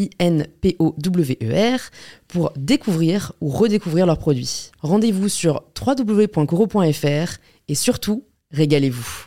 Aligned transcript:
I-N-P-O-W-E-R, 0.00 1.80
pour 2.28 2.52
découvrir 2.56 3.32
ou 3.40 3.48
redécouvrir 3.50 4.06
leurs 4.06 4.18
produits. 4.18 4.70
Rendez-vous 4.80 5.28
sur 5.28 5.64
www.coro.fr 5.78 7.38
et 7.68 7.74
surtout, 7.74 8.24
régalez-vous. 8.52 9.26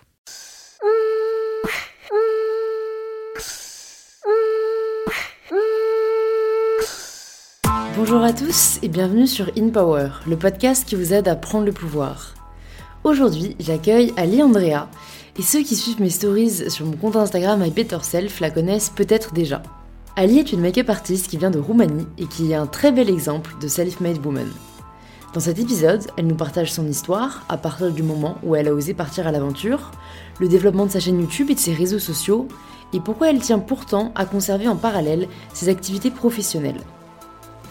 Bonjour 7.96 8.24
à 8.24 8.34
tous 8.34 8.80
et 8.82 8.90
bienvenue 8.90 9.28
sur 9.28 9.50
In 9.58 9.70
Power, 9.70 10.10
le 10.28 10.36
podcast 10.36 10.86
qui 10.86 10.96
vous 10.96 11.14
aide 11.14 11.28
à 11.28 11.36
prendre 11.36 11.66
le 11.66 11.72
pouvoir. 11.72 12.34
Aujourd'hui, 13.04 13.56
j'accueille 13.60 14.12
Ali 14.18 14.42
Andrea 14.42 14.90
et 15.38 15.42
ceux 15.42 15.62
qui 15.64 15.76
suivent 15.76 16.02
mes 16.02 16.10
stories 16.10 16.70
sur 16.70 16.86
mon 16.86 16.98
compte 16.98 17.16
Instagram 17.16 17.62
My 17.62 17.70
Better 17.70 18.00
Self 18.02 18.40
la 18.40 18.50
connaissent 18.50 18.90
peut-être 18.90 19.34
déjà. 19.34 19.62
Ali 20.16 20.38
est 20.38 20.52
une 20.54 20.62
make-up 20.62 20.92
artiste 20.92 21.28
qui 21.28 21.38
vient 21.38 21.50
de 21.50 21.58
Roumanie 21.58 22.06
et 22.20 22.28
qui 22.28 22.52
est 22.52 22.56
un 22.56 22.68
très 22.68 22.92
bel 22.92 23.10
exemple 23.10 23.56
de 23.60 23.68
self-made 23.68 24.24
woman. 24.24 24.48
Dans 25.34 25.40
cet 25.40 25.58
épisode, 25.58 26.06
elle 26.18 26.28
nous 26.28 26.36
partage 26.36 26.72
son 26.72 26.88
histoire 26.88 27.44
à 27.50 27.58
partir 27.58 27.92
du 27.92 28.04
moment 28.04 28.38
où 28.44 28.56
elle 28.56 28.68
a 28.68 28.74
osé 28.76 28.94
partir 28.94 29.26
à 29.26 29.32
l'aventure, 29.32 29.90
le 30.40 30.48
développement 30.48 30.86
de 30.86 30.92
sa 30.92 31.00
chaîne 31.00 31.20
YouTube 31.20 31.50
et 31.50 31.56
de 31.56 31.60
ses 31.60 31.74
réseaux 31.74 31.98
sociaux, 31.98 32.48
et 32.94 33.00
pourquoi 33.00 33.32
elle 33.32 33.40
tient 33.40 33.58
pourtant 33.58 34.12
à 34.14 34.26
conserver 34.26 34.68
en 34.68 34.76
parallèle 34.76 35.28
ses 35.52 35.70
activités 35.70 36.12
professionnelles. 36.12 36.82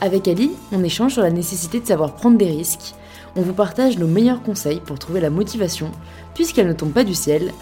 Avec 0.00 0.26
Ali, 0.26 0.50
on 0.72 0.82
échange 0.82 1.12
sur 1.12 1.22
la 1.22 1.30
nécessité 1.30 1.78
de 1.78 1.86
savoir 1.86 2.16
prendre 2.16 2.38
des 2.38 2.50
risques, 2.50 2.96
on 3.36 3.42
vous 3.42 3.54
partage 3.54 3.98
nos 3.98 4.08
meilleurs 4.08 4.42
conseils 4.42 4.80
pour 4.80 4.98
trouver 4.98 5.20
la 5.20 5.30
motivation, 5.30 5.92
puisqu'elle 6.34 6.66
ne 6.66 6.72
tombe 6.72 6.92
pas 6.92 7.04
du 7.04 7.14
ciel, 7.14 7.52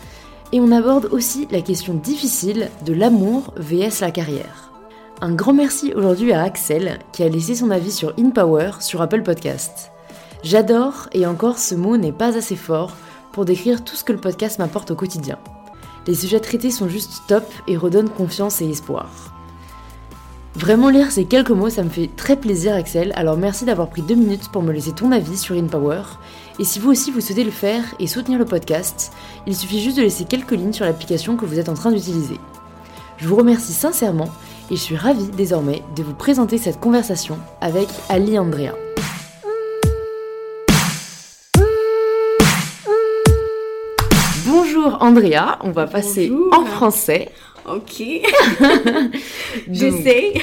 et 0.53 0.61
on 0.61 0.73
aborde 0.73 1.11
aussi 1.13 1.47
la 1.51 1.61
question 1.61 1.93
difficile 1.93 2.71
de 2.87 2.95
l'amour 2.95 3.53
vs 3.59 4.01
la 4.01 4.11
carrière. 4.11 4.70
Un 5.23 5.33
grand 5.33 5.53
merci 5.53 5.93
aujourd'hui 5.95 6.33
à 6.33 6.43
Axel 6.43 6.99
qui 7.13 7.23
a 7.23 7.29
laissé 7.29 7.55
son 7.55 7.71
avis 7.71 7.93
sur 7.93 8.15
InPower 8.19 8.71
sur 8.81 9.03
Apple 9.03 9.23
Podcast. 9.23 9.93
J'adore 10.43 11.11
et 11.13 11.27
encore 11.27 11.59
ce 11.59 11.75
mot 11.75 11.99
n'est 11.99 12.11
pas 12.11 12.39
assez 12.39 12.57
fort 12.57 12.97
pour 13.33 13.45
décrire 13.45 13.85
tout 13.85 13.97
ce 13.97 14.03
que 14.03 14.13
le 14.13 14.19
podcast 14.19 14.59
m'apporte 14.59 14.93
au 14.93 14.95
quotidien. 14.95 15.37
Les 16.07 16.15
sujets 16.15 16.41
traités 16.41 16.71
sont 16.71 16.89
juste 16.89 17.25
top 17.29 17.45
et 17.69 17.77
redonnent 17.77 18.09
confiance 18.09 18.63
et 18.63 18.71
espoir. 18.71 19.35
Vraiment 20.55 20.89
lire 20.89 21.13
ces 21.13 21.27
quelques 21.27 21.51
mots, 21.51 21.69
ça 21.69 21.83
me 21.83 21.91
fait 21.91 22.09
très 22.17 22.37
plaisir 22.37 22.75
Axel, 22.75 23.13
alors 23.15 23.37
merci 23.37 23.67
d'avoir 23.67 23.91
pris 23.91 24.01
deux 24.01 24.15
minutes 24.15 24.49
pour 24.51 24.63
me 24.63 24.73
laisser 24.73 24.93
ton 24.93 25.13
avis 25.13 25.37
sur 25.37 25.55
InPower. 25.55 26.01
Et 26.59 26.65
si 26.65 26.79
vous 26.79 26.91
aussi 26.91 27.11
vous 27.11 27.21
souhaitez 27.21 27.45
le 27.45 27.51
faire 27.51 27.85
et 27.99 28.07
soutenir 28.07 28.39
le 28.39 28.47
podcast, 28.47 29.13
il 29.47 29.55
suffit 29.55 29.83
juste 29.83 29.99
de 29.99 30.03
laisser 30.03 30.25
quelques 30.25 30.53
lignes 30.53 30.73
sur 30.73 30.87
l'application 30.87 31.37
que 31.37 31.45
vous 31.45 31.59
êtes 31.59 31.69
en 31.69 31.75
train 31.75 31.93
d'utiliser. 31.93 32.41
Je 33.19 33.29
vous 33.29 33.37
remercie 33.37 33.75
sincèrement 33.75 34.31
et 34.71 34.77
je 34.77 34.81
suis 34.81 34.97
ravie 34.97 35.29
désormais 35.37 35.83
de 35.97 36.03
vous 36.03 36.15
présenter 36.15 36.57
cette 36.57 36.79
conversation 36.79 37.39
avec 37.61 37.89
Ali 38.09 38.39
Andrea. 38.39 38.75
Bonjour 44.47 44.99
Andrea, 45.01 45.59
on 45.63 45.73
va 45.73 45.87
passer 45.87 46.33
en 46.53 46.65
français. 46.65 47.31
Ok, 47.69 48.03
j'essaie. 49.71 50.35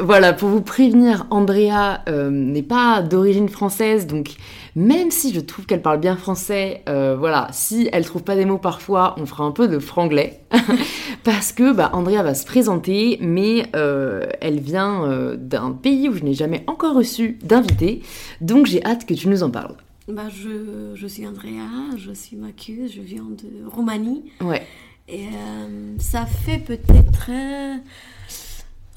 voilà, 0.00 0.32
pour 0.32 0.48
vous 0.48 0.60
prévenir, 0.60 1.26
Andrea 1.30 2.00
euh, 2.08 2.30
n'est 2.30 2.62
pas 2.62 3.02
d'origine 3.02 3.48
française, 3.48 4.06
donc 4.06 4.30
même 4.74 5.10
si 5.10 5.32
je 5.32 5.40
trouve 5.40 5.66
qu'elle 5.66 5.82
parle 5.82 6.00
bien 6.00 6.16
français, 6.16 6.82
euh, 6.88 7.16
voilà, 7.16 7.48
si 7.52 7.88
elle 7.92 8.04
trouve 8.04 8.24
pas 8.24 8.34
des 8.34 8.44
mots 8.44 8.58
parfois, 8.58 9.14
on 9.18 9.26
fera 9.26 9.44
un 9.44 9.52
peu 9.52 9.68
de 9.68 9.78
franglais. 9.78 10.40
Parce 11.24 11.52
que 11.52 11.72
bah, 11.72 11.90
Andrea 11.94 12.22
va 12.22 12.34
se 12.34 12.44
présenter, 12.44 13.18
mais 13.20 13.66
euh, 13.76 14.26
elle 14.40 14.60
vient 14.60 15.34
d'un 15.36 15.70
pays 15.72 16.08
où 16.08 16.14
je 16.14 16.24
n'ai 16.24 16.34
jamais 16.34 16.64
encore 16.66 16.94
reçu 16.94 17.38
d'invité, 17.42 18.02
donc 18.40 18.66
j'ai 18.66 18.84
hâte 18.84 19.06
que 19.06 19.14
tu 19.14 19.28
nous 19.28 19.42
en 19.42 19.50
parles. 19.50 19.76
Bah, 20.06 20.28
je, 20.28 20.94
je 20.94 21.06
suis 21.06 21.26
Andrea, 21.26 21.96
je 21.96 22.12
suis 22.12 22.36
maquilleuse, 22.36 22.92
je 22.92 23.00
viens 23.00 23.24
de 23.24 23.66
Roumanie. 23.66 24.24
Ouais. 24.42 24.66
Et 25.08 25.26
euh, 25.26 25.96
ça 25.98 26.24
fait 26.24 26.58
peut-être 26.58 27.28
euh, 27.28 27.76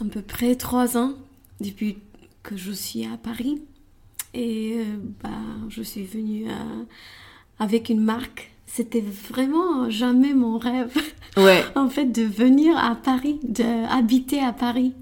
à 0.02 0.06
peu 0.10 0.22
près 0.22 0.56
trois 0.56 0.98
ans 0.98 1.14
depuis 1.60 1.98
que 2.44 2.56
je 2.56 2.72
suis 2.72 3.06
à 3.06 3.18
Paris. 3.18 3.62
Et 4.34 4.78
euh, 4.78 4.84
bah, 5.22 5.30
je 5.70 5.82
suis 5.82 6.04
venue 6.04 6.46
avec 7.60 7.90
une 7.90 8.02
marque. 8.02 8.52
C'était 8.66 9.04
vraiment 9.32 9.90
jamais 9.90 10.34
mon 10.34 10.58
rêve. 10.58 10.96
Ouais. 11.36 11.64
en 11.76 11.90
fait, 11.90 12.06
de 12.06 12.24
venir 12.24 12.78
à 12.78 12.96
Paris, 12.96 13.40
d'habiter 13.44 14.42
à 14.42 14.54
Paris. 14.54 14.94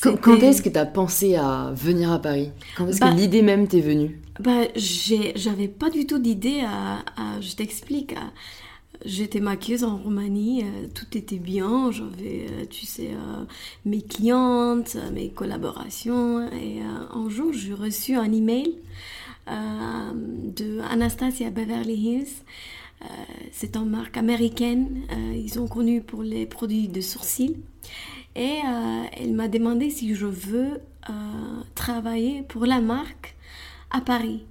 Quand 0.00 0.36
est-ce 0.36 0.62
que 0.62 0.68
tu 0.68 0.78
as 0.78 0.86
pensé 0.86 1.34
à 1.34 1.72
venir 1.74 2.12
à 2.12 2.20
Paris? 2.20 2.50
Quand 2.76 2.86
est-ce 2.86 3.00
que 3.00 3.06
bah 3.06 3.10
l'idée 3.10 3.42
même 3.42 3.66
t'est 3.66 3.80
venue? 3.80 4.20
bah, 4.38 4.68
J'avais 4.76 5.68
pas 5.68 5.90
du 5.90 6.06
tout 6.06 6.18
d'idée 6.18 6.60
à, 6.60 6.98
à, 7.16 7.40
Je 7.40 7.54
t'explique. 7.56 8.14
J'étais 9.04 9.38
maquilleuse 9.38 9.84
en 9.84 9.96
Roumanie, 9.96 10.64
euh, 10.64 10.88
tout 10.92 11.16
était 11.16 11.38
bien, 11.38 11.92
j'avais, 11.92 12.46
euh, 12.50 12.64
tu 12.68 12.84
sais, 12.84 13.10
euh, 13.12 13.44
mes 13.84 14.02
clientes, 14.02 14.96
mes 15.12 15.30
collaborations. 15.30 16.50
Et 16.52 16.80
un 16.80 17.28
jour, 17.28 17.52
j'ai 17.52 17.74
reçu 17.74 18.16
un 18.16 18.32
email 18.32 18.76
de 19.46 20.80
Anastasia 20.90 21.48
Beverly 21.50 21.94
Hills. 21.94 22.44
c'est 23.52 23.76
une 23.76 23.88
marque 23.88 24.18
américaine, 24.18 25.04
ils 25.34 25.50
sont 25.50 25.66
connus 25.66 26.02
pour 26.02 26.22
les 26.22 26.44
produits 26.44 26.88
de 26.88 27.00
sourcils. 27.00 27.56
Et 28.36 28.58
elle 29.12 29.32
m'a 29.32 29.48
demandé 29.48 29.88
si 29.88 30.14
je 30.14 30.26
veux 30.26 30.80
travailler 31.74 32.42
pour 32.42 32.66
la 32.66 32.82
marque 32.82 33.36
à 33.90 34.02
Paris. 34.02 34.42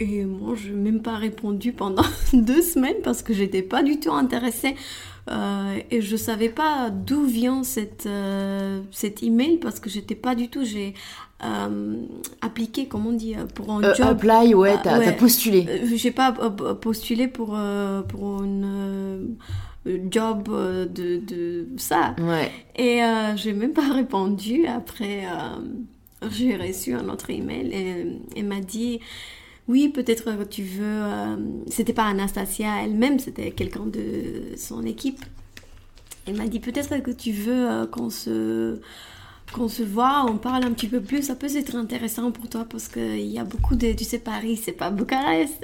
Et 0.00 0.24
moi, 0.24 0.54
je 0.54 0.68
n'ai 0.68 0.90
même 0.90 1.02
pas 1.02 1.16
répondu 1.16 1.72
pendant 1.72 2.04
deux 2.32 2.62
semaines 2.62 3.02
parce 3.04 3.22
que 3.22 3.34
j'étais 3.34 3.62
pas 3.62 3.82
du 3.82 4.00
tout 4.00 4.12
intéressée. 4.12 4.74
Euh, 5.30 5.78
et 5.90 6.00
je 6.00 6.16
savais 6.16 6.48
pas 6.48 6.88
d'où 6.90 7.24
vient 7.24 7.62
cette, 7.62 8.06
euh, 8.06 8.80
cet 8.90 9.22
email 9.22 9.58
parce 9.58 9.78
que 9.78 9.90
j'étais 9.90 10.14
pas 10.14 10.34
du 10.34 10.48
tout. 10.48 10.64
J'ai 10.64 10.94
euh, 11.44 11.96
appliqué, 12.40 12.86
comment 12.88 13.10
on 13.10 13.12
dit, 13.12 13.36
pour 13.54 13.70
un 13.72 13.94
job. 13.94 14.06
Apply, 14.06 14.54
ouais, 14.54 14.76
t'as 14.82 14.98
ouais, 14.98 15.08
as 15.08 15.12
postulé. 15.12 15.82
J'ai 15.94 16.10
pas 16.10 16.32
postulé 16.32 17.28
pour, 17.28 17.58
pour 18.08 18.42
une 18.42 19.36
job 20.10 20.48
de, 20.48 21.18
de 21.18 21.68
ça. 21.76 22.16
Ouais. 22.18 22.50
Et 22.74 23.02
j'ai 23.36 23.52
même 23.52 23.74
pas 23.74 23.88
répondu. 23.92 24.66
Après, 24.66 25.24
j'ai 26.30 26.56
reçu 26.56 26.94
un 26.94 27.08
autre 27.10 27.28
email 27.28 27.70
et 27.72 28.06
elle 28.38 28.46
m'a 28.46 28.60
dit 28.60 29.00
oui, 29.70 29.88
peut-être 29.88 30.24
que 30.24 30.42
tu 30.42 30.64
veux. 30.64 30.82
Euh, 30.84 31.36
c'était 31.68 31.92
pas 31.92 32.04
Anastasia 32.04 32.82
elle-même, 32.82 33.20
c'était 33.20 33.52
quelqu'un 33.52 33.86
de 33.86 34.56
son 34.56 34.84
équipe. 34.84 35.24
Elle 36.26 36.36
m'a 36.36 36.48
dit 36.48 36.58
peut-être 36.58 37.00
que 37.02 37.12
tu 37.12 37.30
veux 37.30 37.70
euh, 37.70 37.86
qu'on 37.86 38.10
se 38.10 38.80
qu'on 39.52 39.68
se 39.68 39.82
voit, 39.82 40.26
on 40.28 40.36
parle 40.36 40.64
un 40.64 40.70
petit 40.72 40.86
peu 40.86 41.00
plus, 41.00 41.22
ça 41.22 41.34
peut 41.34 41.56
être 41.56 41.74
intéressant 41.74 42.30
pour 42.30 42.48
toi 42.48 42.64
parce 42.70 42.86
qu'il 42.86 43.26
y 43.26 43.38
a 43.38 43.42
beaucoup 43.42 43.74
de, 43.74 43.92
tu 43.92 44.04
sais, 44.04 44.20
Paris, 44.20 44.56
c'est 44.56 44.70
pas 44.70 44.90
Bucarest. 44.90 45.60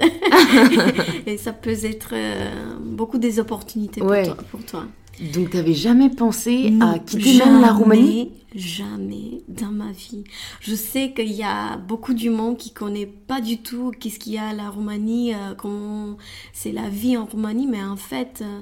et 1.25 1.37
ça 1.37 1.53
peut 1.53 1.85
être 1.85 2.09
euh, 2.11 2.75
beaucoup 2.81 3.17
des 3.17 3.39
opportunités 3.39 4.01
pour, 4.01 4.09
toi, 4.09 4.37
pour 4.51 4.65
toi. 4.65 4.87
Donc, 5.19 5.49
tu 5.49 5.57
n'avais 5.57 5.73
jamais 5.73 6.09
pensé 6.09 6.73
à 6.79 6.99
quitter 6.99 7.39
même 7.39 7.61
la 7.61 7.73
Roumanie? 7.73 8.31
Jamais 8.55 9.43
dans 9.47 9.71
ma 9.71 9.91
vie. 9.91 10.23
Je 10.61 10.73
sais 10.73 11.11
qu'il 11.13 11.31
y 11.31 11.43
a 11.43 11.77
beaucoup 11.77 12.13
du 12.13 12.29
monde 12.29 12.57
qui 12.57 12.71
connaît 12.71 13.05
pas 13.05 13.41
du 13.41 13.59
tout 13.59 13.91
qu'est-ce 13.99 14.19
qu'il 14.19 14.33
y 14.33 14.37
a 14.37 14.49
à 14.49 14.53
la 14.53 14.69
Roumanie, 14.69 15.33
euh, 15.33 15.53
comment 15.55 16.17
c'est 16.53 16.71
la 16.71 16.89
vie 16.89 17.17
en 17.17 17.25
Roumanie, 17.25 17.67
mais 17.67 17.83
en 17.83 17.97
fait, 17.97 18.41
euh, 18.41 18.61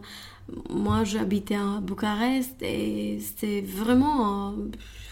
moi 0.69 1.03
j'habitais 1.03 1.55
à 1.55 1.79
Bucarest 1.81 2.61
et 2.61 3.19
c'est 3.37 3.61
vraiment 3.61 4.49
euh, 4.49 4.51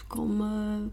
comme 0.08 0.90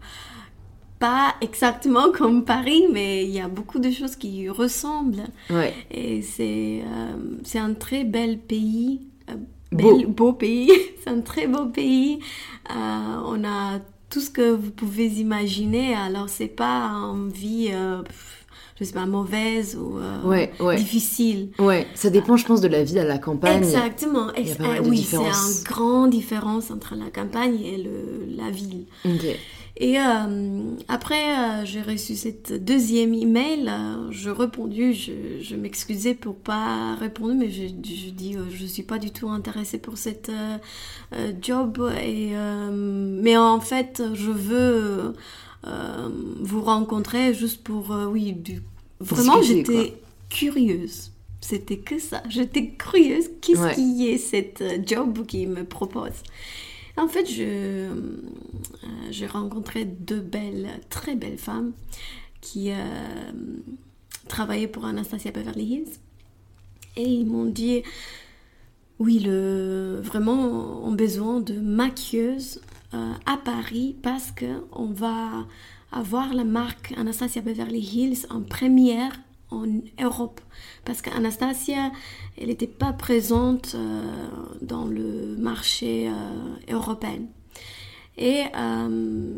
pas 0.98 1.34
exactement 1.40 2.12
comme 2.16 2.44
Paris, 2.44 2.84
mais 2.92 3.24
il 3.24 3.30
y 3.30 3.40
a 3.40 3.48
beaucoup 3.48 3.78
de 3.78 3.90
choses 3.90 4.16
qui 4.16 4.48
ressemblent. 4.48 5.26
Ouais. 5.50 5.74
Et 5.90 6.22
c'est 6.22 6.82
c'est 7.42 7.58
un 7.58 7.74
très 7.74 8.04
bel 8.04 8.38
pays 8.38 9.00
Beau. 9.72 10.02
beau 10.06 10.32
pays. 10.32 10.70
c'est 11.04 11.10
un 11.10 11.20
très 11.20 11.46
beau 11.46 11.66
pays. 11.66 12.20
Euh, 12.70 12.74
on 13.26 13.44
a 13.44 13.78
tout 14.10 14.20
ce 14.20 14.30
que 14.30 14.50
vous 14.52 14.70
pouvez 14.70 15.06
imaginer. 15.06 15.94
Alors, 15.94 16.28
c'est 16.28 16.46
pas 16.48 16.88
une 16.90 17.30
vie, 17.30 17.70
euh, 17.72 18.02
je 18.78 18.84
sais 18.84 18.92
pas, 18.92 19.06
mauvaise 19.06 19.76
ou 19.76 19.98
euh, 19.98 20.22
Ouais, 20.22 20.52
ouais. 20.60 20.76
difficile. 20.76 21.48
Ouais, 21.58 21.86
ça 21.94 22.10
dépend, 22.10 22.36
je 22.36 22.44
pense, 22.44 22.60
de 22.60 22.68
la 22.68 22.84
vie 22.84 22.98
à 22.98 23.04
la 23.04 23.18
campagne. 23.18 23.58
Exactement. 23.58 24.30
Il 24.36 24.44
y 24.46 24.48
a 24.48 24.52
Ex- 24.52 24.58
pas 24.58 24.68
mal 24.68 24.82
de 24.82 24.88
oui, 24.88 24.98
c'est 25.02 25.16
une 25.16 25.64
grande 25.64 26.10
différence 26.10 26.70
entre 26.70 26.94
la 26.94 27.10
campagne 27.10 27.58
et 27.62 27.78
le, 27.78 28.26
la 28.36 28.50
ville. 28.50 28.84
Et 29.78 29.98
euh, 29.98 30.76
après, 30.88 31.62
euh, 31.62 31.64
j'ai 31.64 31.80
reçu 31.82 32.14
cette 32.14 32.52
deuxième 32.64 33.14
email. 33.14 33.68
euh, 33.68 34.10
je 34.10 34.28
répondu, 34.30 34.92
je, 34.92 35.12
je 35.40 35.56
m'excusais 35.56 36.14
pour 36.14 36.36
pas 36.36 36.94
répondre, 36.96 37.34
mais 37.34 37.50
je, 37.50 37.62
je 37.66 38.10
dis, 38.10 38.36
je 38.50 38.66
suis 38.66 38.82
pas 38.82 38.98
du 38.98 39.10
tout 39.10 39.28
intéressée 39.30 39.78
pour 39.78 39.96
cette 39.98 40.30
job. 41.40 41.90
Et 42.02 42.32
mais 42.72 43.36
en 43.36 43.60
fait, 43.60 44.02
je 44.14 44.30
veux 44.30 45.14
vous 46.40 46.62
rencontrer 46.62 47.34
juste 47.34 47.62
pour, 47.62 47.90
oui, 48.10 48.32
du, 48.32 48.62
vraiment, 49.00 49.42
j'étais 49.42 49.94
curieuse. 50.28 51.10
C'était 51.40 51.78
que 51.78 51.98
ça. 51.98 52.22
J'étais 52.28 52.68
curieuse. 52.70 53.24
Qu'est-ce 53.40 53.60
Ouais. 53.62 53.74
qui 53.74 54.08
est 54.08 54.18
cette 54.18 54.62
job 54.88 55.26
qui 55.26 55.46
me 55.46 55.64
propose? 55.64 56.22
En 56.96 57.08
fait, 57.08 57.26
euh, 57.38 57.94
j'ai 59.10 59.26
rencontré 59.26 59.84
deux 59.84 60.20
belles, 60.20 60.68
très 60.90 61.14
belles 61.14 61.38
femmes 61.38 61.72
qui 62.40 62.70
euh, 62.70 62.74
travaillaient 64.28 64.68
pour 64.68 64.84
Anastasia 64.84 65.30
Beverly 65.30 65.64
Hills. 65.64 65.92
Et 66.96 67.04
ils 67.04 67.24
m'ont 67.24 67.46
dit, 67.46 67.82
oui, 68.98 69.20
le, 69.20 70.00
vraiment, 70.02 70.84
on 70.84 70.92
a 70.92 70.96
besoin 70.96 71.40
de 71.40 71.54
maquilleuses 71.54 72.60
euh, 72.92 73.12
à 73.24 73.38
Paris 73.38 73.96
parce 74.02 74.30
que 74.30 74.66
on 74.72 74.86
va 74.86 75.46
avoir 75.90 76.34
la 76.34 76.44
marque 76.44 76.92
Anastasia 76.96 77.40
Beverly 77.40 77.80
Hills 77.80 78.26
en 78.28 78.42
première 78.42 79.18
en 79.52 79.66
Europe. 80.02 80.40
Parce 80.84 81.02
qu'Anastasia, 81.02 81.92
elle 82.36 82.48
n'était 82.48 82.66
pas 82.66 82.92
présente 82.92 83.74
euh, 83.74 84.02
dans 84.60 84.86
le 84.86 85.36
marché 85.36 86.08
euh, 86.08 86.74
européen. 86.74 87.20
Et 88.18 88.42
euh, 88.56 89.34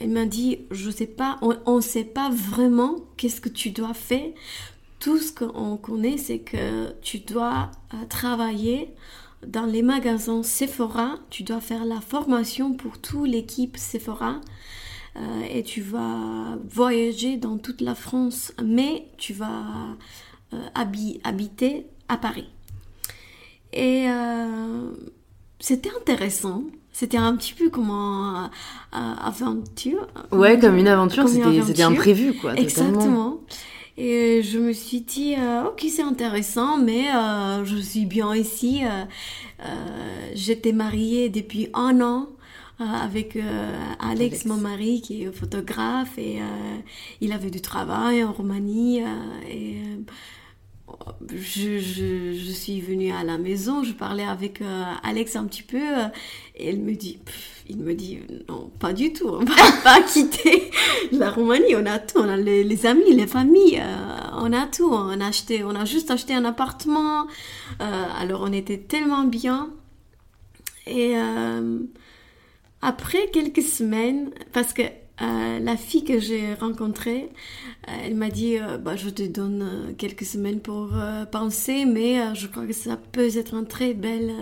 elle 0.00 0.10
m'a 0.10 0.26
dit, 0.26 0.60
je 0.70 0.90
sais 0.90 1.06
pas, 1.06 1.38
on 1.42 1.76
ne 1.76 1.80
sait 1.80 2.04
pas 2.04 2.30
vraiment 2.30 2.96
qu'est-ce 3.16 3.40
que 3.40 3.48
tu 3.48 3.70
dois 3.70 3.94
faire. 3.94 4.28
Tout 4.98 5.18
ce 5.18 5.32
qu'on 5.32 5.76
connaît, 5.76 6.16
c'est 6.16 6.40
que 6.40 6.92
tu 7.02 7.18
dois 7.18 7.70
travailler 8.08 8.94
dans 9.46 9.66
les 9.66 9.82
magasins 9.82 10.42
Sephora. 10.42 11.16
Tu 11.30 11.44
dois 11.44 11.60
faire 11.60 11.84
la 11.84 12.00
formation 12.00 12.72
pour 12.72 12.98
toute 12.98 13.28
l'équipe 13.28 13.76
Sephora. 13.76 14.40
Euh, 15.16 15.42
et 15.50 15.62
tu 15.62 15.80
vas 15.80 16.58
voyager 16.68 17.36
dans 17.38 17.56
toute 17.58 17.80
la 17.80 17.94
France, 17.94 18.52
mais 18.62 19.06
tu 19.16 19.32
vas 19.32 19.64
euh, 20.52 20.56
habi- 20.74 21.20
habiter 21.24 21.86
à 22.08 22.16
Paris. 22.18 22.48
Et 23.72 24.08
euh, 24.08 24.90
c'était 25.58 25.90
intéressant. 25.98 26.62
C'était 26.92 27.16
un 27.18 27.34
petit 27.36 27.54
peu 27.54 27.68
comme 27.70 27.90
une 27.90 28.50
aventure. 28.92 30.06
Ouais, 30.32 30.58
comme 30.58 30.76
une 30.76 30.88
aventure, 30.88 31.24
Comme 31.24 31.34
une 31.36 31.44
c'était 31.44 31.62
c'était 31.66 31.82
aventure. 31.82 32.00
imprévu, 32.00 32.32
quoi. 32.34 32.50
totalement. 32.54 32.62
Exactement. 32.62 33.40
Et 33.98 34.42
je 34.42 34.58
me 34.58 34.72
suis 34.72 35.00
dit, 35.00 35.34
euh, 35.38 35.68
ok, 35.68 35.84
c'est 35.90 36.02
intéressant, 36.02 36.76
mais 36.78 37.08
euh, 37.14 37.64
je 37.64 37.76
suis 37.76 38.04
bien 38.06 38.34
ici. 38.34 38.82
Euh, 38.84 39.64
J'étais 40.34 40.72
mariée 40.72 41.28
depuis 41.30 41.68
un 41.74 42.00
an 42.02 42.28
avec 42.78 43.36
euh, 43.36 43.78
Alex, 44.00 44.44
mon 44.44 44.56
mari, 44.56 45.00
qui 45.00 45.22
est 45.22 45.32
photographe, 45.32 46.18
et 46.18 46.40
euh, 46.40 46.78
il 47.20 47.32
avait 47.32 47.50
du 47.50 47.60
travail 47.60 48.22
en 48.22 48.32
Roumanie. 48.32 49.02
euh, 49.02 49.06
et 49.48 49.76
euh, 49.76 50.02
je, 51.30 51.78
je, 51.78 52.32
je 52.32 52.52
suis 52.52 52.80
venue 52.80 53.12
à 53.12 53.24
la 53.24 53.38
maison, 53.38 53.82
je 53.82 53.92
parlais 53.92 54.24
avec 54.24 54.60
euh, 54.62 54.84
Alex 55.02 55.34
un 55.36 55.44
petit 55.46 55.62
peu, 55.62 55.78
euh, 55.78 56.06
et 56.54 56.68
elle 56.68 56.78
me 56.80 56.94
dit, 56.94 57.18
pff, 57.24 57.64
il 57.68 57.78
me 57.78 57.94
dit, 57.94 58.20
non, 58.48 58.70
pas 58.78 58.92
du 58.92 59.12
tout, 59.12 59.28
on 59.28 59.44
va 59.44 59.54
pas 59.84 60.00
quitter 60.02 60.70
la 61.12 61.30
Roumanie, 61.30 61.74
on 61.74 61.86
a 61.86 61.98
tout, 61.98 62.18
on 62.18 62.28
a 62.28 62.36
les, 62.36 62.62
les 62.62 62.86
amis, 62.86 63.12
les 63.14 63.26
familles, 63.26 63.80
euh, 63.80 64.38
on 64.38 64.52
a 64.52 64.66
tout, 64.66 64.88
on 64.92 65.20
a 65.20 65.26
acheté, 65.26 65.64
on 65.64 65.74
a 65.74 65.84
juste 65.84 66.10
acheté 66.10 66.34
un 66.34 66.44
appartement, 66.44 67.26
euh, 67.80 68.04
alors 68.20 68.42
on 68.42 68.52
était 68.52 68.78
tellement 68.78 69.24
bien, 69.24 69.70
et 70.86 71.16
euh, 71.16 71.78
après 72.82 73.30
quelques 73.32 73.62
semaines, 73.62 74.30
parce 74.52 74.72
que 74.72 74.82
euh, 75.22 75.58
la 75.60 75.76
fille 75.76 76.04
que 76.04 76.18
j'ai 76.20 76.54
rencontrée, 76.54 77.30
euh, 77.88 77.92
elle 78.04 78.14
m'a 78.14 78.28
dit 78.28 78.58
euh, 78.58 78.76
bah, 78.76 78.96
Je 78.96 79.08
te 79.08 79.22
donne 79.22 79.94
quelques 79.96 80.26
semaines 80.26 80.60
pour 80.60 80.90
penser, 81.32 81.84
mais 81.86 82.34
je 82.34 82.46
crois 82.46 82.66
que 82.66 82.72
ça 82.72 82.96
peut 82.96 83.36
être 83.36 83.54
une 83.54 83.66
très 83.66 83.94
belle 83.94 84.32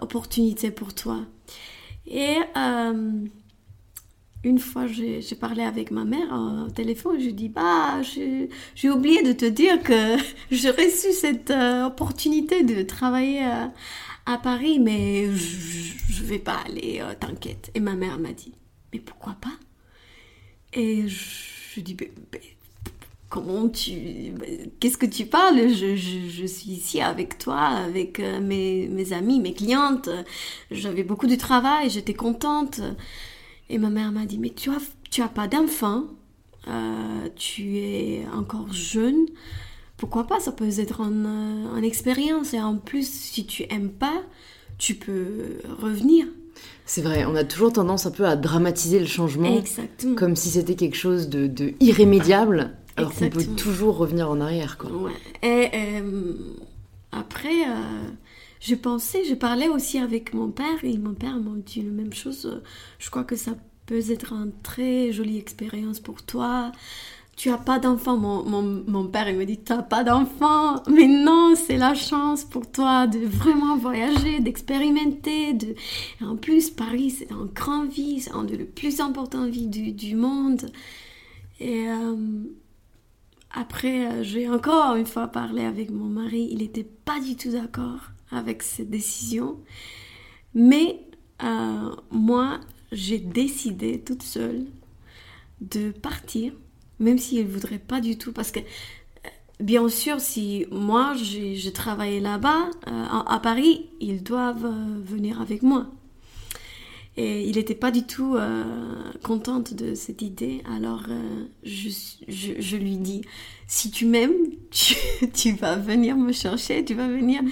opportunité 0.00 0.70
pour 0.70 0.94
toi. 0.94 1.20
Et 2.06 2.36
une 4.44 4.58
fois, 4.58 4.86
j'ai 4.86 5.22
parlé 5.40 5.62
avec 5.62 5.90
ma 5.90 6.04
mère 6.04 6.28
au 6.66 6.70
téléphone, 6.70 7.18
je 7.18 7.30
dis 7.30 7.48
Bah, 7.48 8.02
j'ai 8.02 8.90
oublié 8.90 9.22
de 9.22 9.32
te 9.32 9.46
dire 9.46 9.82
que 9.82 10.16
j'ai 10.50 10.70
reçu 10.70 11.12
cette 11.12 11.50
opportunité 11.50 12.62
de 12.62 12.82
travailler 12.82 13.46
à 14.26 14.38
Paris, 14.38 14.78
mais 14.78 15.34
je, 15.34 15.94
je 16.08 16.24
vais 16.24 16.38
pas 16.38 16.58
aller, 16.66 16.98
euh, 17.00 17.14
t'inquiète. 17.18 17.70
Et 17.74 17.80
ma 17.80 17.94
mère 17.94 18.18
m'a 18.18 18.32
dit 18.32 18.52
mais 18.92 19.00
pourquoi 19.00 19.34
pas? 19.40 19.58
Et 20.74 21.08
je, 21.08 21.80
dis, 21.80 21.96
mais, 21.98 22.10
mais 22.32 22.40
comment 23.28 23.68
tu... 23.68 24.34
Qu'est-ce 24.80 24.98
que 24.98 25.06
tu 25.06 25.26
parles? 25.26 25.68
Je, 25.68 25.96
je, 25.96 26.28
je 26.28 26.46
suis 26.46 26.70
ici 26.72 27.00
avec 27.00 27.38
toi, 27.38 27.60
avec 27.60 28.20
euh, 28.20 28.40
mes, 28.40 28.88
mes 28.88 29.12
amis, 29.12 29.40
mes 29.40 29.54
clientes. 29.54 30.08
J'avais 30.70 31.04
beaucoup 31.04 31.26
de 31.26 31.36
travail, 31.36 31.90
j'étais 31.90 32.14
contente. 32.14 32.80
Et 33.68 33.78
ma 33.78 33.90
mère 33.90 34.12
m'a 34.12 34.26
dit, 34.26 34.38
mais 34.38 34.50
tu 34.50 34.70
as, 34.70 34.80
tu 35.10 35.22
as 35.22 35.28
pas 35.28 35.48
d'enfant, 35.48 36.04
euh, 36.68 37.28
tu 37.36 37.78
es 37.78 38.26
encore 38.34 38.72
jeune. 38.72 39.26
Pourquoi 40.02 40.26
pas 40.26 40.40
Ça 40.40 40.50
peut 40.50 40.80
être 40.80 41.00
une, 41.00 41.26
euh, 41.26 41.76
une 41.78 41.84
expérience. 41.84 42.54
Et 42.54 42.60
en 42.60 42.76
plus, 42.76 43.08
si 43.08 43.46
tu 43.46 43.66
aimes 43.70 43.92
pas, 43.92 44.24
tu 44.76 44.96
peux 44.96 45.58
revenir. 45.80 46.26
C'est 46.84 47.02
vrai, 47.02 47.24
on 47.24 47.36
a 47.36 47.44
toujours 47.44 47.72
tendance 47.72 48.04
un 48.04 48.10
peu 48.10 48.26
à 48.26 48.34
dramatiser 48.34 48.98
le 48.98 49.06
changement, 49.06 49.56
Exactement. 49.56 50.16
comme 50.16 50.34
si 50.34 50.48
c'était 50.48 50.74
quelque 50.74 50.96
chose 50.96 51.28
de, 51.28 51.46
de 51.46 51.74
irrémédiable, 51.78 52.76
alors 52.96 53.14
qu'on 53.14 53.30
peut 53.30 53.44
toujours 53.56 53.96
revenir 53.96 54.28
en 54.28 54.40
arrière, 54.40 54.76
quoi. 54.76 54.90
Ouais. 54.90 55.12
Et 55.44 55.70
euh, 55.72 56.34
après, 57.12 57.62
euh, 57.62 58.08
j'ai 58.58 58.74
pensé, 58.74 59.22
j'ai 59.24 59.36
parlé 59.36 59.68
aussi 59.68 59.98
avec 59.98 60.34
mon 60.34 60.48
père 60.50 60.82
et 60.82 60.98
mon 60.98 61.14
père 61.14 61.38
m'a 61.38 61.52
dit 61.64 61.80
la 61.80 61.92
même 61.92 62.12
chose. 62.12 62.60
Je 62.98 63.08
crois 63.08 63.22
que 63.22 63.36
ça 63.36 63.52
peut 63.86 64.10
être 64.10 64.32
une 64.32 64.52
très 64.64 65.12
jolie 65.12 65.38
expérience 65.38 66.00
pour 66.00 66.24
toi. 66.24 66.72
Tu 67.36 67.50
as 67.50 67.58
pas 67.58 67.78
d'enfant. 67.78 68.16
Mon, 68.16 68.44
mon, 68.44 68.84
mon 68.86 69.06
père, 69.08 69.28
il 69.28 69.36
me 69.36 69.44
dit, 69.44 69.58
tu 69.62 69.72
n'as 69.72 69.82
pas 69.82 70.04
d'enfant. 70.04 70.82
Mais 70.90 71.06
non, 71.06 71.54
c'est 71.56 71.78
la 71.78 71.94
chance 71.94 72.44
pour 72.44 72.70
toi 72.70 73.06
de 73.06 73.18
vraiment 73.20 73.76
voyager, 73.76 74.40
d'expérimenter. 74.40 75.54
De... 75.54 75.74
En 76.20 76.36
plus, 76.36 76.70
Paris, 76.70 77.10
c'est 77.10 77.30
une 77.30 77.46
grande 77.46 77.90
ville, 77.90 78.20
c'est 78.20 78.32
une 78.32 78.46
des 78.46 78.58
plus 78.58 79.00
importantes 79.00 79.48
villes 79.48 79.70
du, 79.70 79.92
du 79.92 80.14
monde. 80.14 80.70
Et 81.58 81.88
euh, 81.88 82.16
après, 83.50 84.06
euh, 84.06 84.22
j'ai 84.22 84.48
encore 84.48 84.96
une 84.96 85.06
fois 85.06 85.28
parlé 85.28 85.64
avec 85.64 85.90
mon 85.90 86.06
mari. 86.06 86.48
Il 86.50 86.58
n'était 86.58 86.84
pas 87.04 87.20
du 87.20 87.36
tout 87.36 87.50
d'accord 87.50 88.10
avec 88.30 88.62
cette 88.62 88.90
décision. 88.90 89.58
Mais 90.54 91.00
euh, 91.42 91.90
moi, 92.10 92.60
j'ai 92.92 93.18
décidé 93.18 94.00
toute 94.00 94.22
seule 94.22 94.66
de 95.60 95.90
partir, 95.92 96.52
même 97.02 97.18
s'il 97.18 97.46
ne 97.46 97.50
voudrait 97.50 97.78
pas 97.78 98.00
du 98.00 98.16
tout. 98.16 98.32
Parce 98.32 98.50
que 98.50 98.60
euh, 98.60 99.28
bien 99.60 99.88
sûr, 99.88 100.20
si 100.20 100.66
moi 100.70 101.14
j'ai 101.14 101.72
travaillé 101.72 102.20
là-bas, 102.20 102.70
à, 102.86 103.40
Paris, 103.42 103.90
ils 104.00 104.22
doivent 104.22 104.72
venir 105.04 105.40
avec 105.40 105.62
moi. 105.62 105.88
Et 107.16 107.46
il 107.46 107.56
n'était 107.56 107.74
pas 107.74 107.90
du 107.90 108.04
tout 108.04 108.36
euh, 108.36 108.64
contente 109.22 109.74
de 109.74 109.94
cette 109.94 110.22
idée. 110.22 110.62
Alors 110.74 111.04
euh, 111.10 111.44
je, 111.62 112.76
lui 112.76 112.96
dis, 112.96 113.20
si 113.66 113.90
tu 113.90 114.06
m'aimes, 114.06 114.32
tu, 115.34 115.52
vas 115.52 115.76
venir 115.76 116.16
me 116.16 116.32
chercher, 116.32 116.84
tu 116.84 116.94
vas 116.94 117.08
venir 117.08 117.42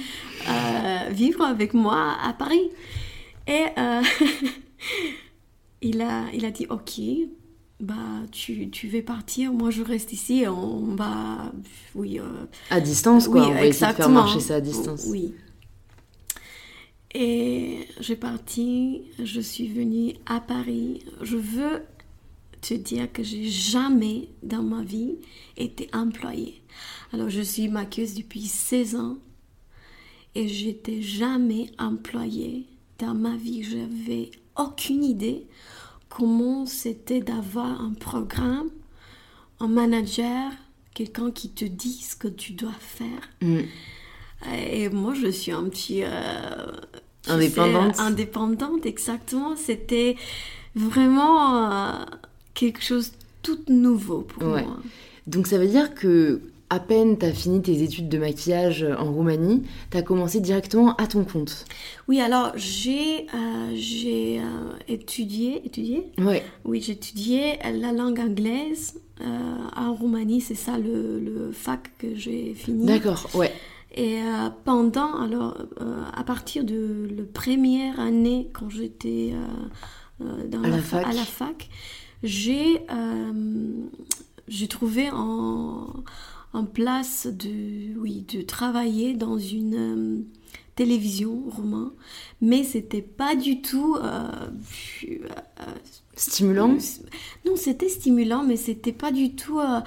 euh, 0.49 1.11
vivre 1.11 1.45
avec 1.45 1.75
moi 1.75 2.17
à 2.23 2.33
Paris. 2.33 2.71
Et 3.47 3.65
il 5.83 6.01
a 6.01 6.51
dit, 6.51 6.67
ok, 6.71 7.01
bah 7.81 7.95
tu, 8.31 8.69
tu 8.71 8.89
veux 8.89 9.03
partir, 9.03 9.53
moi 9.53 9.71
je 9.71 9.83
reste 9.83 10.13
ici, 10.13 10.45
on 10.47 10.95
va, 10.95 11.53
oui. 11.95 12.21
à 12.71 12.81
distance 12.81 13.27
quoi, 13.27 13.49
on 13.49 13.53
va 13.53 13.65
exactement. 13.65 13.67
essayer 13.67 13.93
de 13.93 14.03
faire 14.03 14.11
marcher 14.11 14.41
ça 14.41 14.55
à 14.57 14.61
distance. 14.61 15.07
Oui. 15.09 15.35
Et 17.13 17.89
j'ai 17.99 18.17
parti, 18.17 19.03
je 19.23 19.41
suis 19.41 19.67
venue 19.67 20.15
à 20.27 20.41
Paris. 20.41 21.03
Je 21.23 21.37
veux 21.37 21.83
te 22.61 22.75
dire 22.75 23.11
que 23.13 23.23
j'ai 23.23 23.49
jamais 23.49 24.29
dans 24.43 24.63
ma 24.63 24.83
vie 24.83 25.17
été 25.57 25.89
employée. 25.93 26.63
Alors 27.13 27.29
je 27.29 27.41
suis 27.41 27.69
maquilleuse 27.69 28.15
depuis 28.15 28.43
16 28.43 28.95
ans 28.95 29.19
et 30.37 30.47
j'étais 30.47 31.03
jamais 31.03 31.73
employée 31.79 32.67
dans 32.99 33.15
ma 33.15 33.37
vie. 33.37 33.65
J'avais 33.65 34.31
aucune 34.57 35.03
idée 35.03 35.47
comment 36.11 36.67
c'était 36.67 37.21
d'avoir 37.21 37.81
un 37.81 37.95
programme, 37.95 38.69
un 39.61 39.69
manager, 39.69 40.53
quelqu'un 40.93 41.31
qui 41.31 41.49
te 41.49 41.65
dit 41.65 42.03
ce 42.03 42.17
que 42.17 42.29
tu 42.29 42.53
dois 42.53 42.77
faire. 42.79 43.31
Mm. 43.41 43.61
Et 44.71 44.89
moi, 44.91 45.15
je 45.15 45.29
suis 45.29 45.53
un 45.53 45.65
petit... 45.65 46.03
Euh, 46.03 46.67
indépendante. 47.29 47.99
indépendante, 47.99 48.85
exactement. 48.85 49.57
C'était 49.57 50.17
vraiment 50.75 51.71
euh, 51.71 52.05
quelque 52.55 52.83
chose 52.83 53.13
de 53.13 53.17
tout 53.43 53.61
nouveau 53.69 54.21
pour 54.21 54.45
moi. 54.45 54.77
Donc 55.27 55.47
ça 55.47 55.59
veut 55.59 55.69
dire 55.69 55.95
que 55.95 56.41
à 56.71 56.81
peine 56.81 57.19
tu 57.19 57.27
as 57.27 57.33
fini 57.33 57.61
tes 57.61 57.83
études 57.83 58.09
de 58.09 58.19
maquillage 58.19 58.87
en 58.99 59.13
Roumanie, 59.13 59.65
tu 59.91 59.97
as 59.97 60.03
commencé 60.03 60.41
directement 60.41 60.97
à 60.97 61.07
ton 61.07 61.25
compte. 61.25 61.67
Oui, 62.09 62.21
alors 62.21 62.53
j'ai 62.57 63.27
euh, 63.35 63.73
j'ai 63.75 64.41
étudié 64.89 65.67
étudié. 65.67 66.11
Ouais. 66.19 66.43
Oui, 66.65 66.81
j'ai 66.81 66.93
étudié 66.93 67.59
la 67.65 67.93
langue 67.93 68.21
anglaise 68.21 68.95
en 69.77 69.93
Roumanie, 69.95 70.41
c'est 70.41 70.55
ça 70.55 70.79
le, 70.79 71.21
le 71.21 71.53
fac 71.53 71.91
que 71.99 72.15
j'ai 72.15 72.55
fini. 72.55 72.87
D'accord, 72.87 73.29
ouais. 73.35 73.53
Et 73.93 74.21
euh, 74.21 74.51
pendant, 74.65 75.21
alors, 75.21 75.59
euh, 75.81 76.03
à 76.15 76.23
partir 76.23 76.65
de 76.65 77.09
la 77.17 77.25
première 77.25 77.99
année, 77.99 78.49
quand 78.53 78.71
j'étais 78.71 79.33
euh, 80.21 80.47
dans 80.47 80.63
à 80.63 80.69
la, 80.69 80.79
fac. 80.79 81.07
à 81.07 81.13
la 81.13 81.25
fac, 81.25 81.69
j'ai 82.23 82.81
j'ai 84.47 84.67
trouvé 84.69 85.11
en, 85.11 85.87
en, 86.53 86.65
place 86.65 87.27
de, 87.27 87.99
oui, 87.99 88.25
de 88.33 88.43
travailler 88.43 89.15
dans 89.15 89.39
une 89.39 90.25
télévision 90.77 91.45
romain, 91.51 91.93
mais 92.41 92.65
c'était 92.65 93.03
pas 93.03 93.35
du 93.35 93.61
tout 93.61 93.97
stimulant? 96.21 96.77
Non, 97.47 97.57
c'était 97.57 97.89
stimulant, 97.89 98.45
mais 98.45 98.57
c'était 98.57 98.93
pas 98.93 99.11
du 99.11 99.35
tout 99.35 99.59
euh, 99.61 99.81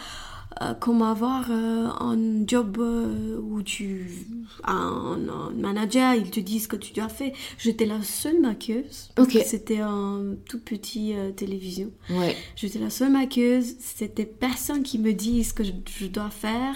comme 0.79 1.01
avoir 1.01 1.49
euh, 1.49 1.87
un 1.99 2.45
job 2.45 2.77
euh, 2.79 3.39
où 3.41 3.61
tu 3.61 4.27
un, 4.63 5.17
un, 5.29 5.51
manager 5.51 6.15
il 6.15 6.29
te 6.29 6.39
dit 6.39 6.59
ce 6.59 6.67
que 6.67 6.75
tu 6.75 6.93
dois 6.93 7.09
faire. 7.09 7.31
J'étais 7.57 7.85
la 7.85 8.01
seule 8.01 8.39
maquilleuse 8.39 9.09
c'était 9.45 9.79
un 9.79 10.35
tout 10.47 10.59
petit 10.59 11.13
télévision. 11.35 11.91
Ouais. 12.09 12.35
j'étais 12.55 12.79
la 12.79 12.89
seule 12.89 13.11
maquilleuse 13.11 13.75
c'était 13.79 14.25
personne 14.25 14.83
qui 14.83 14.99
me 14.99 15.13
dit 15.13 15.43
ce 15.43 15.53
que 15.53 15.63
je, 15.63 16.05
dois 16.07 16.29
faire. 16.29 16.75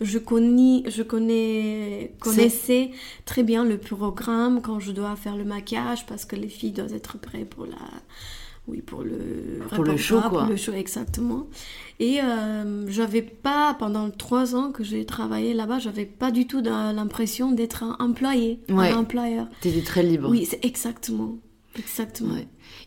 Je 0.00 0.18
connais 0.18 0.82
je 0.90 1.02
connais 1.02 2.12
connaissais 2.20 2.90
très 3.24 3.42
bien 3.42 3.64
le 3.64 3.78
programme 3.78 4.60
quand 4.62 4.80
je 4.80 4.92
dois 4.92 5.16
faire 5.16 5.36
le 5.36 5.44
maquillage 5.44 6.06
parce 6.06 6.24
que 6.24 6.36
les 6.36 6.48
filles 6.48 6.72
doivent 6.72 6.94
être 6.94 7.18
prêtes 7.18 7.48
pour 7.48 7.66
la 7.66 7.76
oui, 8.68 8.82
pour 8.82 9.02
le, 9.02 9.60
pour 9.74 9.84
le 9.84 9.96
show, 9.96 10.20
quoi. 10.20 10.40
Pour 10.40 10.50
le 10.50 10.56
show, 10.56 10.72
exactement. 10.72 11.46
Et 12.00 12.20
euh, 12.20 12.86
j'avais 12.88 13.22
pas, 13.22 13.74
pendant 13.78 14.10
trois 14.10 14.54
ans 14.54 14.72
que 14.72 14.82
j'ai 14.82 15.06
travaillé 15.06 15.54
là-bas, 15.54 15.78
j'avais 15.78 16.04
pas 16.04 16.30
du 16.30 16.46
tout 16.46 16.60
l'impression 16.60 17.52
d'être 17.52 17.84
un 17.84 17.96
employé, 18.00 18.60
un 18.68 18.96
employeur. 18.96 19.48
T'étais 19.60 19.82
très 19.82 20.02
libre. 20.02 20.28
Oui, 20.28 20.46
c'est 20.46 20.64
exactement. 20.64 21.38
Exactement. 21.78 22.34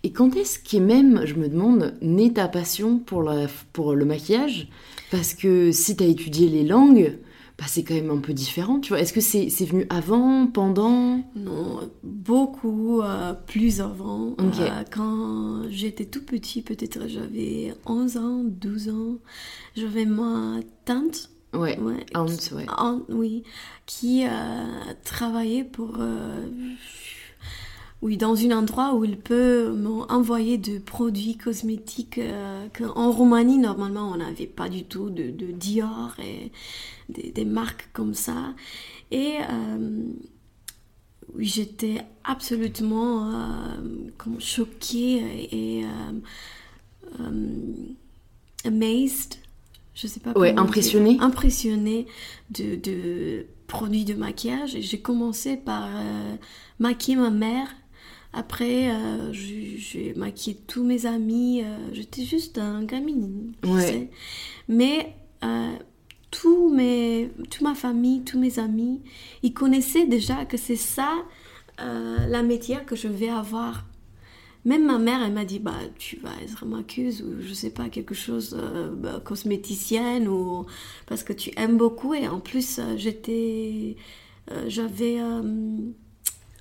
Et 0.04 0.12
quand 0.12 0.36
est-ce 0.36 0.60
qu'est 0.60 0.80
même, 0.80 1.22
je 1.26 1.36
me 1.36 1.48
demande, 1.48 1.94
née 2.02 2.34
ta 2.34 2.48
passion 2.48 2.98
pour, 2.98 3.24
la, 3.24 3.48
pour 3.72 3.96
le 3.96 4.04
maquillage? 4.06 4.68
Parce 5.12 5.34
que 5.34 5.72
si 5.72 5.96
t'as 5.96 6.06
étudié 6.06 6.50
les 6.50 6.64
langues, 6.64 7.18
bah, 7.60 7.66
c'est 7.68 7.84
quand 7.84 7.94
même 7.94 8.10
un 8.10 8.20
peu 8.20 8.32
différent, 8.32 8.80
tu 8.80 8.94
vois. 8.94 9.02
Est-ce 9.02 9.12
que 9.12 9.20
c'est 9.20 9.66
venu 9.66 9.86
avant, 9.90 10.48
pendant? 10.48 11.22
Non, 11.36 11.92
beaucoup 12.04 13.02
euh, 13.02 13.34
plus 13.34 13.82
avant. 13.82 14.38
Euh, 14.40 14.84
quand 14.90 15.64
j'étais 15.70 16.06
tout 16.06 16.24
petit, 16.24 16.62
peut-être 16.62 17.10
j'avais 17.10 17.74
11 17.86 18.18
ans, 18.18 18.44
12 18.46 18.90
ans, 18.90 19.18
j'avais 19.76 20.06
ma 20.06 20.62
tante. 20.86 21.32
Ouais, 21.52 21.78
ouais, 21.80 22.06
aunt, 22.14 22.28
ouais. 22.28 22.68
oui, 23.10 23.44
qui 23.88 24.24
euh, 24.26 24.30
travaillait 25.04 25.64
pour 25.64 25.98
oui, 28.02 28.16
dans 28.16 28.34
un 28.46 28.52
endroit 28.52 28.96
où 28.96 29.04
il 29.04 29.18
peut 29.18 29.74
m'envoyer 29.74 30.58
de 30.58 30.80
produits 30.80 31.36
cosmétiques 31.36 32.18
euh, 32.18 32.68
qu'en 32.78 33.12
Roumanie, 33.12 33.58
normalement, 33.58 34.12
on 34.14 34.18
n'avait 34.18 34.48
pas 34.48 34.70
du 34.70 34.86
tout 34.86 35.10
de, 35.10 35.30
de 35.32 35.48
Dior 35.52 36.16
et 36.24 36.54
des, 37.10 37.46
marques 37.46 37.90
comme 37.94 38.14
ça. 38.14 38.54
Et 39.12 39.36
euh, 39.50 40.04
j'étais 41.38 42.02
absolument 42.24 43.32
euh, 43.32 44.40
choquée 44.40 45.48
et 45.52 45.86
amazed. 48.66 49.36
Je 49.94 50.08
sais 50.08 50.20
pas 50.20 50.32
ouais, 50.34 50.56
impressionnée. 50.58 51.18
Impressionnée 51.20 52.08
de, 52.52 52.76
de, 52.76 53.46
produits 53.68 54.06
de 54.06 54.14
maquillage. 54.14 54.76
Et 54.76 54.82
j'ai 54.82 55.02
commencé 55.02 55.58
par 55.58 55.90
maquiller 56.80 57.18
ma 57.18 57.30
mère 57.30 57.68
après, 58.32 58.92
euh, 58.92 59.34
j'ai 59.34 60.14
maquillé 60.16 60.58
tous 60.68 60.84
mes 60.84 61.06
amis. 61.06 61.64
Euh, 61.64 61.78
j'étais 61.94 62.24
juste 62.24 62.60
un 62.60 62.86
tu 62.86 63.80
sais. 63.80 64.10
Mais 64.68 65.16
euh, 65.44 65.74
tous 66.32 66.70
mes, 66.74 67.32
toute 67.50 67.62
ma 67.62 67.76
famille, 67.76 68.22
tous 68.24 68.40
mes 68.40 68.60
amis, 68.60 69.02
ils 69.44 69.54
connaissaient 69.54 70.06
déjà 70.06 70.46
que 70.46 70.58
c'est 70.58 70.76
ça 70.76 71.14
la 71.78 72.44
métier 72.44 72.78
que 72.86 72.98
je 72.98 73.08
vais 73.08 73.30
avoir. 73.30 73.86
Même 74.66 74.86
ma 74.86 74.98
mère, 75.00 75.22
elle 75.24 75.32
m'a 75.32 75.46
dit, 75.46 75.60
bah, 75.60 75.72
tu 75.98 76.18
vas 76.18 76.34
être 76.44 76.66
maquilleuse 76.66 77.22
ou 77.22 77.42
je 77.42 77.54
sais 77.54 77.70
pas, 77.70 77.88
quelque 77.88 78.14
chose, 78.14 78.58
bah, 78.98 79.22
cosméticienne 79.24 80.28
ou 80.28 80.66
parce 81.06 81.24
que 81.24 81.32
tu 81.32 81.52
aimes 81.56 81.78
beaucoup. 81.78 82.14
Et 82.14 82.28
en 82.28 82.42
plus, 82.42 82.82
j'étais, 82.98 83.96
j'avais 84.68 85.20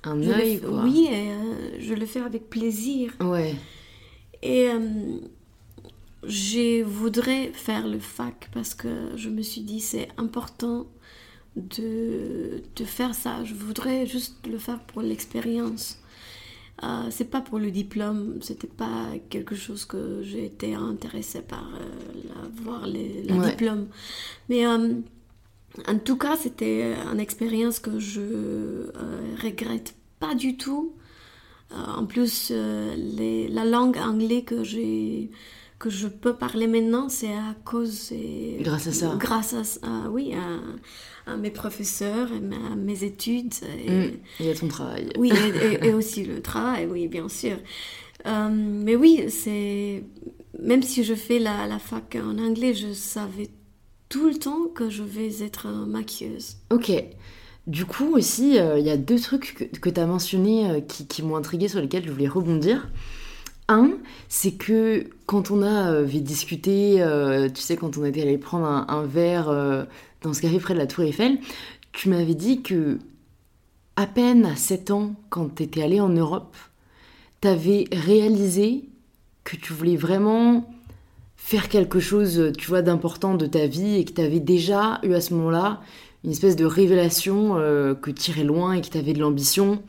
un 0.03 0.21
œil, 0.23 0.59
quoi. 0.59 0.83
Oui, 0.83 1.09
et, 1.11 1.31
euh, 1.31 1.77
je 1.79 1.93
le 1.93 2.05
fais 2.05 2.21
avec 2.21 2.49
plaisir. 2.49 3.13
Ouais. 3.19 3.55
Et 4.41 4.69
euh, 4.69 5.19
je 6.23 6.83
voudrais 6.83 7.51
faire 7.53 7.87
le 7.87 7.99
fac 7.99 8.49
parce 8.53 8.73
que 8.73 9.11
je 9.15 9.29
me 9.29 9.41
suis 9.41 9.61
dit 9.61 9.79
c'est 9.79 10.09
important 10.17 10.87
de, 11.55 12.61
de, 12.75 12.85
faire 12.85 13.15
ça. 13.15 13.43
Je 13.43 13.53
voudrais 13.53 14.05
juste 14.05 14.45
le 14.47 14.57
faire 14.57 14.79
pour 14.81 15.01
l'expérience. 15.01 15.99
Euh, 16.83 17.07
c'est 17.09 17.29
pas 17.29 17.41
pour 17.41 17.59
le 17.59 17.71
diplôme, 17.71 18.39
c'était 18.41 18.67
pas 18.67 19.07
quelque 19.29 19.55
chose 19.55 19.83
que 19.83 20.21
j'ai 20.23 20.45
été 20.45 20.75
intéressée 20.75 21.41
par 21.41 21.67
euh, 21.75 22.47
voir 22.63 22.87
les, 22.87 23.23
le 23.23 23.49
diplôme. 23.49 23.87
Mais 24.47 24.65
en 25.87 25.99
tout 26.03 26.17
cas, 26.17 26.35
c'était 26.35 26.95
une 27.11 27.19
expérience 27.19 27.79
que 27.79 27.99
je 27.99 28.21
euh, 28.21 28.91
regrette 29.41 29.95
pas 30.19 30.35
du 30.35 30.57
tout. 30.57 30.93
Euh, 31.71 31.75
en 31.75 32.05
plus, 32.05 32.49
euh, 32.51 32.95
les, 32.95 33.47
la 33.47 33.65
langue 33.65 33.97
anglaise 33.97 34.43
que 34.45 34.63
j'ai 34.63 35.29
que 35.79 35.89
je 35.89 36.07
peux 36.07 36.33
parler 36.33 36.67
maintenant, 36.67 37.07
c'est 37.07 37.33
à 37.33 37.55
cause 37.63 38.13
grâce 38.59 38.87
à 38.87 38.91
ça. 38.91 39.15
Grâce 39.17 39.79
à, 39.81 40.09
oui, 40.09 40.33
à, 41.25 41.37
mes 41.37 41.51
professeurs 41.51 42.29
et 42.33 42.55
à 42.71 42.75
mes 42.75 43.03
études 43.03 43.53
et, 43.85 43.89
mmh, 43.89 44.49
à 44.51 44.55
ton 44.55 44.67
travail. 44.67 45.09
Oui, 45.17 45.31
et, 45.81 45.93
aussi 45.93 46.25
le 46.25 46.41
travail, 46.41 46.85
oui, 46.85 47.07
bien 47.07 47.29
sûr. 47.29 47.57
mais 48.25 48.95
oui, 48.95 49.25
c'est 49.29 50.03
même 50.61 50.83
si 50.83 51.03
je 51.05 51.13
fais 51.13 51.39
la, 51.39 51.65
la 51.65 51.79
fac 51.79 52.17
en 52.21 52.37
anglais, 52.37 52.73
je 52.73 52.91
savais 52.91 53.49
tout 54.09 54.27
le 54.27 54.35
temps 54.35 54.65
que 54.67 54.89
je 54.89 55.03
vais 55.03 55.43
être 55.43 55.67
maquilleuse. 55.69 56.57
Ok. 56.71 56.91
Du 57.67 57.85
coup 57.85 58.15
aussi, 58.15 58.57
il 58.57 58.83
y 58.83 58.89
a 58.89 58.97
deux 58.97 59.19
trucs 59.19 59.71
que, 59.79 59.89
tu 59.89 59.99
as 59.99 60.05
mentionnés 60.07 60.83
qui, 60.87 61.05
qui 61.05 61.21
m'ont 61.21 61.35
intrigué 61.37 61.67
sur 61.67 61.79
lesquels 61.79 62.03
je 62.03 62.11
voulais 62.11 62.27
rebondir. 62.27 62.89
Un, 63.69 63.91
c'est 64.27 64.53
que 64.53 65.05
quand 65.27 65.51
on 65.51 65.61
avait 65.61 66.19
discuté, 66.19 67.05
tu 67.53 67.61
sais, 67.61 67.77
quand 67.77 67.97
on 67.97 68.03
était 68.03 68.23
allé 68.23 68.37
prendre 68.37 68.65
un, 68.65 69.05
verre 69.05 69.85
dans 70.23 70.33
ce 70.33 70.41
café 70.41 70.57
près 70.57 70.73
de 70.73 70.79
la 70.79 70.87
Tour 70.87 71.03
Eiffel, 71.03 71.37
tu 71.91 72.09
m'avais 72.09 72.33
dit 72.33 72.61
que 72.63 72.97
à 73.95 74.07
peine 74.07 74.45
à 74.45 74.55
7 74.55 74.91
ans, 74.91 75.13
quand 75.29 75.55
tu 75.55 75.63
étais 75.63 75.83
allé 75.83 75.99
en 75.99 76.09
Europe, 76.09 76.55
tu 77.41 77.47
avais 77.47 77.85
réalisé 77.91 78.85
que 79.43 79.55
tu 79.55 79.73
voulais 79.73 79.97
vraiment 79.97 80.67
faire 81.35 81.69
quelque 81.69 81.99
chose, 81.99 82.51
tu 82.57 82.67
vois, 82.67 82.81
d'important 82.81 83.35
de 83.35 83.45
ta 83.45 83.67
vie 83.67 83.95
et 83.95 84.05
que 84.05 84.13
tu 84.13 84.21
avais 84.21 84.39
déjà 84.39 84.99
eu 85.03 85.13
à 85.13 85.21
ce 85.21 85.33
moment-là 85.33 85.81
une 86.23 86.31
espèce 86.31 86.55
de 86.55 86.65
révélation 86.65 87.57
euh, 87.57 87.95
que 87.95 88.11
tu 88.11 88.31
irais 88.31 88.43
loin 88.43 88.73
et 88.73 88.81
que 88.81 88.89
tu 88.89 88.97
avais 88.97 89.13
de 89.13 89.19
l'ambition 89.19 89.81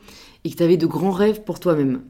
et 0.43 0.49
que 0.49 0.55
tu 0.55 0.63
avais 0.63 0.77
de 0.77 0.87
grands 0.87 1.11
rêves 1.11 1.43
pour 1.43 1.59
toi-même. 1.59 2.01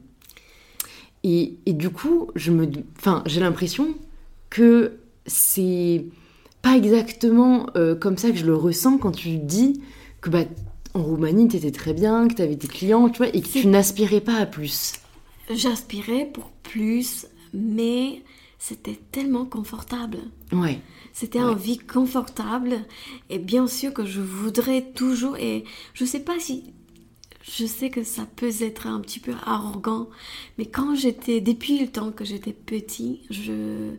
Et, 1.24 1.58
du 1.66 1.90
coup, 1.90 2.30
je 2.34 2.50
me, 2.50 2.68
enfin, 2.98 3.22
j'ai 3.26 3.40
l'impression 3.40 3.94
que 4.50 4.98
c'est 5.26 6.04
pas 6.62 6.76
exactement 6.76 7.66
euh, 7.76 7.94
comme 7.94 8.16
ça 8.16 8.30
que 8.30 8.36
je 8.36 8.46
le 8.46 8.56
ressens 8.56 8.98
quand 8.98 9.12
tu 9.12 9.38
dis 9.38 9.80
que 10.20 10.30
bah, 10.30 10.44
en 10.94 11.02
Roumanie, 11.02 11.48
tu 11.48 11.56
étais 11.56 11.70
très 11.70 11.94
bien, 11.94 12.28
que 12.28 12.34
tu 12.34 12.42
avais 12.42 12.56
tes 12.56 12.68
clients, 12.68 13.08
tu 13.08 13.18
vois, 13.18 13.28
et 13.28 13.40
que 13.40 13.48
tu 13.48 13.66
n'aspirais 13.66 14.20
pas 14.20 14.36
à 14.36 14.46
plus. 14.46 14.94
J'aspirais 15.50 16.28
pour 16.32 16.50
plus, 16.62 17.26
mais 17.54 18.22
c'était 18.58 18.98
tellement 19.10 19.44
confortable. 19.44 20.18
Ouais. 20.52 20.80
C'était 21.12 21.40
une 21.40 21.56
vie 21.56 21.78
confortable, 21.78 22.76
et 23.28 23.38
bien 23.38 23.66
sûr 23.66 23.92
que 23.92 24.04
je 24.04 24.20
voudrais 24.20 24.92
toujours, 24.94 25.36
et 25.36 25.64
je 25.94 26.04
sais 26.04 26.20
pas 26.20 26.38
si 26.38 26.72
je 27.42 27.66
sais 27.66 27.90
que 27.90 28.04
ça 28.04 28.26
peut 28.36 28.52
être 28.60 28.86
un 28.86 29.00
petit 29.00 29.20
peu 29.20 29.34
arrogant, 29.44 30.08
mais 30.58 30.66
quand 30.66 30.94
j'étais, 30.94 31.40
depuis 31.40 31.78
le 31.78 31.88
temps 31.88 32.12
que 32.12 32.24
j'étais 32.24 32.52
petit, 32.52 33.22
je, 33.30 33.90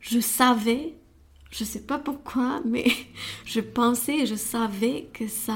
je 0.00 0.20
savais 0.20 0.94
je 1.54 1.62
sais 1.62 1.80
pas 1.80 1.98
pourquoi, 1.98 2.60
mais 2.66 2.86
je 3.44 3.60
pensais, 3.60 4.26
je 4.26 4.34
savais 4.34 5.08
que 5.12 5.28
ça, 5.28 5.54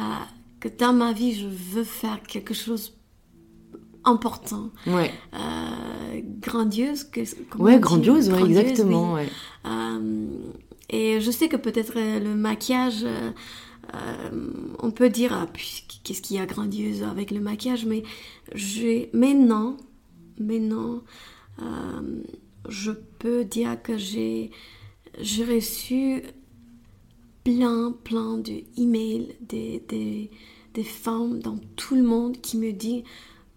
que 0.61 0.69
dans 0.69 0.93
ma 0.93 1.13
vie, 1.13 1.35
je 1.35 1.47
veux 1.47 1.85
faire 1.85 2.23
quelque 2.23 2.55
chose 2.55 2.95
important, 4.05 4.71
ouais. 4.87 5.11
euh, 5.35 6.21
grandiose. 6.41 7.05
Que, 7.05 7.21
ouais, 7.59 7.79
grandiose, 7.81 8.31
ouais, 8.31 8.43
exactement. 8.43 9.15
Ouais. 9.15 9.29
Euh, 9.67 10.29
et 10.89 11.21
je 11.21 11.31
sais 11.31 11.49
que 11.49 11.57
peut-être 11.57 11.95
le 11.97 12.35
maquillage, 12.35 13.03
euh, 13.03 13.33
on 14.81 14.91
peut 14.91 15.09
dire, 15.09 15.33
ah, 15.33 15.47
qu'est-ce 16.05 16.23
qu'il 16.23 16.37
y 16.37 16.41
a 16.41 16.47
grandiose 16.47 17.03
avec 17.03 17.31
le 17.31 17.41
maquillage, 17.41 17.87
mais 17.87 18.03
j'ai, 18.55 19.11
maintenant, 19.13 19.77
je 22.69 22.91
peux 23.19 23.45
dire 23.45 23.83
que 23.83 23.97
j'ai 23.97 24.51
reçu 25.21 26.23
plein, 27.45 27.93
plein 28.05 28.39
de 28.39 28.63
emails 28.77 29.35
des, 29.41 29.83
des, 29.89 30.31
des, 30.75 30.85
femmes 30.85 31.41
dans 31.41 31.59
tout 31.77 31.95
le 31.95 32.03
monde 32.03 32.41
qui 32.41 32.59
me 32.59 32.73
disent 32.73 33.05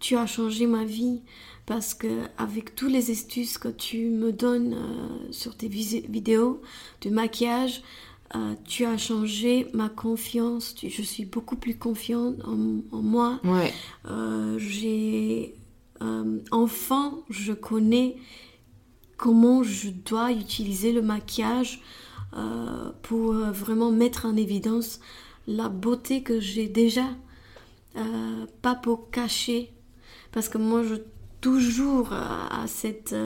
tu 0.00 0.16
as 0.16 0.26
changé 0.26 0.66
ma 0.66 0.84
vie 0.84 1.20
parce 1.66 1.94
que 1.94 2.22
avec 2.38 2.74
tous 2.74 2.88
les 2.88 3.10
astuces 3.10 3.58
que 3.58 3.68
tu 3.68 4.06
me 4.06 4.32
donnes 4.32 4.74
euh, 4.74 5.30
sur 5.30 5.56
tes 5.56 5.68
vidéos 5.68 6.60
de 7.02 7.10
maquillage, 7.10 7.82
euh, 8.34 8.54
tu 8.64 8.84
as 8.84 8.96
changé 8.96 9.68
ma 9.74 9.88
confiance. 9.88 10.74
je 10.82 11.02
suis 11.02 11.24
beaucoup 11.24 11.56
plus 11.56 11.76
confiante 11.76 12.36
en, 12.44 13.02
moi. 13.02 13.40
Ouais. 13.44 13.72
Euh, 14.08 14.58
j'ai 14.58 15.56
enfin, 16.50 17.16
je 17.30 17.52
connais 17.52 18.16
comment 19.16 19.62
je 19.62 19.88
dois 19.90 20.32
utiliser 20.32 20.90
le 20.90 21.00
maquillage 21.00 21.80
euh, 22.36 22.90
pour 23.02 23.34
euh, 23.34 23.52
vraiment 23.52 23.90
mettre 23.90 24.26
en 24.26 24.36
évidence 24.36 25.00
la 25.46 25.68
beauté 25.68 26.22
que 26.22 26.40
j'ai 26.40 26.66
déjà, 26.66 27.06
euh, 27.96 28.46
pas 28.62 28.74
pour 28.74 29.10
cacher, 29.10 29.70
parce 30.32 30.48
que 30.48 30.58
moi 30.58 30.82
je 30.82 30.96
toujours 31.40 32.12
à 32.12 32.64
cette, 32.68 33.16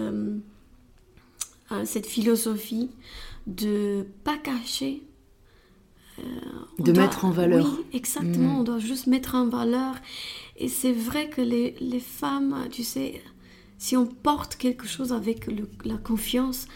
cette 1.85 2.07
philosophie 2.07 2.89
de 3.47 4.07
pas 4.25 4.37
cacher. 4.37 5.03
de 6.79 6.93
mettre 6.93 7.25
en 7.25 7.31
valeur. 7.31 7.67
Oui, 7.67 7.85
exactement, 7.93 8.55
mm. 8.55 8.61
on 8.61 8.63
doit 8.65 8.79
juste 8.79 9.07
mettre 9.07 9.35
en 9.35 9.49
valeur. 9.49 9.95
Et 10.57 10.69
c'est 10.69 10.93
vrai 10.93 11.29
que 11.29 11.43
les, 11.43 11.75
les 11.81 12.01
femmes, 12.01 12.57
tu 12.71 12.83
sais, 12.85 13.23
si 13.79 13.97
on 13.97 14.07
porte 14.07 14.57
quelque 14.57 14.87
chose 14.87 15.13
avec 15.13 15.47
la 15.85 15.97
confiance, 15.99 16.67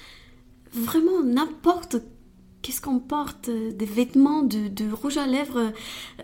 vraiment 0.72 1.22
n'importe 1.22 1.96
qu'est-ce 2.62 2.80
qu'on 2.80 2.98
porte, 2.98 3.48
euh, 3.48 3.72
des 3.72 3.87
vêtements 3.87 4.42
de, 4.42 4.92
rouge 4.92 5.16
à 5.16 5.26
lèvres 5.26 5.72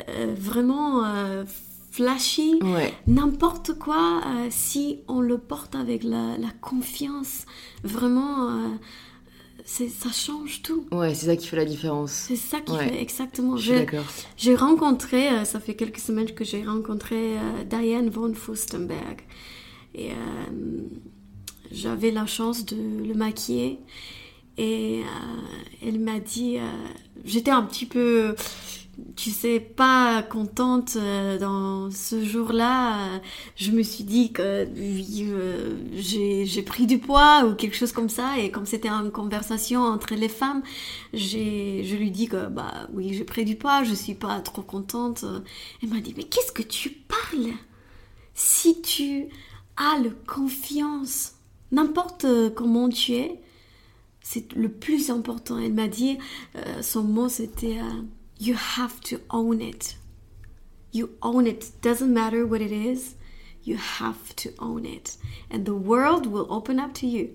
euh, 0.09 0.35
vraiment 0.39 1.05
euh, 1.05 1.45
flashy, 1.91 2.61
n'importe 3.07 3.79
quoi, 3.79 4.21
si 4.51 4.99
on 5.09 5.21
le 5.21 5.39
porte 5.39 5.75
avec 5.75 6.05
la, 6.05 6.37
confiance, 6.61 7.47
vraiment, 7.85 8.51
ça 9.67 10.11
change 10.13 10.63
tout. 10.63 10.87
Ouais, 10.93 11.15
c'est 11.15 11.27
ça 11.27 11.37
qui 11.37 11.47
fait 11.47 11.57
la 11.57 11.65
différence. 11.65 12.13
C'est 12.13 12.37
ça 12.37 12.61
qui 12.61 12.77
fait 12.77 13.03
exactement. 13.03 13.57
d'accord. 13.57 14.05
J'ai 14.37 14.55
rencontré, 14.55 15.45
ça 15.45 15.61
fait 15.61 15.75
quelques 15.75 15.99
semaines 15.99 16.33
que 16.33 16.45
j'ai 16.45 16.65
rencontré 16.65 17.35
Diane 17.69 18.09
von 18.09 18.33
Fustenberg. 18.33 19.23
Et 19.97 20.11
euh, 20.11 20.15
j'avais 21.73 22.11
la 22.11 22.27
chance 22.27 22.65
de 22.67 22.77
le 22.77 23.15
maquiller. 23.15 23.81
Et 24.59 25.01
euh, 25.01 25.87
elle 25.87 25.99
m'a 26.01 26.21
dit, 26.21 26.59
euh, 26.59 26.71
j'étais 27.25 27.51
un 27.51 27.63
petit 27.63 27.87
peu, 27.87 28.35
tu 29.15 29.31
sais, 29.31 29.61
pas 29.61 30.23
contente 30.23 30.97
dans 31.41 31.91
ce 31.91 32.25
jour-là. 32.25 33.21
je 33.57 33.71
me 33.71 33.83
suis 33.83 34.05
dit 34.05 34.33
que 34.33 34.67
j'ai 35.95 36.63
pris 36.63 36.87
du 36.87 36.99
poids 36.99 37.45
ou 37.47 37.55
quelque 37.55 37.77
chose 37.77 37.93
comme 37.93 38.09
ça. 38.09 38.39
Et 38.39 38.51
comme 38.51 38.67
c'était 38.67 38.89
une 38.89 39.11
conversation 39.11 39.83
entre 39.83 40.15
les 40.15 40.29
femmes, 40.29 40.63
je 41.13 41.97
lui 41.97 42.11
dis 42.11 42.29
que, 42.29 42.49
bah 42.49 42.89
oui, 42.93 43.15
j'ai 43.15 43.25
pris 43.25 43.45
du 43.45 43.57
poids, 43.57 43.85
je 43.85 43.95
suis 43.95 44.15
pas 44.15 44.41
trop 44.41 44.63
contente. 44.63 45.25
Elle 45.83 45.91
m'a 45.91 46.01
dit, 46.01 46.15
mais 46.17 46.25
qu'est-ce 46.25 46.53
que 46.53 46.63
tu 46.63 46.91
parles? 46.91 47.53
Si 48.35 48.83
tu 48.83 49.29
ah, 49.77 49.99
le 50.03 50.11
confiance. 50.11 51.35
N'importe 51.73 52.25
euh, 52.25 52.51
comment 52.51 52.89
tu 52.89 53.13
es, 53.13 53.41
c'est 54.23 54.53
le 54.55 54.71
plus 54.71 55.11
important. 55.11 55.59
Elle 55.59 55.75
m'a 55.75 55.89
dit, 55.89 56.19
euh, 56.57 56.83
son 56.83 57.03
mot 57.03 57.29
c'était 57.29 57.79
euh, 57.79 58.03
You 58.39 58.55
have 58.77 59.01
to 59.09 59.21
own 59.31 59.61
it. 59.61 59.97
You 60.93 61.11
own 61.23 61.47
it. 61.47 61.71
Doesn't 61.83 62.13
matter 62.13 62.47
what 62.47 62.61
it 62.61 62.73
is. 62.73 63.15
You 63.65 63.77
have 63.77 64.37
to 64.37 64.51
own 64.59 64.85
it. 64.85 65.17
And 65.51 65.65
the 65.65 65.75
world 65.75 66.27
will 66.27 66.47
open 66.51 66.79
up 66.79 66.93
to 66.95 67.07
you. 67.07 67.31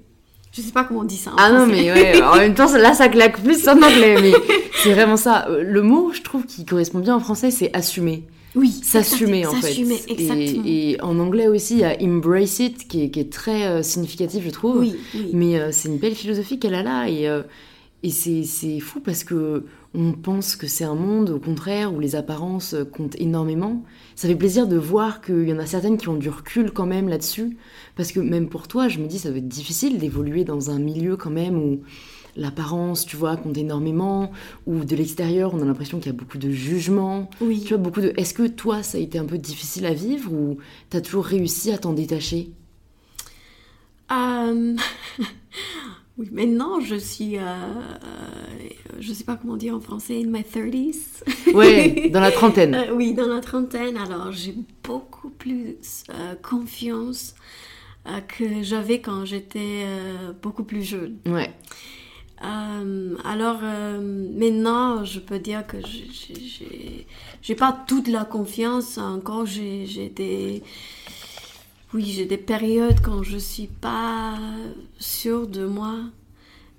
Je 0.52 0.62
sais 0.62 0.72
pas 0.72 0.84
comment 0.84 1.02
on 1.02 1.06
dit 1.06 1.18
ça. 1.18 1.32
En 1.32 1.36
ah 1.38 1.52
non, 1.52 1.66
mais 1.66 1.92
ouais, 1.92 2.22
en 2.22 2.36
même 2.36 2.54
temps, 2.54 2.72
là, 2.74 2.94
ça 2.94 3.08
claque 3.08 3.42
plus 3.42 3.68
en 3.68 3.82
anglais. 3.82 4.18
Mais 4.22 4.34
c'est 4.84 4.94
vraiment 4.94 5.18
ça. 5.18 5.48
Le 5.50 5.82
mot, 5.82 6.12
je 6.14 6.22
trouve, 6.22 6.46
qui 6.46 6.66
correspond 6.66 7.00
bien 7.00 7.16
en 7.16 7.20
français, 7.20 7.52
c'est 7.52 7.76
assumer. 7.76 8.28
Oui, 8.54 8.70
s'assumer 8.84 9.46
en 9.46 9.54
fait. 9.54 9.80
exactement. 10.12 10.64
Et, 10.66 10.92
et, 10.92 11.02
en 11.02 11.20
anglais 11.20 11.48
aussi, 11.48 11.76
il 11.76 11.80
y 11.80 11.84
a 11.86 11.96
embrace 12.02 12.60
it 12.60 12.86
qui 12.88 13.04
est, 13.04 13.10
qui 13.10 13.22
est 13.22 13.32
très 13.32 13.66
euh, 13.66 13.82
significatif, 13.82 14.44
je 14.44 14.50
trouve. 14.50 14.80
Oui, 14.80 14.96
Mais 15.34 15.58
euh, 15.58 15.70
c'est 15.72 15.88
une 15.88 15.98
belle 15.98 16.16
philosophie 16.16 16.60
qu'elle 16.60 16.76
a 16.76 16.84
là. 16.84 17.08
Et, 17.08 17.30
euh, 17.30 17.44
et 18.04 18.10
c'est 18.10 18.80
fou 18.82 19.00
parce 19.00 19.24
que 19.24 19.64
on 19.94 20.14
pense 20.14 20.56
que 20.56 20.68
c'est 20.68 20.86
un 20.86 20.96
monde, 20.96 21.32
au 21.32 21.40
contraire, 21.40 21.94
où 21.94 22.00
les 22.00 22.16
apparences 22.16 22.76
comptent 22.94 23.20
énormément. 23.20 23.84
Ça 24.16 24.28
fait 24.28 24.36
plaisir 24.36 24.68
de 24.68 24.78
voir 24.78 25.22
qu'il 25.22 25.48
y 25.48 25.54
en 25.54 25.60
a 25.60 25.66
certaines 25.66 25.98
qui 25.98 26.08
ont 26.08 26.16
du 26.16 26.30
recul 26.30 26.72
quand 26.72 26.86
même 26.86 27.10
là-dessus. 27.10 27.58
Parce 27.96 28.12
que 28.12 28.22
même 28.22 28.48
pour 28.48 28.68
toi, 28.68 28.88
je 28.88 29.00
me 29.00 29.08
dis, 29.08 29.20
ça 29.20 29.32
va 29.32 29.38
être 29.38 29.48
difficile 29.50 29.98
d'évoluer 29.98 30.46
dans 30.46 30.72
un 30.72 30.80
milieu 30.80 31.18
quand 31.18 31.30
même 31.30 31.58
où 31.58 31.82
l'apparence, 32.38 33.06
tu 33.06 33.18
vois, 33.18 33.36
compte 33.36 33.58
énormément, 33.58 34.32
ou 34.66 34.86
de 34.86 34.96
l'extérieur, 34.96 35.54
on 35.54 35.62
a 35.62 35.66
l'impression 35.66 36.00
qu'il 36.00 36.08
y 36.08 36.16
a 36.16 36.18
beaucoup 36.18 36.38
de 36.38 36.50
jugement. 36.50 37.30
Oui. 37.42 37.62
Tu 37.62 37.70
vois, 37.70 37.78
beaucoup 37.78 38.02
de. 38.02 38.14
Est-ce 38.16 38.34
que 38.34 38.48
toi, 38.48 38.84
ça 38.84 38.98
a 38.98 39.02
été 39.02 39.18
un 39.18 39.26
peu 39.26 39.38
difficile 39.38 39.86
à 39.86 39.94
vivre 39.94 40.32
ou 40.32 40.58
t'as 40.90 41.02
toujours 41.02 41.26
réussi 41.26 41.72
à 41.72 41.78
t'en 41.78 41.94
détacher? 41.94 42.52
Euh... 44.12 44.76
Oui, 46.18 46.30
maintenant 46.32 46.80
je 46.80 46.96
suis, 46.96 47.38
euh, 47.38 47.42
euh, 47.42 48.70
je 49.00 49.14
sais 49.14 49.24
pas 49.24 49.36
comment 49.36 49.58
dire 49.58 49.76
en 49.76 49.80
français, 49.80 50.22
in 50.24 50.30
my 50.30 50.42
30s. 50.42 51.24
Ouais, 51.54 52.10
dans 52.10 52.20
la 52.22 52.32
trentaine. 52.32 52.76
Euh, 52.76 52.94
oui, 52.94 53.14
dans 53.14 53.28
la 53.28 53.42
trentaine. 53.42 53.98
Alors 53.98 54.32
j'ai 54.32 54.56
beaucoup 54.84 55.30
plus 55.30 56.04
confiance 56.42 57.36
que 58.28 58.64
j'avais 58.64 59.00
quand 59.00 59.26
j'étais 59.26 59.86
beaucoup 60.42 60.64
plus 60.64 60.84
jeune. 60.84 61.18
Ouais. 61.26 61.54
Euh, 62.44 63.16
alors 63.24 63.60
euh, 63.62 64.00
maintenant, 64.02 65.06
je 65.06 65.20
peux 65.20 65.38
dire 65.38 65.66
que 65.68 65.78
j'ai 67.42 67.56
pas 67.56 67.78
toute 67.88 68.08
la 68.08 68.26
confiance. 68.26 68.98
Encore, 68.98 69.46
j'ai 69.46 70.10
des 70.10 70.64
oui, 71.94 72.06
j'ai 72.06 72.26
des 72.26 72.38
périodes 72.38 73.02
quand 73.02 73.24
je 73.24 73.38
suis 73.38 73.68
pas 73.68 74.38
sûre 75.00 75.48
de 75.48 75.66
moi. 75.66 76.00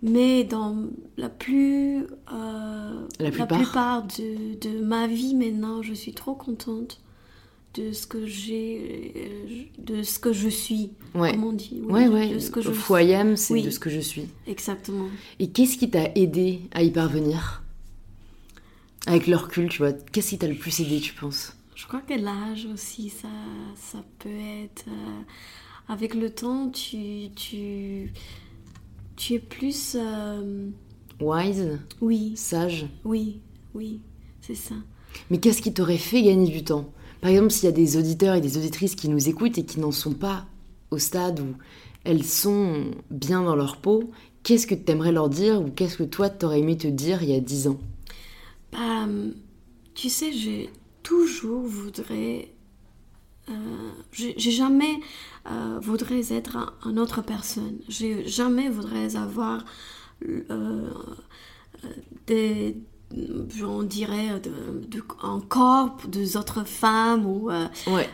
Mais 0.02 0.42
dans 0.42 0.76
la 1.16 1.28
plus 1.28 2.06
euh, 2.32 3.06
la, 3.20 3.30
plupart, 3.30 4.02
de, 4.02 4.58
de, 4.58 4.80
ma 4.84 5.06
vie 5.06 5.36
maintenant, 5.36 5.80
je 5.80 5.94
suis 5.94 6.12
trop 6.12 6.34
contente 6.34 7.00
de 7.74 7.92
ce 7.92 8.06
que 8.06 8.26
j'ai, 8.26 9.12
euh, 9.16 9.62
de 9.78 10.02
ce 10.02 10.18
que 10.18 10.32
je 10.32 10.48
suis, 10.48 10.90
ouais. 11.14 11.30
comme 11.30 11.44
on 11.44 11.52
dit. 11.52 11.80
Oui, 11.84 12.08
ouais, 12.08 12.34
De 12.34 12.38
ce 12.40 12.50
que 12.50 12.60
je 12.60 12.72
c'est 13.36 13.60
de 13.60 13.70
ce 13.70 13.78
que 13.78 13.90
je 13.90 14.00
suis. 14.00 14.26
Exactement. 14.48 15.06
Et 15.38 15.50
qu'est-ce 15.50 15.78
qui 15.78 15.88
t'a 15.88 16.10
aidé 16.16 16.62
à 16.72 16.82
y 16.82 16.90
parvenir? 16.90 17.62
Avec 19.06 19.28
le 19.28 19.36
recul, 19.36 19.68
tu 19.68 19.78
vois, 19.78 19.92
qu'est-ce 19.92 20.30
qui 20.30 20.38
t'a 20.38 20.48
le 20.48 20.54
plus 20.54 20.80
aidé, 20.80 21.00
tu 21.00 21.14
penses? 21.14 21.56
Je 21.82 21.88
crois 21.88 22.00
que 22.00 22.14
l'âge 22.14 22.68
aussi, 22.72 23.08
ça, 23.10 23.26
ça 23.74 23.98
peut 24.20 24.28
être. 24.62 24.84
Euh, 24.86 25.22
avec 25.88 26.14
le 26.14 26.30
temps, 26.30 26.70
tu, 26.70 27.28
tu, 27.34 28.12
tu 29.16 29.34
es 29.34 29.38
plus. 29.40 29.96
Euh, 29.98 30.68
Wise 31.20 31.80
Oui. 32.00 32.34
Sage 32.36 32.86
Oui, 33.04 33.40
oui, 33.74 34.00
c'est 34.40 34.54
ça. 34.54 34.76
Mais 35.28 35.40
qu'est-ce 35.40 35.60
qui 35.60 35.74
t'aurait 35.74 35.98
fait 35.98 36.22
gagner 36.22 36.48
du 36.48 36.62
temps? 36.62 36.88
Par 37.20 37.30
exemple, 37.30 37.50
s'il 37.50 37.64
y 37.64 37.72
a 37.72 37.72
des 37.72 37.96
auditeurs 37.96 38.36
et 38.36 38.40
des 38.40 38.56
auditrices 38.56 38.94
qui 38.94 39.08
nous 39.08 39.28
écoutent 39.28 39.58
et 39.58 39.64
qui 39.64 39.80
n'en 39.80 39.90
sont 39.90 40.14
pas 40.14 40.46
au 40.92 40.98
stade 40.98 41.40
où 41.40 41.56
elles 42.04 42.24
sont 42.24 42.92
bien 43.10 43.42
dans 43.42 43.56
leur 43.56 43.78
peau, 43.78 44.12
qu'est-ce 44.44 44.68
que 44.68 44.76
tu 44.76 44.92
aimerais 44.92 45.10
leur 45.10 45.28
dire 45.28 45.60
ou 45.60 45.68
qu'est-ce 45.68 45.96
que 45.96 46.04
toi 46.04 46.30
t'aurais 46.30 46.60
aimé 46.60 46.76
te 46.76 46.86
dire 46.86 47.24
il 47.24 47.30
y 47.30 47.34
a 47.34 47.40
dix 47.40 47.66
ans? 47.66 47.80
Bah, 48.70 49.08
Tu 49.96 50.08
sais, 50.08 50.32
j'ai 50.32 50.70
toujours 51.02 51.62
voudrais... 51.62 52.52
Euh, 53.50 53.90
j'ai 54.12 54.36
jamais 54.38 55.00
euh, 55.50 55.78
voudrais 55.80 56.32
être 56.32 56.76
une 56.84 56.98
autre 56.98 57.22
personne. 57.22 57.78
J'ai 57.88 58.26
jamais 58.26 58.68
voudrais 58.68 59.16
avoir 59.16 59.64
euh, 60.28 60.90
des, 62.26 62.76
on 63.64 63.82
dirait, 63.82 64.40
de, 64.40 65.02
encore 65.20 65.96
des 66.06 66.36
autres 66.36 66.64
femmes 66.64 67.26
ou 67.26 67.50
euh, 67.50 67.66
ouais. 67.88 68.08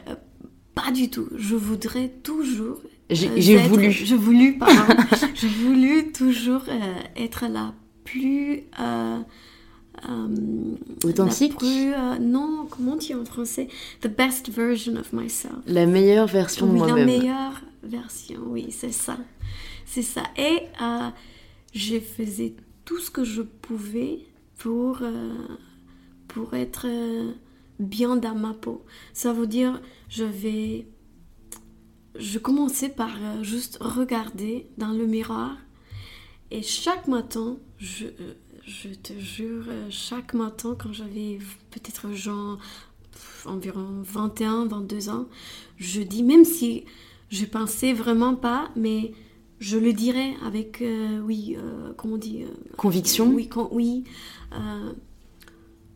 Pas 0.75 0.91
du 0.93 1.11
tout. 1.11 1.29
Je 1.37 1.57
voudrais 1.57 2.09
toujours. 2.09 2.81
J'ai 3.11 3.57
voulu. 3.59 3.91
Je 3.91 4.15
voulu, 4.15 4.59
pardon. 4.59 4.95
je 5.35 5.47
voulu 5.47 6.13
toujours 6.13 6.63
être 7.17 7.47
la 7.49 7.75
plus 8.05 8.63
authentique. 11.05 11.53
La 11.53 11.59
plus, 11.59 11.95
non, 12.21 12.67
comment 12.71 12.93
on 12.93 12.97
dit 12.97 13.15
en 13.15 13.25
français? 13.25 13.69
The 14.01 14.09
best 14.09 14.49
version 14.51 14.97
of 14.97 15.13
myself. 15.13 15.55
La 15.67 15.87
meilleure 15.87 16.27
version 16.27 16.67
de 16.67 16.73
moi-même. 16.73 16.97
La 16.97 17.05
meilleure 17.05 17.63
version, 17.83 18.41
oui, 18.47 18.69
c'est 18.71 18.93
ça. 18.93 19.17
C'est 19.87 20.03
ça. 20.03 20.23
Et 20.37 20.65
je 21.75 22.01
faisais 22.01 22.55
tout 22.85 22.99
ce 22.99 23.11
que 23.11 23.25
je 23.25 23.43
pouvais 23.43 24.21
pour, 24.57 24.99
euh, 25.03 25.35
pour 26.27 26.55
être 26.55 26.87
euh, 26.87 27.33
bien 27.79 28.17
dans 28.17 28.35
ma 28.35 28.55
peau. 28.55 28.85
Ça 29.13 29.33
veut 29.33 29.47
dire, 29.47 29.81
je 30.09 30.25
vais... 30.25 30.87
Je 32.19 32.39
commençais 32.39 32.89
par 32.89 33.15
euh, 33.23 33.43
juste 33.43 33.79
regarder 33.81 34.71
dans 34.77 34.93
le 34.93 35.07
miroir 35.07 35.57
et 36.51 36.63
chaque 36.63 37.07
matin, 37.07 37.59
je, 37.79 38.07
je 38.69 38.91
te 38.91 39.19
jure, 39.19 39.65
chaque 39.91 40.35
matin 40.35 40.77
quand 40.79 40.93
j'avais 40.93 41.39
peut-être 41.71 42.13
genre 42.13 42.59
environ 43.47 44.03
21, 44.03 44.67
22 44.67 45.09
ans, 45.09 45.27
je 45.79 46.03
dis, 46.03 46.23
même 46.23 46.45
si 46.45 46.85
je 47.31 47.45
pensais 47.47 47.93
vraiment 47.93 48.35
pas, 48.35 48.71
mais 48.77 49.13
je 49.59 49.79
le 49.79 49.93
dirais 49.93 50.35
avec, 50.45 50.85
oui, 51.25 51.57
comment 51.97 52.15
on 52.15 52.19
dit 52.19 52.45
Conviction 52.77 53.33
Oui, 53.33 53.49
oui 53.73 54.05
euh, 54.53 54.93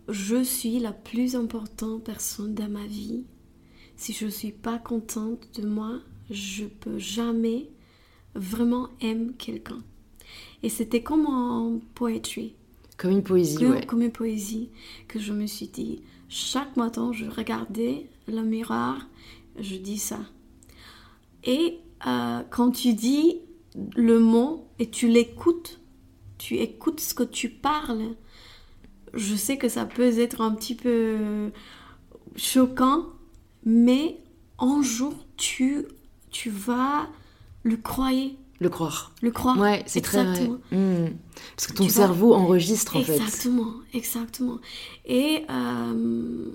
je 0.09 0.43
suis 0.43 0.79
la 0.79 0.93
plus 0.93 1.37
importante 1.37 2.05
personne 2.05 2.55
dans 2.55 2.69
ma 2.69 2.87
vie. 2.87 3.25
Si 3.97 4.13
je 4.13 4.27
ne 4.27 4.31
suis 4.31 4.53
pas 4.53 4.79
contente 4.79 5.49
de 5.61 5.67
moi, 5.67 6.01
je 6.31 6.65
peux 6.65 6.99
jamais 6.99 7.71
vraiment 8.35 8.89
aimer 9.01 9.33
quelqu'un. 9.39 9.83
Et 10.63 10.69
c'était 10.69 11.03
comme 11.03 11.27
en 11.27 11.81
poétrie. 11.95 12.55
Comme 13.03 13.11
une 13.11 13.25
poésie, 13.25 13.57
comme, 13.57 13.71
ouais. 13.73 13.85
Comme 13.85 14.03
une 14.03 14.13
poésie 14.13 14.71
que 15.09 15.19
je 15.19 15.33
me 15.33 15.47
suis 15.47 15.67
dit. 15.67 16.03
Chaque 16.29 16.77
matin, 16.77 17.11
je 17.13 17.25
regardais 17.25 18.07
le 18.29 18.43
miroir, 18.43 19.09
je 19.59 19.75
dis 19.75 19.99
ça. 19.99 20.21
Et 21.43 21.81
euh, 22.07 22.43
quand 22.49 22.71
tu 22.71 22.95
dis 22.95 23.41
le 23.97 24.21
mot 24.21 24.69
et 24.79 24.89
tu 24.89 25.09
l'écoutes, 25.09 25.81
tu 26.39 26.59
écoutes 26.59 27.01
ce 27.01 27.13
que 27.13 27.25
tu 27.25 27.49
parles, 27.49 28.15
je 29.15 29.35
sais 29.35 29.59
que 29.59 29.69
ça 29.69 29.85
peut 29.85 30.21
être 30.21 30.41
un 30.41 30.55
petit 30.55 30.77
peu 30.77 31.51
choquant, 32.37 33.07
mais 33.65 34.21
un 34.61 34.81
jour, 34.81 35.15
tu, 35.37 35.87
tu 36.31 36.51
vas 36.51 37.09
le 37.65 37.77
croire. 37.77 38.13
Le 38.63 38.69
croire. 38.69 39.13
Le 39.23 39.33
croire. 39.33 39.59
Ouais, 39.59 39.83
c'est 39.87 40.03
très 40.03 40.23
vrai. 40.23 40.49
Hmm. 40.71 41.09
Parce 41.57 41.67
que 41.67 41.73
ton 41.73 41.89
cerveau 41.89 42.33
enregistre 42.33 42.97
en 42.97 43.03
fait. 43.03 43.17
Exactement, 43.17 43.73
exactement. 43.93 44.59
Et 45.05 45.45
euh, 45.51 46.47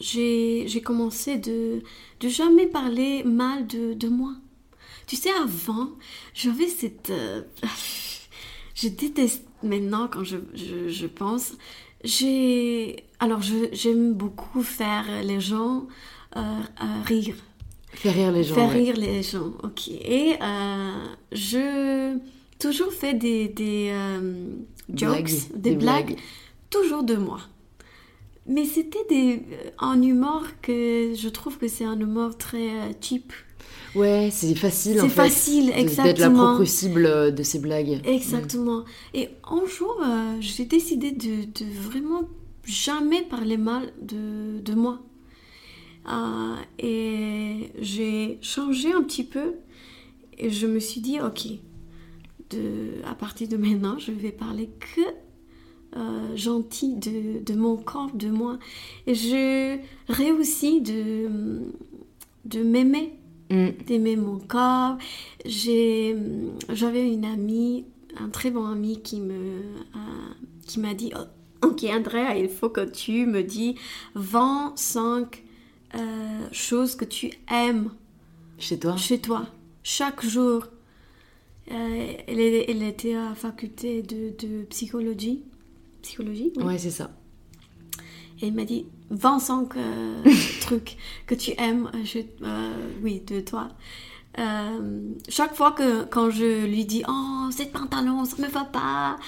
j'ai 0.00 0.82
commencé 0.84 1.38
de, 1.38 1.82
de 2.18 2.28
jamais 2.28 2.66
parler 2.66 3.22
mal 3.22 3.68
de, 3.68 3.94
de 3.94 4.08
moi. 4.08 4.32
Tu 5.06 5.14
sais, 5.14 5.30
avant, 5.40 5.90
j'avais 6.34 6.66
cette... 6.66 7.10
Euh, 7.10 7.42
je 8.74 8.88
déteste 8.88 9.44
maintenant 9.62 10.08
quand 10.12 10.24
je, 10.24 10.38
je, 10.54 10.88
je 10.88 11.06
pense, 11.06 11.52
j'ai. 12.02 13.04
Alors, 13.20 13.40
j'aime 13.40 14.14
beaucoup 14.14 14.64
faire 14.64 15.04
les 15.22 15.38
gens 15.38 15.86
euh, 16.36 16.60
rire. 17.04 17.36
Faire 18.02 18.14
rire 18.14 18.32
les 18.32 18.44
gens. 18.44 18.54
Faire 18.54 18.72
rire 18.72 18.96
les 18.96 19.22
gens, 19.22 19.52
ok. 19.62 19.88
Et 19.88 20.34
euh, 20.40 21.04
je. 21.32 22.18
Toujours 22.58 22.92
fait 22.92 23.14
des, 23.14 23.48
des 23.48 23.92
jokes, 24.94 25.32
des, 25.56 25.74
blagues, 25.74 26.16
toujours 26.70 27.02
de 27.02 27.16
moi. 27.16 27.40
Mais 28.46 28.64
c'était 28.64 29.04
des, 29.08 29.42
un 29.80 30.00
humour 30.00 30.44
que 30.60 31.12
je 31.16 31.28
trouve 31.28 31.58
que 31.58 31.66
c'est 31.66 31.84
un 31.84 31.98
humour 31.98 32.38
très 32.38 32.70
cheap. 33.00 33.32
Ouais, 33.94 34.30
c'est 34.32 34.54
facile 34.54 35.00
en 35.00 35.04
fait. 35.04 35.08
C'est 35.08 35.14
facile, 35.14 35.70
exactement. 35.70 36.04
D'être 36.04 36.18
la 36.18 36.30
propre 36.30 36.64
cible 36.64 37.06
euh, 37.06 37.30
de 37.30 37.42
ces 37.42 37.58
blagues. 37.58 38.00
Exactement. 38.04 38.84
Et 39.12 39.28
un 39.50 39.66
jour, 39.66 40.00
euh, 40.02 40.36
j'ai 40.40 40.64
décidé 40.64 41.10
de, 41.12 41.44
de, 41.44 41.80
vraiment 41.80 42.22
jamais 42.64 43.22
parler 43.22 43.58
mal 43.58 43.92
de, 44.00 44.60
de 44.60 44.74
moi. 44.74 45.00
Euh, 46.08 46.56
et 46.78 47.70
j'ai 47.80 48.38
changé 48.42 48.92
un 48.92 49.02
petit 49.02 49.24
peu 49.24 49.54
et 50.38 50.50
je 50.50 50.66
me 50.66 50.80
suis 50.80 51.00
dit, 51.00 51.20
ok, 51.20 51.46
de, 52.50 53.02
à 53.04 53.14
partir 53.14 53.48
de 53.48 53.56
maintenant, 53.56 53.98
je 53.98 54.12
vais 54.12 54.32
parler 54.32 54.70
que 54.80 55.00
gentil 56.34 56.94
de, 56.94 57.44
de, 57.44 57.54
mon 57.54 57.76
corps, 57.76 58.10
de 58.14 58.30
moi. 58.30 58.58
Et 59.06 59.14
je 59.14 59.76
réussis 60.08 60.80
de, 60.80 61.28
de 62.46 62.62
m'aimer 62.62 63.12
Mm. 63.52 63.70
d'aimer 63.86 64.16
mon 64.16 64.38
corps. 64.38 64.96
J'avais 65.44 66.16
une 67.12 67.24
amie, 67.26 67.84
un 68.18 68.30
très 68.30 68.50
bon 68.50 68.64
ami 68.64 69.02
qui 69.02 69.20
me, 69.20 69.34
euh, 69.34 70.32
qui 70.66 70.80
m'a 70.80 70.94
dit, 70.94 71.12
oh, 71.14 71.66
ok 71.66 71.84
Andrea, 71.84 72.38
il 72.38 72.48
faut 72.48 72.70
que 72.70 72.80
tu 72.88 73.26
me 73.26 73.42
dis 73.42 73.74
25 74.14 75.44
euh, 75.94 76.48
choses 76.52 76.96
que 76.96 77.04
tu 77.04 77.30
aimes 77.50 77.90
chez 78.58 78.78
toi. 78.78 78.96
Chez 78.96 79.20
toi, 79.20 79.46
chaque 79.82 80.24
jour. 80.24 80.66
Euh, 81.70 82.12
elle, 82.26 82.40
elle, 82.40 82.82
était 82.82 83.14
à 83.14 83.30
la 83.30 83.34
faculté 83.34 84.02
de, 84.02 84.34
de 84.38 84.64
psychologie. 84.64 85.42
Psychologie 86.02 86.52
Ouais, 86.56 86.76
c'est 86.76 86.90
ça. 86.90 87.10
Et 88.42 88.48
il 88.48 88.54
m'a 88.54 88.64
dit 88.64 88.86
25 89.10 89.76
euh, 89.76 90.22
trucs 90.60 90.96
que 91.26 91.34
tu 91.34 91.52
aimes, 91.58 91.90
euh, 91.94 92.22
euh, 92.42 92.72
oui, 93.02 93.22
de 93.24 93.40
toi. 93.40 93.68
chaque 95.28 95.54
fois 95.54 95.72
que 95.72 96.04
quand 96.04 96.30
je 96.30 96.66
lui 96.66 96.84
dis 96.84 97.04
oh 97.06 97.48
cette 97.50 97.70
pantalon 97.70 98.24
ça 98.24 98.36
me 98.42 98.48
va 98.48 98.64
pas 98.64 99.18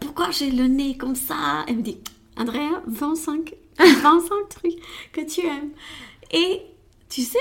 pourquoi 0.00 0.30
j'ai 0.30 0.50
le 0.50 0.66
nez 0.68 0.96
comme 0.96 1.16
ça? 1.16 1.64
Elle 1.68 1.78
me 1.78 1.82
dit 1.82 1.98
Andrea 2.38 2.82
25 2.86 3.54
25 4.02 4.48
trucs 4.48 4.78
que 5.12 5.20
tu 5.20 5.40
aimes 5.46 5.70
et 6.32 6.62
tu 7.08 7.22
sais 7.22 7.38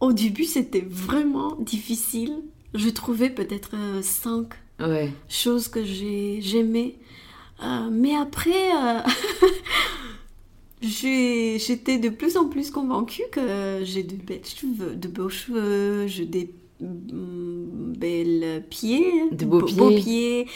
au 0.00 0.12
début 0.12 0.44
c'était 0.44 0.86
vraiment 0.88 1.56
difficile 1.56 2.42
je 2.74 2.88
trouvais 2.90 3.30
peut-être 3.30 3.74
5 4.02 4.48
Ouais. 4.80 5.12
Chose 5.28 5.68
que 5.68 5.84
j'ai 5.84 6.40
j'aimais. 6.40 6.94
Euh, 7.62 7.88
mais 7.90 8.14
après, 8.14 8.72
euh, 8.76 9.00
j'étais 10.82 11.98
de 11.98 12.08
plus 12.08 12.36
en 12.36 12.48
plus 12.48 12.70
convaincue 12.70 13.24
que 13.32 13.80
j'ai 13.82 14.04
de 14.04 14.14
belles 14.14 14.44
cheveux, 14.44 14.94
de 14.94 15.08
beaux 15.08 15.28
cheveux, 15.28 16.06
j'ai 16.06 16.26
des 16.26 16.54
mm, 16.80 17.94
belles 17.98 18.64
pieds, 18.70 19.30
De 19.32 19.44
beaux 19.44 19.60
beaux 19.62 19.88
pieds. 19.88 20.44
pieds. 20.44 20.46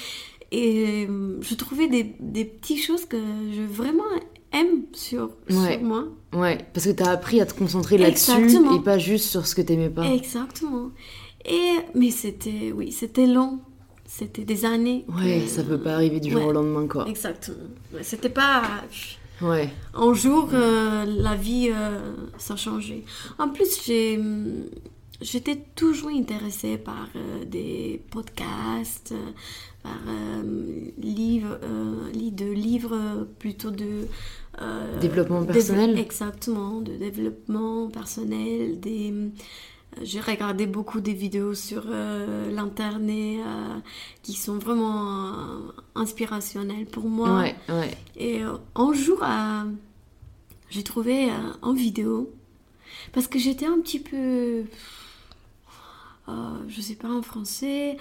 Et 0.53 1.07
euh, 1.09 1.39
je 1.41 1.55
trouvais 1.55 1.89
des, 1.89 2.15
des 2.21 2.45
petites 2.45 2.85
choses 2.85 3.05
que 3.07 3.17
je 3.57 3.63
vraiment 3.63 4.05
aime 4.53 4.83
sur, 4.93 5.31
Ouais. 5.51 5.75
sur 5.75 5.83
moi. 5.83 6.05
Ouais, 6.35 6.59
parce 6.73 6.87
que 6.87 6.93
t'as 6.93 7.11
appris 7.11 7.41
à 7.41 7.47
te 7.47 7.55
concentrer 7.55 7.99
là-dessus 7.99 8.33
et 8.75 8.81
pas 8.85 8.99
juste 8.99 9.27
sur 9.31 9.47
ce 9.47 9.55
que 9.55 9.63
t'aimais 9.63 9.91
pas. 9.91 10.05
Exactement. 10.07 10.91
Et, 11.45 11.73
mais 11.95 12.11
c'était, 12.11 12.73
oui, 12.75 12.93
c'était 12.93 13.27
long. 13.27 13.59
C'était 14.07 14.45
des 14.45 14.65
années. 14.65 15.05
Ouais, 15.09 15.41
que- 15.41 15.49
ça 15.49 15.63
peut 15.63 15.79
pas 15.81 15.95
arriver 15.95 16.21
du 16.21 16.31
jour 16.31 16.43
Ouais. 16.43 16.49
au 16.49 16.53
lendemain, 16.53 16.87
quoi. 16.87 17.09
Exactement. 17.09 17.57
C'était 18.03 18.29
pas 18.29 18.63
Ouais. 19.41 19.71
un 19.95 20.13
jour 20.15 20.51
euh, 20.53 21.05
la 21.07 21.35
vie 21.35 21.71
euh, 21.75 21.99
ça 22.39 22.55
a 22.55 22.57
changé. 22.57 23.05
En 23.39 23.49
plus, 23.49 23.83
j'ai 23.87 24.21
j'étais 25.21 25.57
toujours 25.77 26.11
intéressée 26.11 26.77
par 26.79 27.09
euh, 27.17 27.45
des 27.45 28.03
podcasts, 28.11 29.13
euh, 29.13 29.31
par 29.83 29.99
livres, 30.99 31.59
li- 32.13 32.33
de 32.33 32.47
livres 32.53 33.27
plutôt 33.39 33.71
de 33.71 34.07
euh, 34.61 35.01
Développement 35.01 35.43
dév- 35.43 35.47
personnel 35.53 35.99
Exactement, 35.99 36.81
de 36.81 36.93
développement 36.97 37.89
personnel, 37.89 38.79
des 38.81 39.11
hum, 39.11 39.31
j'ai 40.03 40.21
regardé 40.21 40.67
beaucoup 40.67 41.01
des 41.01 41.13
vidéos 41.13 41.55
sur 41.55 41.85
euh, 41.87 42.51
l'internet 42.51 43.41
euh, 43.47 43.79
qui 44.23 44.33
sont 44.35 44.57
vraiment 44.59 45.29
euh, 45.29 45.59
inspirationnelles 45.95 46.87
pour 46.87 47.05
moi. 47.05 47.41
Ouais, 47.41 47.55
ouais. 47.69 47.91
Et 48.17 48.43
euh, 48.43 48.55
un 48.75 48.93
jour, 48.95 49.23
euh, 49.23 49.65
j'ai 50.71 50.83
trouvé 50.83 51.31
euh, 51.31 51.35
en 51.61 51.75
vidéo, 51.75 52.33
parce 53.13 53.29
que 53.29 53.39
j'étais 53.39 53.67
un 53.67 53.81
petit 53.81 54.01
peu, 54.01 54.65
euh, 56.29 56.33
je 56.69 56.81
sais 56.81 56.95
pas 56.95 57.09
en 57.11 57.23
français, 57.23 57.97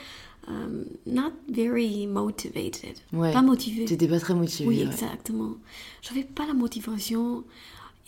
euh, 0.49 0.83
not 1.05 1.33
very 1.49 2.07
motivated. 2.07 2.97
Ouais. 3.13 3.31
Pas 3.31 3.41
motivée. 3.41 3.85
T'étais 3.85 4.07
pas 4.07 4.19
très 4.19 4.33
motivée. 4.33 4.67
Oui, 4.67 4.77
ouais. 4.79 4.85
exactement. 4.85 5.55
J'avais 6.01 6.23
pas 6.23 6.45
la 6.47 6.53
motivation 6.53 7.43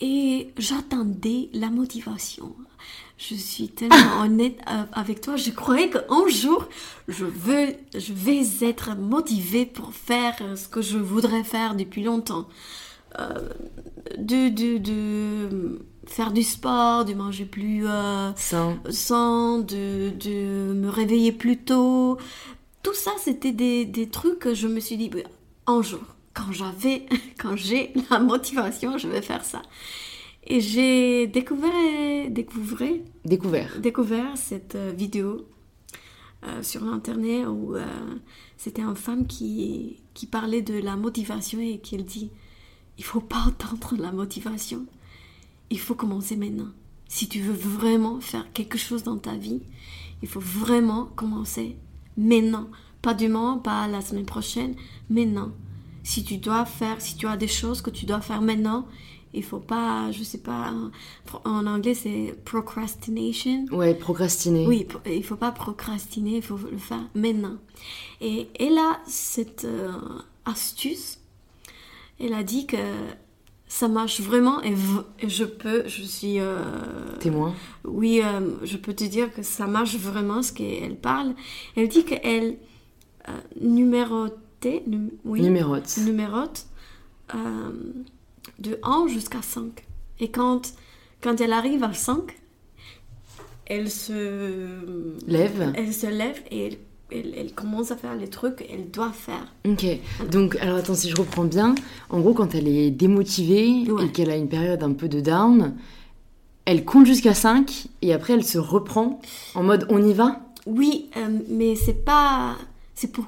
et 0.00 0.50
j'attendais 0.58 1.48
la 1.52 1.70
motivation. 1.70 2.54
Je 3.16 3.34
suis 3.34 3.68
tellement 3.68 4.20
honnête 4.22 4.58
avec 4.92 5.20
toi. 5.20 5.36
Je 5.36 5.50
croyais 5.50 5.90
qu'un 5.90 6.28
jour, 6.28 6.68
je 7.08 7.24
veux, 7.24 7.74
je 7.96 8.12
vais 8.12 8.42
être 8.62 8.96
motivée 8.96 9.66
pour 9.66 9.92
faire 9.92 10.34
euh, 10.40 10.56
ce 10.56 10.68
que 10.68 10.82
je 10.82 10.98
voudrais 10.98 11.44
faire 11.44 11.74
depuis 11.76 12.02
longtemps. 12.02 12.48
Euh, 13.18 13.48
de, 14.18 14.48
de, 14.50 14.78
de 14.78 15.78
faire 16.06 16.32
du 16.32 16.42
sport, 16.42 17.04
de 17.04 17.14
manger 17.14 17.44
plus 17.46 17.86
euh, 17.86 18.32
Sain. 18.36 18.78
sain, 18.90 19.58
de, 19.60 20.10
de 20.10 20.72
me 20.74 20.88
réveiller 20.88 21.32
plus 21.32 21.58
tôt. 21.58 22.18
Tout 22.82 22.94
ça, 22.94 23.12
c'était 23.18 23.52
des, 23.52 23.84
des 23.86 24.08
trucs 24.08 24.38
que 24.38 24.54
je 24.54 24.68
me 24.68 24.78
suis 24.80 24.96
dit, 24.96 25.08
bah, 25.08 25.20
un 25.66 25.80
jour, 25.82 26.02
quand 26.34 26.52
j'avais, 26.52 27.06
quand 27.40 27.56
j'ai 27.56 27.92
la 28.10 28.18
motivation, 28.18 28.98
je 28.98 29.08
vais 29.08 29.22
faire 29.22 29.44
ça. 29.44 29.62
Et 30.46 30.60
j'ai 30.60 31.26
découvert, 31.26 31.70
découvert, 32.30 32.88
Découvert. 33.24 33.78
découvert 33.80 34.36
cette 34.36 34.74
euh, 34.74 34.92
vidéo 34.94 35.46
euh, 36.46 36.62
sur 36.62 36.84
l'internet 36.84 37.46
où 37.48 37.74
euh, 37.76 37.86
c'était 38.58 38.82
une 38.82 38.94
femme 38.96 39.26
qui, 39.26 40.02
qui 40.12 40.26
parlait 40.26 40.60
de 40.60 40.74
la 40.74 40.96
motivation 40.96 41.58
et 41.60 41.78
qui 41.78 41.94
elle 41.94 42.04
dit 42.04 42.30
il 42.98 43.04
faut 43.04 43.20
pas 43.20 43.44
attendre 43.48 43.96
la 43.98 44.12
motivation 44.12 44.86
il 45.70 45.78
faut 45.80 45.94
commencer 45.94 46.36
maintenant 46.36 46.68
si 47.08 47.28
tu 47.28 47.40
veux 47.40 47.52
vraiment 47.54 48.20
faire 48.20 48.52
quelque 48.52 48.78
chose 48.78 49.02
dans 49.02 49.18
ta 49.18 49.34
vie 49.36 49.60
il 50.22 50.28
faut 50.28 50.40
vraiment 50.40 51.06
commencer 51.16 51.76
maintenant 52.16 52.68
pas 53.02 53.14
demain 53.14 53.58
pas 53.62 53.86
la 53.88 54.00
semaine 54.00 54.26
prochaine 54.26 54.74
maintenant 55.10 55.50
si 56.02 56.22
tu 56.24 56.36
dois 56.38 56.64
faire 56.64 57.00
si 57.00 57.16
tu 57.16 57.26
as 57.26 57.36
des 57.36 57.48
choses 57.48 57.82
que 57.82 57.90
tu 57.90 58.06
dois 58.06 58.20
faire 58.20 58.40
maintenant 58.42 58.86
il 59.36 59.42
faut 59.42 59.58
pas 59.58 60.12
je 60.12 60.22
sais 60.22 60.38
pas 60.38 60.72
en 61.44 61.66
anglais 61.66 61.94
c'est 61.94 62.36
procrastination 62.44 63.64
Ouais, 63.72 63.94
procrastiner. 63.94 64.66
oui, 64.66 64.86
il 65.06 65.24
faut 65.24 65.34
pas 65.36 65.50
procrastiner, 65.50 66.36
il 66.36 66.42
faut 66.42 66.56
le 66.70 66.78
faire 66.78 67.02
maintenant. 67.16 67.56
Et 68.20 68.48
elle 68.60 68.78
a 68.78 69.00
cette 69.06 69.64
euh, 69.64 69.92
astuce. 70.44 71.18
Elle 72.20 72.34
a 72.34 72.42
dit 72.42 72.66
que 72.66 72.76
ça 73.66 73.88
marche 73.88 74.20
vraiment 74.20 74.62
et, 74.62 74.74
je 75.26 75.44
peux, 75.44 75.82
je 75.86 76.02
suis, 76.02 76.38
euh, 76.38 76.58
Témoin. 77.18 77.54
oui, 77.84 78.20
euh, 78.22 78.54
je 78.62 78.76
peux 78.76 78.92
te 78.94 79.04
dire 79.04 79.32
que 79.32 79.42
ça 79.42 79.66
marche 79.66 79.96
vraiment 79.96 80.42
ce 80.42 80.52
qu'elle 80.52 80.96
parle. 80.96 81.34
Elle 81.76 81.88
dit 81.88 82.04
qu'elle 82.04 82.58
euh, 83.28 83.32
numérotait, 83.60 84.82
num- 84.86 85.10
oui, 85.24 85.40
Numérote. 85.42 85.96
numérote 86.04 86.66
de 88.58 88.78
1 88.82 89.06
jusqu'à 89.08 89.42
5. 89.42 89.84
Et 90.20 90.30
quand, 90.30 90.74
quand 91.20 91.40
elle 91.40 91.52
arrive 91.52 91.82
à 91.82 91.92
5, 91.94 92.36
elle 93.66 93.90
se 93.90 95.26
Lève. 95.26 95.72
elle 95.74 95.92
se 95.94 96.06
lève 96.06 96.40
et 96.50 96.66
elle, 96.66 96.76
elle- 97.14 97.34
elle 97.36 97.52
commence 97.54 97.90
à 97.90 97.96
faire 97.96 98.14
les 98.16 98.28
trucs 98.28 98.56
qu'elle 98.56 98.90
doit 98.90 99.12
faire. 99.12 99.46
Ok. 99.68 99.86
Donc, 100.30 100.56
alors 100.56 100.78
attends, 100.78 100.94
si 100.94 101.08
je 101.10 101.16
reprends 101.16 101.44
bien, 101.44 101.74
en 102.10 102.20
gros, 102.20 102.34
quand 102.34 102.54
elle 102.54 102.68
est 102.68 102.90
démotivée 102.90 103.90
Ouais. 103.90 104.06
et 104.06 104.08
qu'elle 104.12 104.30
a 104.30 104.36
une 104.36 104.48
période 104.48 104.82
un 104.82 104.92
peu 104.92 105.08
de 105.08 105.20
down, 105.20 105.74
elle 106.64 106.84
compte 106.84 107.06
jusqu'à 107.06 107.34
5 107.34 107.86
et 108.02 108.12
après 108.12 108.32
elle 108.34 108.44
se 108.44 108.58
reprend 108.58 109.20
en 109.54 109.62
mode 109.62 109.86
on 109.90 110.02
y 110.06 110.12
va? 110.12 110.40
Oui, 110.66 111.10
euh, 111.16 111.38
mais 111.48 111.76
c'est 111.76 112.04
pas. 112.04 112.56
C'est 112.94 113.12
pour 113.12 113.26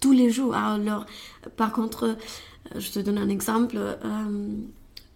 tous 0.00 0.12
les 0.12 0.30
jours. 0.30 0.54
Alors, 0.54 1.04
par 1.56 1.72
contre, 1.72 2.04
euh, 2.04 2.78
je 2.80 2.90
te 2.90 2.98
donne 3.00 3.18
un 3.18 3.28
exemple. 3.28 3.76
euh, 3.76 3.98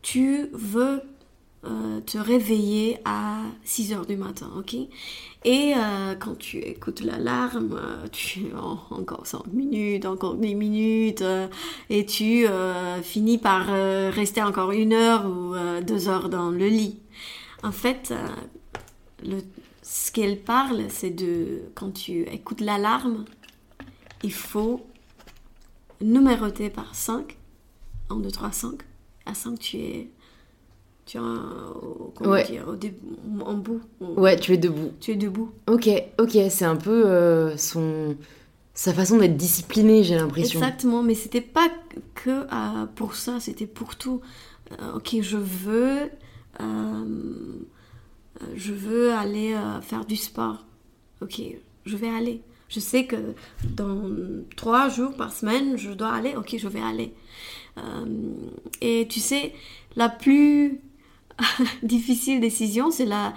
tu 0.03 0.49
veux 0.53 1.01
euh, 1.65 2.01
te 2.05 2.19
réveiller 2.19 2.99
à 3.07 3.39
6 3.65 3.95
heures 3.95 4.05
du 4.05 4.17
matin, 4.17 4.51
ok? 4.59 4.77
Et 5.47 5.75
euh, 5.77 6.15
quand 6.15 6.39
tu 6.39 6.59
écoutes 6.59 7.01
l'alarme, 7.03 7.75
euh, 7.79 8.07
tu 8.11 8.47
en- 8.57 8.79
encore 8.95 9.27
5 9.27 9.47
minutes, 9.53 10.07
encore 10.07 10.37
10 10.37 10.55
minutes, 10.55 11.23
euh, 11.23 11.49
et 11.91 12.07
tu 12.07 12.47
euh, 12.47 13.03
finis 13.03 13.39
par 13.39 13.67
euh, 13.71 14.11
rester 14.13 14.43
encore 14.43 14.73
une 14.73 14.93
heure 14.95 15.27
ou 15.27 15.55
euh, 15.55 15.83
deux 15.83 16.09
heures 16.09 16.29
dans 16.31 16.51
le 16.51 16.67
lit. 16.69 17.01
En 17.63 17.73
fait, 17.73 18.13
le, 19.23 19.39
ce 19.83 20.13
qu'elle 20.13 20.39
parle, 20.41 20.85
c'est 20.91 21.11
de 21.11 21.63
quand 21.75 21.91
tu 21.93 22.23
écoutes 22.23 22.61
l'alarme, 22.61 23.25
il 24.23 24.33
faut 24.33 24.85
numéroter 26.01 26.71
par 26.71 26.95
5. 26.95 27.37
1, 28.11 28.17
2, 28.17 28.31
3, 28.31 28.53
5. 28.53 28.81
À 29.27 29.35
5, 29.35 29.59
tu 29.59 29.79
es. 29.79 30.11
Tu 31.07 31.19
es 31.19 31.21
un- 31.21 31.73
Ouais. 32.21 32.45
dire, 32.45 32.65
en 33.45 33.55
bout. 33.55 33.81
Ouais, 34.01 34.37
tu 34.39 34.53
es 34.55 34.57
debout. 34.57 34.93
Tu 35.01 35.13
es 35.13 35.17
debout. 35.17 35.51
Ok, 35.69 35.89
ok, 36.19 36.39
c'est 36.49 36.65
un 36.65 36.77
peu 36.77 37.07
euh, 37.07 37.57
son 37.57 38.17
sa 38.77 38.93
façon 38.93 39.19
d'être 39.19 39.37
disciplinée, 39.37 40.03
j'ai 40.03 40.17
l'impression. 40.17 40.59
Exactement, 40.59 41.03
mais 41.03 41.15
c'était 41.15 41.41
pas 41.41 41.69
que 42.15 42.31
euh, 42.31 42.87
pour 42.97 43.15
ça, 43.15 43.39
c'était 43.39 43.67
pour 43.67 43.97
tout. 43.97 44.21
Euh, 44.73 44.97
ok, 44.97 45.17
je 45.21 45.37
veux, 45.37 46.11
je 48.57 48.73
veux 48.73 49.13
aller 49.13 49.55
faire 49.83 50.05
du 50.05 50.17
sport. 50.17 50.65
Ok, 51.23 51.41
je 51.85 51.97
vais 51.97 52.09
aller. 52.09 52.41
Je 52.69 52.81
sais 52.81 53.05
que 53.07 53.17
dans 53.77 54.01
trois 54.57 54.89
jours 54.89 55.15
par 55.15 55.33
semaine, 55.33 55.77
je 55.77 55.91
dois 55.93 56.13
aller. 56.13 56.35
Ok, 56.35 56.57
je 56.59 56.67
vais 56.67 56.81
aller. 56.81 57.13
Et 58.81 59.07
tu 59.09 59.21
sais, 59.21 59.53
la 59.97 60.09
plus 60.09 60.81
difficile 61.83 62.41
décision, 62.41 62.91
c'est 62.91 63.07
la 63.07 63.35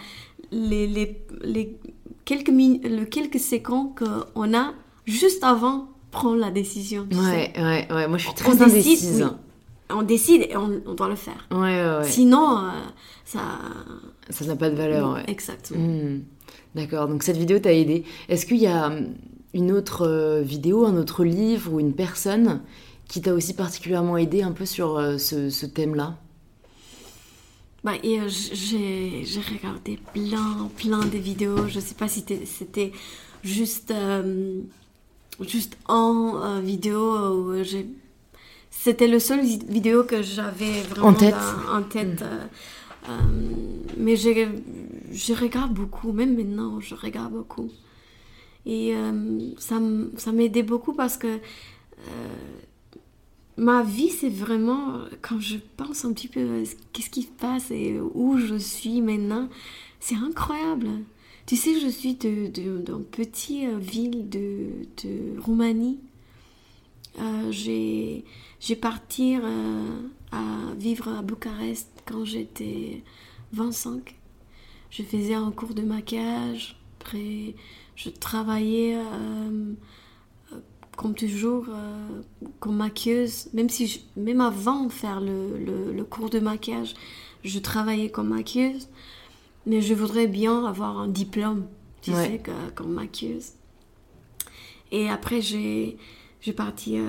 les, 0.51 0.87
les, 0.87 1.21
les 1.43 1.77
quelques 2.25 2.49
le 2.49 3.05
quelques 3.05 3.39
secondes 3.39 3.95
qu'on 3.95 4.53
a 4.53 4.73
juste 5.05 5.43
avant 5.43 5.89
prendre 6.11 6.37
la 6.37 6.51
décision. 6.51 7.07
sais. 7.11 7.19
Ouais, 7.19 7.53
ouais, 7.57 7.87
ouais. 7.91 8.07
Moi, 8.07 8.17
je 8.17 8.23
suis 8.23 8.31
On 8.31 8.33
très 8.33 8.51
décide, 8.51 8.71
indécise. 8.71 9.21
oui. 9.23 9.29
On 9.89 10.01
décide 10.03 10.41
et 10.49 10.57
on, 10.57 10.81
on 10.85 10.93
doit 10.95 11.07
le 11.07 11.15
faire. 11.15 11.47
Ouais, 11.51 11.57
ouais, 11.59 11.97
ouais. 11.99 12.03
Sinon, 12.09 12.57
euh, 12.59 12.71
ça. 13.23 13.39
Ça 14.29 14.45
n'a 14.45 14.55
pas 14.57 14.69
de 14.69 14.75
valeur, 14.75 15.07
non, 15.07 15.13
ouais. 15.15 15.23
Exactement. 15.27 15.79
Hmm. 15.79 16.21
D'accord, 16.75 17.07
donc 17.07 17.23
cette 17.23 17.37
vidéo 17.37 17.59
t'a 17.59 17.73
aidé. 17.73 18.03
Est-ce 18.27 18.45
qu'il 18.45 18.57
y 18.57 18.67
a 18.67 18.87
hum, 18.87 19.07
une 19.53 19.71
autre 19.71 20.05
euh, 20.05 20.41
vidéo, 20.41 20.85
un 20.85 20.97
autre 20.97 21.23
livre 21.23 21.73
ou 21.73 21.79
une 21.79 21.93
personne 21.93 22.61
qui 23.07 23.21
t'a 23.21 23.33
aussi 23.33 23.53
particulièrement 23.53 24.17
aidé 24.17 24.43
un 24.43 24.51
peu 24.51 24.65
sur 24.65 24.97
euh, 24.97 25.17
ce, 25.17 25.49
ce 25.49 25.65
thème-là? 25.65 26.17
Bah, 27.83 27.93
et 28.03 28.19
euh, 28.19 28.27
j'ai 28.27 29.23
j'ai 29.23 29.41
regardé 29.41 29.99
plein, 30.13 30.69
plein 30.77 31.05
de 31.05 31.17
vidéos. 31.17 31.67
Je 31.67 31.79
sais 31.79 31.95
pas 31.95 32.07
si 32.07 32.25
c'était 32.45 32.91
juste 33.43 33.91
euh, 33.91 34.61
juste 35.41 35.77
en 35.87 36.59
vidéo 36.61 37.01
où 37.29 37.63
j'ai 37.63 37.87
c'était 38.69 39.07
le 39.07 39.19
seul 39.19 39.41
vidéo 39.45 40.03
que 40.03 40.21
j'avais 40.21 40.81
vraiment 40.83 41.07
en 41.09 41.13
tête. 41.13 41.35
en 41.71 41.83
tête. 41.83 42.23
Mm. 43.07 43.13
mais 43.97 44.15
je, 44.17 44.29
je 45.11 45.33
regarde 45.33 45.73
beaucoup, 45.73 46.11
même 46.11 46.35
maintenant, 46.35 46.79
je 46.79 46.93
regarde 46.93 47.31
beaucoup. 47.31 47.69
Et 48.65 48.93
ça, 49.57 49.79
ça 50.17 50.31
m'aidait 50.33 50.63
beaucoup 50.63 50.93
parce 50.93 51.15
que 51.17 51.39
ma 53.57 53.83
vie, 53.83 54.09
c'est 54.09 54.29
vraiment, 54.29 55.01
quand 55.21 55.39
je 55.39 55.57
pense 55.77 56.05
un 56.05 56.13
petit 56.13 56.27
peu 56.27 56.63
qu'est-ce 56.93 57.09
qui 57.09 57.23
se 57.23 57.31
passe 57.31 57.71
et 57.71 57.99
où 57.99 58.37
je 58.37 58.55
suis 58.55 59.01
maintenant, 59.01 59.49
c'est 59.99 60.15
incroyable. 60.15 60.89
Tu 61.47 61.55
sais, 61.55 61.79
je 61.79 61.87
suis 61.87 62.15
d'une 62.15 62.51
de, 62.51 62.93
petite 62.97 63.69
euh, 63.69 63.77
ville 63.77 64.29
de, 64.29 64.69
de 65.03 65.39
Roumanie. 65.39 65.97
Euh, 67.19 67.51
j'ai 67.51 68.75
parti 68.75 69.37
euh, 69.37 70.01
à 70.31 70.73
vivre 70.77 71.07
à 71.07 71.21
Bucarest 71.21 71.89
quand 72.05 72.25
j'étais 72.25 73.01
25. 73.53 74.15
Je 74.89 75.03
faisais 75.03 75.33
un 75.33 75.51
cours 75.51 75.73
de 75.73 75.83
maquillage. 75.83 76.77
Après, 76.99 77.55
je 77.95 78.09
travaillais 78.09 78.97
comme 80.97 81.13
toujours, 81.13 81.65
euh, 81.69 82.21
comme 82.59 82.75
maquilleuse, 82.75 83.47
même, 83.53 83.69
si 83.69 84.03
même 84.17 84.41
avant 84.41 84.85
de 84.85 84.91
faire 84.91 85.21
le, 85.21 85.93
le, 85.93 86.03
cours 86.03 86.29
de 86.29 86.39
maquillage, 86.39 86.95
je 87.45 87.59
travaillais 87.59 88.09
comme 88.09 88.29
maquilleuse, 88.29 88.89
mais 89.67 89.81
je 89.81 89.93
voudrais 89.93 90.27
bien 90.27 90.65
avoir 90.65 90.97
un 90.97 91.07
diplôme, 91.07 91.67
tu 92.01 92.11
sais, 92.11 92.41
comme 92.73 92.93
maquilleuse. 92.93 93.51
Et 94.91 95.07
après, 95.07 95.39
j'ai, 95.39 95.97
j'ai 96.41 96.53
parti 96.53 96.97
euh, 96.97 97.03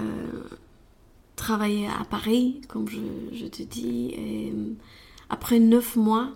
travailler 1.35 1.89
à 1.89 2.05
Paris, 2.05 2.61
comme 2.69 2.89
je, 2.89 2.99
je 3.33 3.47
te 3.47 3.63
dis, 3.63 4.11
et 4.11 4.53
euh, 4.53 4.75
après 5.31 5.59
neuf 5.59 5.97
mois, 5.97 6.31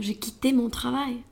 j'ai 0.00 0.16
quitté 0.16 0.52
mon 0.52 0.68
travail. 0.70 1.22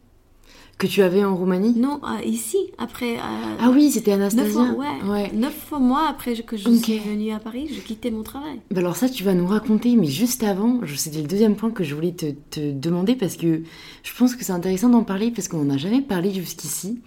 Que 0.80 0.86
tu 0.86 1.02
avais 1.02 1.22
en 1.22 1.36
Roumanie? 1.36 1.74
Non, 1.76 2.00
euh, 2.04 2.24
ici, 2.24 2.56
après. 2.78 3.18
Euh, 3.18 3.56
ah 3.60 3.70
oui, 3.70 3.90
c'était 3.90 4.12
Anastasia. 4.12 4.62
Neuf, 4.62 4.78
ouais, 4.78 5.10
ouais. 5.10 5.30
neuf 5.34 5.72
mois 5.78 6.08
après 6.08 6.34
que 6.36 6.56
je 6.56 6.70
suis 6.70 6.98
venue 7.00 7.32
à 7.32 7.38
Paris, 7.38 7.68
j'ai 7.70 7.82
quitté 7.82 8.10
mon 8.10 8.22
travail. 8.22 8.62
Bah 8.70 8.80
alors 8.80 8.96
ça, 8.96 9.10
tu 9.10 9.22
vas 9.22 9.34
nous 9.34 9.46
raconter, 9.46 9.94
mais 9.96 10.06
juste 10.06 10.42
avant, 10.42 10.80
c'était 10.96 11.20
le 11.20 11.28
deuxième 11.28 11.54
point 11.54 11.70
que 11.70 11.84
je 11.84 11.94
voulais 11.94 12.12
te, 12.12 12.30
te 12.48 12.72
demander 12.72 13.14
parce 13.14 13.36
que 13.36 13.60
je 14.02 14.14
pense 14.16 14.34
que 14.34 14.42
c'est 14.42 14.54
intéressant 14.54 14.88
d'en 14.88 15.04
parler 15.04 15.30
parce 15.30 15.48
qu'on 15.48 15.64
n'en 15.64 15.74
a 15.74 15.76
jamais 15.76 16.00
parlé 16.00 16.32
jusqu'ici. 16.32 17.02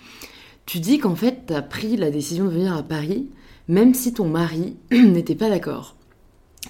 Tu 0.67 0.79
dis 0.79 0.99
qu'en 0.99 1.15
fait, 1.15 1.47
tu 1.47 1.55
as 1.55 1.63
pris 1.63 1.97
la 1.97 2.11
décision 2.11 2.45
de 2.45 2.51
venir 2.51 2.77
à 2.77 2.83
Paris, 2.83 3.27
même 3.67 3.95
si 3.95 4.13
ton 4.13 4.27
mari 4.27 4.75
n'était 4.91 5.33
pas 5.33 5.49
d'accord. 5.49 5.95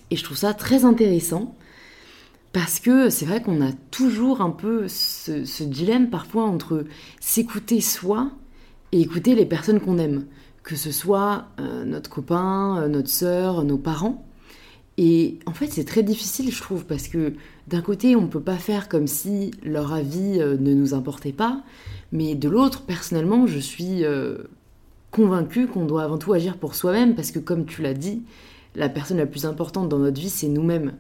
Et 0.10 0.16
je 0.16 0.24
trouve 0.24 0.38
ça 0.38 0.54
très 0.54 0.86
intéressant 0.86 1.54
parce 2.54 2.80
que 2.80 3.10
c'est 3.10 3.26
vrai 3.26 3.42
qu'on 3.42 3.62
a 3.62 3.72
toujours 3.89 4.42
un 4.42 4.52
peu 4.52 4.88
ce, 4.88 5.63
dilemme 5.63 6.12
parfois 6.12 6.44
entre 6.44 6.86
s'écouter 7.20 7.82
soi 7.82 8.32
et 8.92 9.02
écouter 9.02 9.34
les 9.34 9.48
personnes 9.48 9.80
qu'on 9.80 9.98
aime, 9.98 10.28
que 10.62 10.76
ce 10.76 10.92
soit 10.92 11.48
euh, 11.60 11.84
notre 11.84 12.12
copain, 12.12 12.78
euh, 12.78 12.88
notre 12.88 13.10
sœur, 13.10 13.63
nos 13.63 13.80
parents. 13.80 14.24
Et 15.00 15.39
en 15.48 15.54
fait, 15.54 15.66
c'est 15.72 15.84
très 15.84 16.04
difficile, 16.04 16.52
je 16.52 16.62
trouve, 16.62 16.86
parce 16.86 17.08
que 17.08 17.34
d'un 17.68 17.82
côté, 17.82 18.16
on 18.16 18.22
ne 18.22 18.28
peut 18.28 18.39
pas 18.39 18.58
faire 18.58 18.88
comme 18.88 19.08
si 19.08 19.50
leur 19.63 19.92
avis 19.92 20.39
euh, 20.39 20.56
ne 20.56 20.76
nous 20.76 20.94
importait 20.94 21.34
pas, 21.34 21.63
mais 22.12 22.36
de 22.36 22.48
l'autre, 22.50 22.84
personnellement, 22.84 23.48
je 23.48 23.58
suis 23.58 24.04
convaincue 25.10 25.66
qu'on 25.66 25.86
doit 25.86 26.04
avant 26.04 26.20
tout 26.20 26.34
agir 26.34 26.58
pour 26.58 26.76
soi-même, 26.76 27.16
parce 27.16 27.32
que 27.32 27.39
comme 27.39 27.66
tu 27.66 27.82
l'as 27.82 27.96
dit, 27.96 28.22
la 28.76 28.89
personne 28.89 29.18
la 29.18 29.26
plus 29.26 29.46
importante 29.48 29.89
dans 29.89 29.98
notre 29.98 30.22
vie, 30.22 30.30
c'est 30.30 30.48
nous-mêmes. 30.48 30.94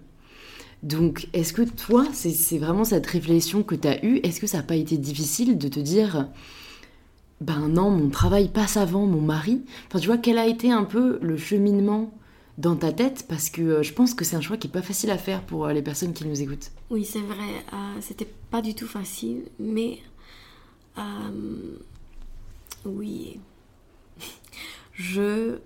Donc, 0.83 1.29
est-ce 1.31 1.53
que 1.53 1.61
toi, 1.61 2.05
c'est 2.11 2.57
vraiment 2.57 2.83
cette 2.83 3.07
réflexion 3.07 3.63
que 3.63 3.73
tu 3.73 3.87
as 3.87 4.03
eue? 4.05 4.17
Est-ce 4.17 4.41
que 4.41 4.47
ça 4.47 4.57
n'a 4.57 4.63
pas 4.63 4.75
été 4.75 4.97
difficile 4.97 5.57
de 5.57 5.69
te 5.69 5.79
dire, 5.79 6.27
ben 7.39 7.69
non, 7.69 7.89
mon 7.89 8.09
travail 8.09 8.49
passe 8.49 8.75
avant 8.75 9.05
mon 9.05 9.21
mari? 9.21 9.63
Enfin, 9.87 9.99
tu 9.99 10.07
vois, 10.07 10.17
quel 10.17 10.37
a 10.37 10.45
été 10.45 10.71
un 10.71 10.83
peu 10.83 11.19
le 11.21 11.37
cheminement 11.37 12.13
dans 12.57 12.75
ta 12.75 12.91
tête? 12.91 13.25
Parce 13.29 13.49
que 13.49 13.61
euh, 13.61 13.83
je 13.83 13.93
pense 13.93 14.13
que 14.13 14.25
c'est 14.25 14.35
un 14.35 14.41
choix 14.41 14.57
qui 14.57 14.67
n'est 14.67 14.73
pas 14.73 14.81
facile 14.81 15.09
à 15.09 15.17
faire 15.17 15.45
pour 15.45 15.65
euh, 15.65 15.71
les 15.71 15.81
personnes 15.81 16.11
qui 16.11 16.27
nous 16.27 16.41
écoutent. 16.41 16.71
Oui, 16.89 17.05
c'est 17.05 17.21
vrai, 17.21 17.63
euh, 17.71 17.97
c'était 18.01 18.27
pas 18.51 18.61
du 18.61 18.75
tout 18.75 18.87
facile, 18.87 19.43
mais 19.59 19.99
oui, 22.83 23.39
je, 24.93 25.59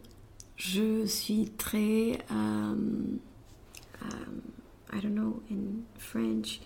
je 0.57 1.05
suis 1.07 1.49
très 1.57 2.19
I 4.93 4.99
don't 5.01 5.15
know 5.15 5.41
in 5.49 5.83
French, 5.97 6.61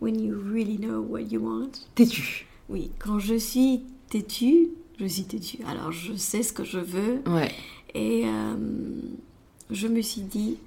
when 0.00 0.18
you 0.18 0.34
really 0.34 0.78
know 0.78 1.00
what 1.00 1.30
you 1.30 1.40
want. 1.40 1.86
Têtu. 1.94 2.46
Oui, 2.68 2.90
quand 2.98 3.18
je 3.18 3.34
suis 3.36 3.82
têtu, 4.08 4.68
je 4.98 5.06
suis 5.06 5.24
têtu. 5.24 5.58
Alors 5.66 5.92
je 5.92 6.14
sais 6.14 6.42
ce 6.42 6.52
que 6.52 6.64
je 6.64 6.78
veux. 6.78 7.22
Ouais. 7.26 7.52
Et 7.94 8.24
euh, 8.26 9.00
je 9.70 9.88
me 9.88 10.00
suis 10.02 10.22
dit, 10.22 10.58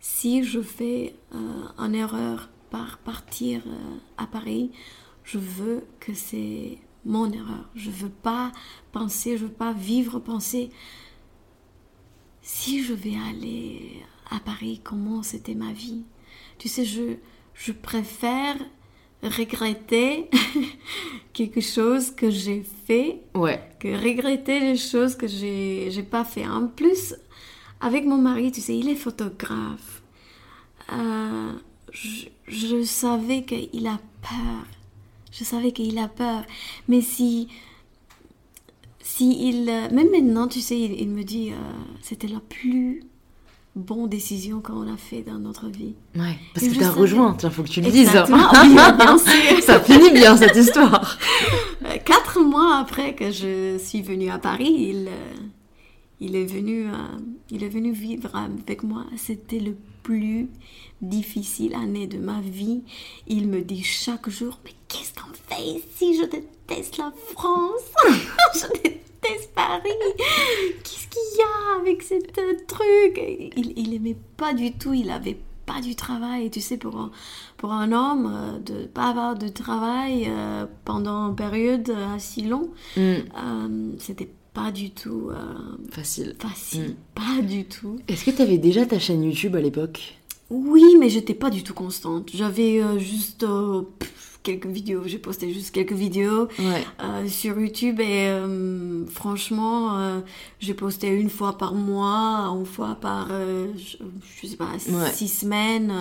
si 0.00 0.42
je 0.44 0.60
fais 0.60 1.14
euh, 1.34 1.38
une 1.78 1.94
erreur 1.94 2.48
par 2.70 2.98
partir 2.98 3.62
euh, 3.66 3.96
à 4.16 4.26
Paris, 4.26 4.70
je 5.24 5.38
veux 5.38 5.84
que 6.00 6.14
c'est 6.14 6.78
mon 7.04 7.30
erreur. 7.32 7.68
Je 7.74 7.90
veux 7.90 8.10
pas 8.10 8.52
penser, 8.92 9.36
je 9.36 9.44
veux 9.44 9.52
pas 9.52 9.72
vivre, 9.72 10.18
penser 10.18 10.70
si 12.42 12.82
je 12.82 12.94
vais 12.94 13.16
aller 13.28 14.02
à 14.30 14.40
Paris, 14.40 14.80
comment 14.82 15.22
c'était 15.22 15.54
ma 15.54 15.72
vie? 15.72 16.02
Tu 16.60 16.68
sais, 16.68 16.84
je, 16.84 17.16
je 17.54 17.72
préfère 17.72 18.56
regretter 19.22 20.28
quelque 21.32 21.62
chose 21.62 22.10
que 22.10 22.30
j'ai 22.30 22.62
fait 22.86 23.22
ouais. 23.34 23.60
que 23.80 23.88
regretter 23.88 24.60
les 24.60 24.76
choses 24.76 25.14
que 25.14 25.26
j'ai 25.26 25.90
n'ai 25.94 26.02
pas 26.02 26.24
fait. 26.24 26.46
En 26.46 26.66
plus, 26.66 27.14
avec 27.80 28.04
mon 28.04 28.18
mari, 28.18 28.52
tu 28.52 28.60
sais, 28.60 28.76
il 28.76 28.90
est 28.90 28.94
photographe. 28.94 30.02
Euh, 30.92 31.52
je, 31.92 32.26
je, 32.46 32.82
savais 32.82 33.42
qu'il 33.42 33.86
a 33.86 33.98
peur. 34.20 34.66
Je 35.32 35.44
savais 35.44 35.72
qu'il 35.72 35.98
a 35.98 36.08
peur. 36.08 36.44
Mais 36.88 37.00
si, 37.00 37.48
si 39.00 39.48
il, 39.48 39.64
même 39.64 40.10
maintenant, 40.10 40.46
tu 40.46 40.60
sais, 40.60 40.78
il, 40.78 41.08
me 41.08 41.22
dit, 41.22 41.52
euh, 41.52 41.72
c'était 42.02 42.28
la 42.28 42.40
plus 42.40 43.02
bonne 43.76 44.08
décision 44.08 44.60
qu'on 44.60 44.92
a 44.92 44.96
fait 44.96 45.22
dans 45.22 45.38
notre 45.38 45.68
vie. 45.68 45.94
Ouais, 46.16 46.36
parce 46.54 46.66
que 46.66 46.74
tu 46.74 46.84
as 46.84 46.90
rejoint, 46.90 47.36
il 47.42 47.50
faut 47.50 47.62
que 47.62 47.68
tu 47.68 47.80
le 47.80 47.90
dises. 47.90 48.10
bien 48.28 49.18
sûr. 49.18 49.62
Ça 49.62 49.80
finit 49.80 50.10
bien 50.10 50.36
cette 50.36 50.56
histoire. 50.56 51.18
Quatre 52.04 52.40
mois 52.40 52.78
après 52.78 53.14
que 53.14 53.30
je 53.30 53.78
suis 53.78 54.02
venue 54.02 54.30
à 54.30 54.38
Paris, 54.38 54.74
il, 54.90 55.08
euh, 55.08 55.46
il, 56.20 56.36
est, 56.36 56.44
venu, 56.44 56.86
euh, 56.86 57.18
il 57.50 57.62
est 57.62 57.68
venu 57.68 57.92
vivre 57.92 58.30
avec 58.34 58.82
moi. 58.82 59.04
C'était 59.16 59.60
le 59.60 59.76
plus 60.02 60.48
difficile 61.00 61.74
année 61.74 62.06
de 62.06 62.18
ma 62.18 62.40
vie. 62.40 62.82
Il 63.28 63.48
me 63.48 63.62
dit 63.62 63.82
chaque 63.82 64.28
jour, 64.28 64.58
mais 64.64 64.72
qu'est-ce 64.88 65.12
qu'on 65.14 65.32
fait 65.32 65.62
ici? 65.62 66.18
Je 66.20 66.26
déteste 66.26 66.98
la 66.98 67.12
France. 67.32 67.92
je 68.54 68.66
déteste 68.82 69.09
Paris. 69.54 69.90
Qu'est-ce 70.82 71.08
qu'il 71.08 71.38
y 71.38 71.42
a 71.42 71.80
avec 71.80 72.02
ce 72.02 72.14
truc? 72.66 73.20
Il, 73.56 73.72
il 73.76 73.94
aimait 73.94 74.16
pas 74.36 74.52
du 74.54 74.72
tout, 74.72 74.94
il 74.94 75.10
avait 75.10 75.38
pas 75.70 75.80
du 75.80 75.94
travail. 75.94 76.50
tu 76.50 76.60
sais, 76.60 76.76
pour 76.76 76.96
un, 76.96 77.10
pour 77.56 77.72
un 77.72 77.92
homme, 77.92 78.30
euh, 78.32 78.58
de 78.58 78.86
pas 78.86 79.10
avoir 79.10 79.36
de 79.36 79.48
travail 79.48 80.26
euh, 80.28 80.66
pendant 80.84 81.28
une 81.28 81.36
période 81.36 81.94
assez 82.14 82.42
longue, 82.42 82.70
mm. 82.96 83.00
euh, 83.00 83.92
c'était 83.98 84.30
pas 84.52 84.72
du 84.72 84.90
tout 84.90 85.30
facile. 85.90 86.34
Facile, 86.38 86.90
mm. 86.90 86.94
pas 87.14 87.42
du 87.42 87.64
tout. 87.64 88.00
Est-ce 88.08 88.24
que 88.24 88.30
tu 88.32 88.42
avais 88.42 88.58
déjà 88.58 88.84
ta 88.84 88.98
chaîne 88.98 89.22
YouTube 89.22 89.54
à 89.54 89.60
l'époque? 89.60 90.16
Oui, 90.50 90.96
mais 90.98 91.08
j'étais 91.08 91.34
pas 91.34 91.50
du 91.50 91.62
tout 91.62 91.74
constante. 91.74 92.30
J'avais 92.34 92.82
juste 92.98 93.46
quelques 94.42 94.66
vidéos, 94.66 95.02
j'ai 95.06 95.18
posté 95.18 95.52
juste 95.52 95.70
quelques 95.72 95.92
vidéos 95.92 96.48
euh, 96.58 97.28
sur 97.28 97.58
YouTube 97.60 98.00
et 98.00 98.28
euh, 98.28 99.04
franchement, 99.06 99.98
euh, 99.98 100.20
j'ai 100.60 100.74
posté 100.74 101.08
une 101.08 101.30
fois 101.30 101.58
par 101.58 101.74
mois, 101.74 102.54
une 102.58 102.66
fois 102.66 102.96
par, 103.00 103.28
je, 103.28 104.46
sais 104.46 104.56
pas, 104.56 104.78
six 105.12 105.28
semaines. 105.28 105.92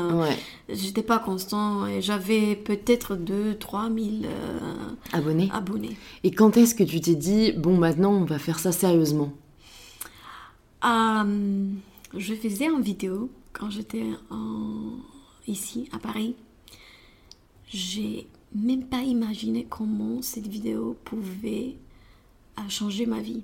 J'étais 0.69 1.03
pas 1.03 1.19
constant 1.19 1.85
et 1.87 2.01
j'avais 2.01 2.55
peut-être 2.55 3.15
2-3 3.15 3.93
000 4.21 4.31
abonnés. 5.11 5.49
abonnés. 5.53 5.97
Et 6.23 6.31
quand 6.31 6.57
est-ce 6.57 6.75
que 6.75 6.83
tu 6.83 7.01
t'es 7.01 7.15
dit, 7.15 7.51
bon, 7.53 7.77
maintenant 7.77 8.11
on 8.11 8.25
va 8.25 8.39
faire 8.39 8.59
ça 8.59 8.71
sérieusement? 8.71 9.33
Je 10.83 12.33
faisais 12.33 12.65
une 12.65 12.81
vidéo 12.81 13.29
quand 13.53 13.69
j'étais 13.69 14.05
ici 15.47 15.89
à 15.91 15.99
Paris 15.99 16.35
j'ai 17.69 18.27
même 18.53 18.85
pas 18.85 19.01
imaginé 19.01 19.65
comment 19.69 20.21
cette 20.21 20.47
vidéo 20.47 20.97
pouvait 21.05 21.75
changer 22.67 23.05
ma 23.05 23.21
vie. 23.21 23.43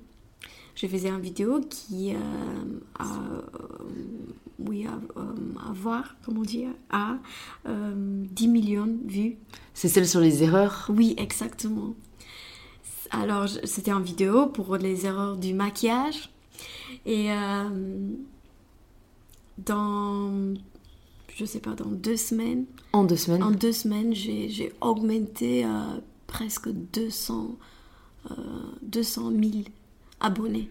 je 0.74 0.86
faisais 0.86 1.08
une 1.08 1.20
vidéo 1.20 1.60
qui 1.70 2.14
euh, 2.14 2.18
a, 2.98 3.04
euh, 3.04 3.40
oui, 4.58 4.86
à, 4.86 4.92
à 4.92 5.72
voir, 5.72 6.16
comment 6.24 6.42
dire, 6.42 6.68
à 6.90 7.16
10 7.64 8.48
millions 8.48 8.86
de 8.86 9.10
vues. 9.10 9.36
C'est 9.72 9.88
celle 9.88 10.06
sur 10.06 10.20
les 10.20 10.42
erreurs? 10.42 10.90
Oui, 10.90 11.14
exactement. 11.16 11.94
Alors, 13.10 13.48
c'était 13.64 13.92
en 13.92 14.00
vidéo 14.00 14.46
pour 14.46 14.76
les 14.76 15.06
erreurs 15.06 15.36
du 15.36 15.54
maquillage. 15.54 16.30
Et 17.04 17.28
dans, 19.58 20.54
je 21.36 21.44
sais 21.44 21.60
pas, 21.60 21.74
dans 21.74 21.90
deux 21.90 22.16
semaines. 22.16 22.64
En 22.92 23.04
deux 23.04 23.16
semaines 23.16 23.42
En 23.42 23.50
deux 23.52 23.72
semaines, 23.72 24.14
j'ai 24.14 24.72
augmenté 24.80 25.64
presque 26.26 26.68
200, 26.70 27.56
200 28.82 29.30
000 29.30 29.42
abonnés. 30.20 30.70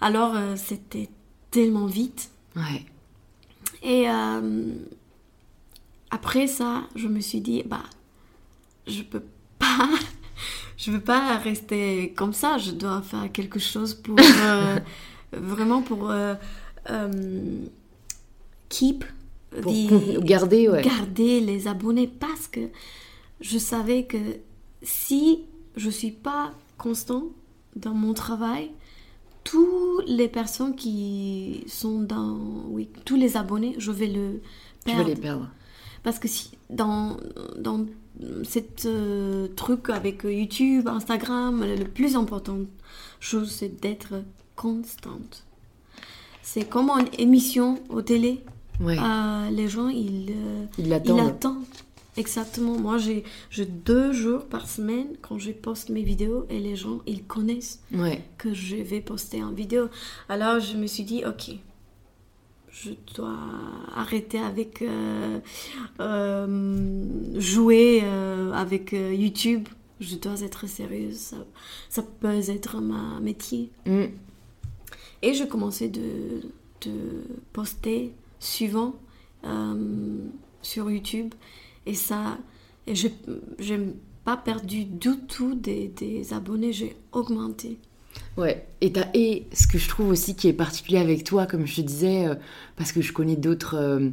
Alors, 0.00 0.34
euh, 0.34 0.56
c'était 0.56 1.08
tellement 1.50 1.86
vite. 1.86 2.30
Ouais. 2.56 2.84
Et 3.82 4.08
euh, 4.08 4.72
après 6.10 6.46
ça, 6.46 6.82
je 6.96 7.06
me 7.06 7.20
suis 7.20 7.40
dit, 7.40 7.62
bah, 7.64 7.82
je 8.86 9.02
peux 9.02 9.22
pas, 9.58 9.88
je 10.76 10.90
veux 10.90 11.00
pas 11.00 11.36
rester 11.38 12.14
comme 12.16 12.32
ça. 12.32 12.58
Je 12.58 12.70
dois 12.70 13.02
faire 13.02 13.30
quelque 13.30 13.58
chose 13.58 13.94
pour 13.94 14.16
euh, 14.42 14.78
vraiment 15.32 15.82
pour 15.82 16.12
keep, 18.68 19.04
garder, 20.20 20.68
ouais. 20.68 20.82
garder 20.82 21.40
les 21.40 21.68
abonnés 21.68 22.08
parce 22.08 22.46
que 22.48 22.60
je 23.40 23.58
savais 23.58 24.04
que 24.04 24.18
si 24.82 25.44
je 25.76 25.90
suis 25.90 26.10
pas 26.10 26.52
constant 26.78 27.24
dans 27.76 27.94
mon 27.94 28.14
travail, 28.14 28.70
toutes 29.44 30.04
les 30.06 30.28
personnes 30.28 30.74
qui 30.74 31.64
sont 31.66 32.00
dans, 32.00 32.38
oui, 32.68 32.88
tous 33.04 33.16
les 33.16 33.36
abonnés, 33.36 33.74
je 33.78 33.90
vais 33.90 34.06
le 34.06 34.40
perdre. 34.84 35.02
Vas 35.02 35.08
les 35.08 35.16
perdre. 35.16 35.48
Parce 36.02 36.18
que 36.18 36.28
si 36.28 36.52
dans 36.70 37.16
dans 37.58 37.86
cette 38.44 38.84
euh, 38.86 39.48
truc 39.48 39.90
avec 39.90 40.24
YouTube, 40.24 40.88
Instagram, 40.88 41.64
le 41.64 41.84
plus 41.84 42.16
important 42.16 42.58
chose 43.18 43.50
c'est 43.50 43.80
d'être 43.80 44.22
constante. 44.56 45.44
C'est 46.42 46.64
comme 46.68 46.90
une 46.90 47.08
émission 47.18 47.78
au 47.90 48.02
télé. 48.02 48.42
Ouais. 48.80 48.96
Euh, 48.98 49.50
les 49.50 49.68
gens 49.68 49.88
ils 49.88 50.30
euh, 50.30 50.66
ils 50.78 50.92
attendent. 50.92 51.64
Exactement. 52.16 52.78
Moi, 52.78 52.98
j'ai 52.98 53.66
deux 53.66 54.12
jours 54.12 54.44
par 54.46 54.68
semaine 54.68 55.06
quand 55.22 55.38
je 55.38 55.52
poste 55.52 55.90
mes 55.90 56.02
vidéos 56.02 56.44
et 56.50 56.58
les 56.58 56.76
gens, 56.76 57.00
ils 57.06 57.24
connaissent 57.24 57.82
que 58.36 58.52
je 58.52 58.76
vais 58.76 59.00
poster 59.00 59.42
en 59.42 59.52
vidéo. 59.52 59.88
Alors, 60.28 60.60
je 60.60 60.76
me 60.76 60.86
suis 60.86 61.04
dit, 61.04 61.22
ok, 61.24 61.52
je 62.70 62.90
dois 63.14 63.38
arrêter 63.94 64.38
avec 64.38 64.82
euh, 64.82 65.40
euh, 66.00 67.40
jouer 67.40 68.00
euh, 68.02 68.52
avec 68.52 68.92
YouTube. 68.92 69.68
Je 70.00 70.16
dois 70.16 70.40
être 70.42 70.66
sérieuse. 70.66 71.16
Ça, 71.16 71.36
ça 71.88 72.02
peut 72.02 72.28
être 72.28 72.80
ma 72.80 73.20
métier. 73.20 73.70
Mm. 73.86 74.04
Et 75.22 75.34
je 75.34 75.44
commençais 75.44 75.88
de, 75.88 76.40
de 76.82 76.92
poster 77.52 78.12
suivant 78.40 78.94
sur 80.62 80.90
YouTube. 80.90 81.34
Et 81.86 81.94
ça, 81.94 82.38
et 82.86 82.94
je 82.94 83.08
n'ai 83.74 83.94
pas 84.24 84.36
perdu 84.36 84.84
du 84.84 85.16
tout 85.28 85.54
des, 85.54 86.32
abonnés, 86.32 86.72
j'ai 86.72 86.96
augmenté. 87.12 87.78
Ouais, 88.36 88.66
et, 88.80 88.92
et 89.14 89.46
ce 89.52 89.66
que 89.66 89.78
je 89.78 89.88
trouve 89.88 90.08
aussi 90.08 90.34
qui 90.34 90.48
est 90.48 90.52
particulier 90.52 90.98
avec 90.98 91.24
toi, 91.24 91.46
comme 91.46 91.66
je 91.66 91.76
te 91.76 91.80
disais, 91.80 92.26
euh, 92.26 92.34
parce 92.76 92.92
que 92.92 93.00
je 93.02 93.12
connais 93.12 93.36
d'autres 93.36 93.76
euh, 93.76 94.10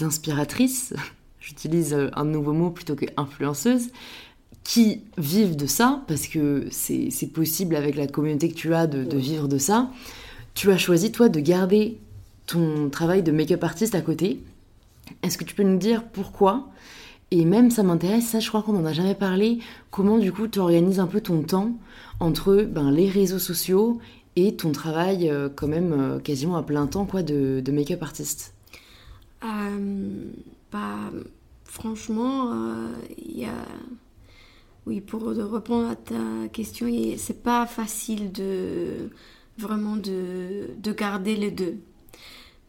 inspiratrices, 0.00 0.94
j'utilise 1.40 1.94
euh, 1.94 2.10
un 2.14 2.24
nouveau 2.24 2.52
mot 2.52 2.70
plutôt 2.70 2.96
que 2.96 3.06
influenceuse, 3.16 3.88
qui 4.64 5.02
vivent 5.16 5.54
de 5.54 5.66
ça, 5.66 6.02
parce 6.08 6.26
que 6.26 6.66
c'est 6.70 7.32
possible 7.32 7.76
avec 7.76 7.94
la 7.94 8.08
communauté 8.08 8.48
que 8.48 8.54
tu 8.54 8.74
as 8.74 8.88
de, 8.88 9.04
de, 9.04 9.16
vivre 9.16 9.46
de 9.46 9.58
ça. 9.58 9.92
Tu 10.54 10.72
as 10.72 10.78
choisi, 10.78 11.12
toi, 11.12 11.28
de 11.28 11.38
garder 11.38 11.98
ton 12.46 12.88
travail 12.90 13.22
de 13.22 13.32
make-up 13.32 13.62
artiste 13.64 13.94
à 13.94 14.00
côté. 14.00 14.40
Est-ce 15.22 15.38
que 15.38 15.44
tu 15.44 15.54
peux 15.54 15.62
nous 15.62 15.78
dire 15.78 16.04
pourquoi? 16.04 16.68
Et 17.30 17.44
même 17.44 17.70
ça 17.70 17.82
m'intéresse, 17.82 18.26
ça 18.26 18.40
je 18.40 18.48
crois 18.48 18.62
qu'on 18.62 18.72
n'en 18.72 18.84
a 18.84 18.92
jamais 18.92 19.14
parlé, 19.14 19.58
comment 19.90 20.18
du 20.18 20.32
coup 20.32 20.46
tu 20.46 20.60
organises 20.60 21.00
un 21.00 21.08
peu 21.08 21.20
ton 21.20 21.42
temps 21.42 21.72
entre 22.20 22.62
ben, 22.62 22.90
les 22.90 23.10
réseaux 23.10 23.40
sociaux 23.40 24.00
et 24.36 24.54
ton 24.54 24.70
travail 24.70 25.28
euh, 25.28 25.48
quand 25.54 25.66
même 25.66 25.92
euh, 25.92 26.18
quasiment 26.20 26.56
à 26.56 26.62
plein 26.62 26.86
temps 26.86 27.04
quoi 27.04 27.22
de, 27.22 27.62
make-up 27.72 28.02
artiste? 28.02 28.54
Euh, 29.44 30.30
bah, 30.72 31.10
Franchement, 31.64 32.54
il 33.18 33.40
y 33.40 33.44
a... 33.44 33.66
Oui, 34.86 35.02
pour 35.02 35.26
répondre 35.26 35.90
à 35.90 35.96
ta 35.96 36.48
question, 36.50 36.86
c'est 37.18 37.42
pas 37.42 37.66
facile 37.66 38.32
de 38.32 39.10
vraiment 39.58 39.96
de 39.96 40.92
garder 40.92 41.36
les 41.36 41.50
deux. 41.50 41.76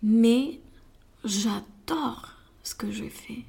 Mais 0.04 0.60
j'adore 1.24 2.34
ce 2.64 2.76
que 2.76 2.92
je 2.92 3.06
fais. 3.06 3.46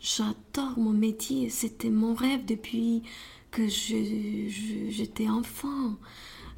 J'adore 0.00 0.78
mon 0.78 0.90
métier, 0.90 1.48
c'était 1.48 1.90
mon 1.90 2.14
rêve 2.14 2.44
depuis 2.44 3.02
que 3.50 3.68
j'étais 3.68 5.28
enfant. 5.28 5.96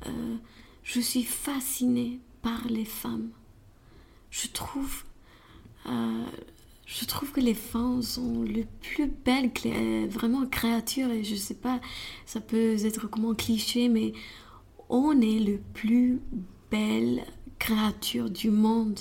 Euh, 0.07 0.36
je 0.82 1.01
suis 1.01 1.22
fascinée 1.22 2.20
par 2.42 2.66
les 2.68 2.84
femmes. 2.84 3.30
Je 4.30 4.49
trouve, 4.49 5.05
euh, 5.86 6.24
je 6.86 7.05
trouve 7.05 7.32
que 7.32 7.40
les 7.40 7.55
femmes 7.55 8.03
sont 8.03 8.42
les 8.42 8.66
plus 8.82 9.07
belles, 9.07 9.51
vraiment 10.09 10.47
créatures. 10.47 11.11
Et 11.11 11.22
je 11.22 11.36
sais 11.36 11.55
pas, 11.55 11.80
ça 12.24 12.40
peut 12.40 12.84
être 12.84 13.07
comment 13.09 13.34
cliché, 13.34 13.88
mais 13.88 14.12
on 14.88 15.20
est 15.20 15.40
le 15.40 15.59
plus 15.74 16.20
belle 16.70 17.24
créature 17.59 18.31
du 18.31 18.51
monde. 18.51 19.01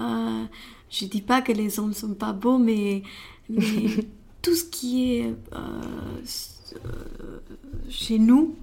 Euh, 0.00 0.44
je 0.90 1.06
dis 1.06 1.22
pas 1.22 1.42
que 1.42 1.52
les 1.52 1.78
hommes 1.78 1.90
ne 1.90 1.94
sont 1.94 2.14
pas 2.14 2.32
beaux, 2.32 2.58
mais 2.58 3.02
mais 3.48 3.86
tout 4.42 4.54
ce 4.54 4.64
qui 4.64 5.14
est 5.14 5.34
euh, 5.52 7.40
chez 7.88 8.18
nous, 8.18 8.56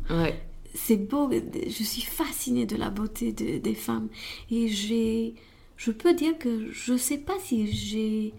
c'est 0.74 0.98
beau. 0.98 1.30
Je 1.32 1.84
suis 1.84 2.02
fascinée 2.02 2.66
de 2.66 2.76
la 2.76 2.90
beauté 2.90 3.32
des 3.32 3.76
femmes. 3.76 4.10
Et 4.52 4.68
j'ai, 4.68 5.36
je 5.78 5.92
peux 5.92 6.14
dire 6.14 6.38
que 6.38 6.72
je 6.72 6.94
ne 6.94 6.98
sais 6.98 7.18
pas 7.18 7.38
si 7.40 7.72
j'ai, 7.72 8.34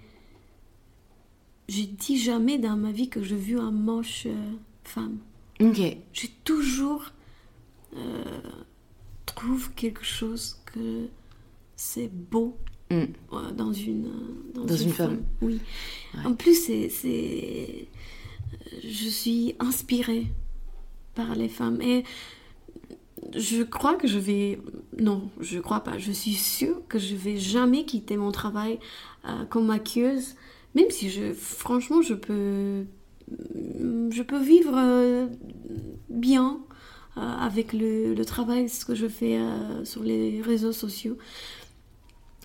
j'ai 1.68 1.86
dit 1.86 2.18
jamais 2.18 2.58
dans 2.58 2.76
ma 2.76 2.92
vie 2.92 3.08
que 3.08 3.22
j'ai 3.22 3.36
vu 3.36 3.58
un 3.58 3.70
moche 3.70 4.24
euh, 4.26 4.52
femme. 4.84 5.18
J'ai 5.60 6.28
toujours 6.44 7.04
euh, 7.96 8.24
trouvé 9.34 9.62
quelque 9.76 10.04
chose 10.04 10.58
que 10.66 11.06
c'est 11.76 12.10
beau 12.12 12.56
Mm. 12.90 13.04
Dans 13.56 13.72
une, 13.72 14.10
dans, 14.52 14.66
une, 14.66 14.90
femme. 14.90 15.22
Oui. 15.40 15.60
En 16.24 16.34
plus, 16.34 16.54
c'est, 16.54 17.88
je 18.82 19.08
suis 19.08 19.54
inspirée 19.60 20.26
par 21.14 21.36
les 21.36 21.48
femmes. 21.48 21.80
Et 21.80 22.02
je 23.36 23.62
crois 23.62 23.94
que 23.94 24.08
je 24.08 24.18
vais. 24.18 24.58
Non, 24.98 25.30
je 25.40 25.60
crois 25.60 25.80
pas. 25.80 25.98
Je 25.98 26.10
suis 26.10 26.34
sûre 26.34 26.82
que 26.88 26.98
je 26.98 27.14
vais 27.14 27.36
jamais 27.36 27.84
quitter 27.84 28.16
mon 28.16 28.32
travail 28.32 28.80
euh, 29.24 29.44
comme 29.44 29.66
maquilleuse. 29.66 30.34
Même 30.74 30.90
si 30.90 31.10
je, 31.10 31.32
franchement, 31.32 32.02
je 32.02 32.14
peux, 32.14 32.86
je 33.30 34.22
peux 34.22 34.40
vivre 34.40 34.74
euh, 34.76 35.26
bien 36.08 36.58
euh, 36.58 36.69
avec 37.16 37.72
le, 37.72 38.14
le, 38.14 38.24
travail, 38.24 38.68
ce 38.68 38.84
que 38.84 38.94
je 38.94 39.06
fais 39.06 39.38
sur 39.84 40.02
les 40.02 40.40
réseaux 40.42 40.72
sociaux. 40.72 41.18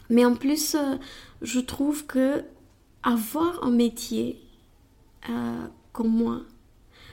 Mais 0.09 0.25
en 0.25 0.35
plus, 0.35 0.75
euh, 0.75 0.95
je 1.41 1.59
trouve 1.59 2.05
que 2.05 2.43
avoir 3.03 3.63
un 3.63 3.71
métier 3.71 4.39
euh, 5.29 5.65
comme 5.93 6.09
moi, 6.09 6.41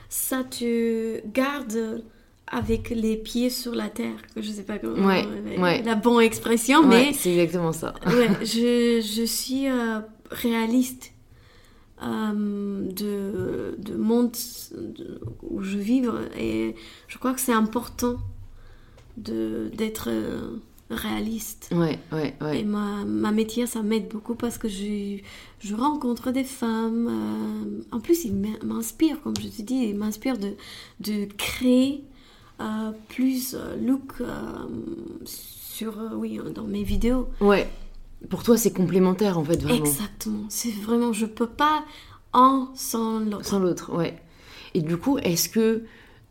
ça 0.09 0.43
te 0.43 1.25
garde 1.27 2.03
avec 2.47 2.89
les 2.89 3.17
pieds 3.17 3.49
sur 3.49 3.73
la 3.73 3.89
terre. 3.89 4.17
Je 4.35 4.49
sais 4.49 4.63
pas 4.63 4.77
comment 4.77 5.07
ouais, 5.07 5.81
la 5.83 5.95
bonne 5.95 6.21
expression, 6.21 6.85
mais 6.85 7.13
c'est 7.13 7.33
exactement 7.33 7.71
ça. 7.71 7.95
ouais, 8.05 8.29
je, 8.45 9.01
je 9.01 9.23
suis 9.23 9.67
euh, 9.67 10.01
réaliste 10.29 11.12
de, 12.03 13.75
de 13.77 13.95
monde 13.95 14.35
où 15.41 15.61
je 15.61 15.77
vis 15.77 16.03
et 16.37 16.75
je 17.07 17.17
crois 17.17 17.33
que 17.33 17.39
c'est 17.39 17.53
important 17.53 18.17
d'être 19.17 20.09
réaliste. 20.89 21.69
Ouais, 21.71 21.97
ouais, 22.11 22.35
ouais. 22.41 22.59
Et 22.59 22.63
ma, 22.63 23.03
ma 23.05 23.31
métier, 23.31 23.65
ça 23.65 23.81
m'aide 23.81 24.09
beaucoup 24.09 24.35
parce 24.35 24.57
que 24.57 24.67
je, 24.67 25.17
je 25.59 25.75
rencontre 25.75 26.31
des 26.31 26.43
femmes. 26.43 27.07
Euh, 27.07 27.95
en 27.95 27.99
plus, 27.99 28.25
ils 28.25 28.35
m'inspirent, 28.63 29.21
comme 29.21 29.33
je 29.39 29.47
te 29.47 29.61
dis, 29.61 29.85
ils 29.89 29.95
m'inspirent 29.95 30.37
de, 30.37 30.53
de 30.99 31.25
créer 31.37 32.03
euh, 32.59 32.91
plus 33.09 33.55
euh, 33.55 33.75
look 33.77 34.21
euh, 34.21 34.27
sur, 35.25 35.99
euh, 35.99 36.15
oui, 36.15 36.39
dans 36.53 36.65
mes 36.65 36.83
vidéos. 36.83 37.27
Ouais. 37.39 37.67
Pour 38.29 38.43
toi, 38.43 38.57
c'est 38.57 38.71
complémentaire 38.71 39.37
en 39.37 39.43
fait, 39.43 39.61
vraiment. 39.61 39.85
Exactement. 39.85 40.45
C'est 40.49 40.71
vraiment, 40.71 41.13
je 41.13 41.25
peux 41.25 41.47
pas 41.47 41.83
un 42.33 42.69
sans 42.75 43.19
l'autre. 43.19 43.45
Sans 43.45 43.59
l'autre, 43.59 43.93
ouais. 43.95 44.17
Et 44.73 44.81
du 44.81 44.97
coup, 44.97 45.17
est-ce 45.19 45.49
que 45.49 45.83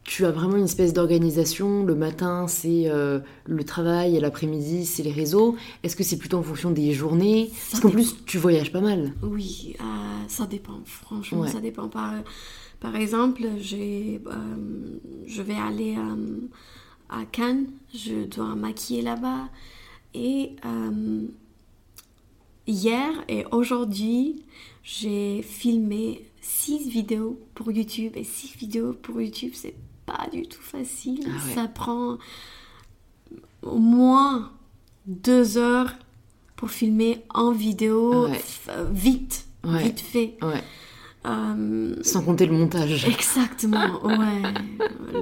tu 0.04 0.24
as 0.24 0.32
vraiment 0.32 0.56
une 0.56 0.64
espèce 0.64 0.92
d'organisation? 0.92 1.84
Le 1.84 1.94
matin, 1.94 2.48
c'est 2.48 2.88
euh, 2.88 3.20
le 3.46 3.62
travail, 3.62 4.16
et 4.16 4.20
l'après-midi, 4.20 4.84
c'est 4.84 5.04
les 5.04 5.12
réseaux. 5.12 5.54
Est-ce 5.84 5.94
que 5.94 6.02
c'est 6.02 6.16
plutôt 6.16 6.38
en 6.38 6.42
fonction 6.42 6.70
des 6.72 6.92
journées? 6.92 7.50
Ça 7.54 7.72
Parce 7.72 7.82
qu'en 7.82 7.90
plus, 7.90 8.16
tu 8.26 8.38
voyages 8.38 8.72
pas 8.72 8.80
mal. 8.80 9.12
Oui, 9.22 9.76
euh, 9.80 9.84
ça 10.28 10.46
dépend. 10.46 10.80
Franchement, 10.86 11.42
Ouais. 11.42 11.48
ça 11.50 11.60
dépend. 11.60 11.86
Par, 11.88 12.14
par 12.80 12.96
exemple, 12.96 13.44
j'ai, 13.60 14.20
euh, 14.26 14.32
je 15.26 15.40
vais 15.42 15.54
aller 15.54 15.96
à 17.08 17.24
Cannes, 17.30 17.66
je 17.94 18.24
dois 18.24 18.56
maquiller 18.56 19.02
là-bas. 19.02 19.50
Et 20.14 20.56
hier 22.72 23.12
et 23.28 23.44
aujourd'hui, 23.52 24.42
j'ai 24.82 25.42
filmé 25.42 26.24
six 26.40 26.88
vidéos 26.88 27.38
pour 27.54 27.70
YouTube. 27.70 28.12
Et 28.16 28.24
six 28.24 28.56
vidéos 28.56 28.92
pour 28.94 29.20
YouTube, 29.20 29.52
c'est 29.54 29.74
pas 30.06 30.26
du 30.32 30.42
tout 30.42 30.60
facile. 30.62 31.24
Ah 31.28 31.46
ouais. 31.46 31.54
Ça 31.54 31.68
prend 31.68 32.18
au 33.62 33.78
moins 33.78 34.50
deux 35.06 35.56
heures 35.58 35.94
pour 36.56 36.70
filmer 36.70 37.22
en 37.34 37.52
vidéo 37.52 38.26
Ouais. 38.28 38.38
f- 38.38 38.68
euh, 38.70 38.88
vite, 38.92 39.46
Ouais. 39.64 39.84
vite 39.84 40.00
fait. 40.00 40.36
Euh, 41.24 41.94
Sans 42.02 42.22
compter 42.22 42.46
le 42.46 42.52
montage. 42.52 43.04
Exactement, 43.06 44.02
ouais. 44.04 44.42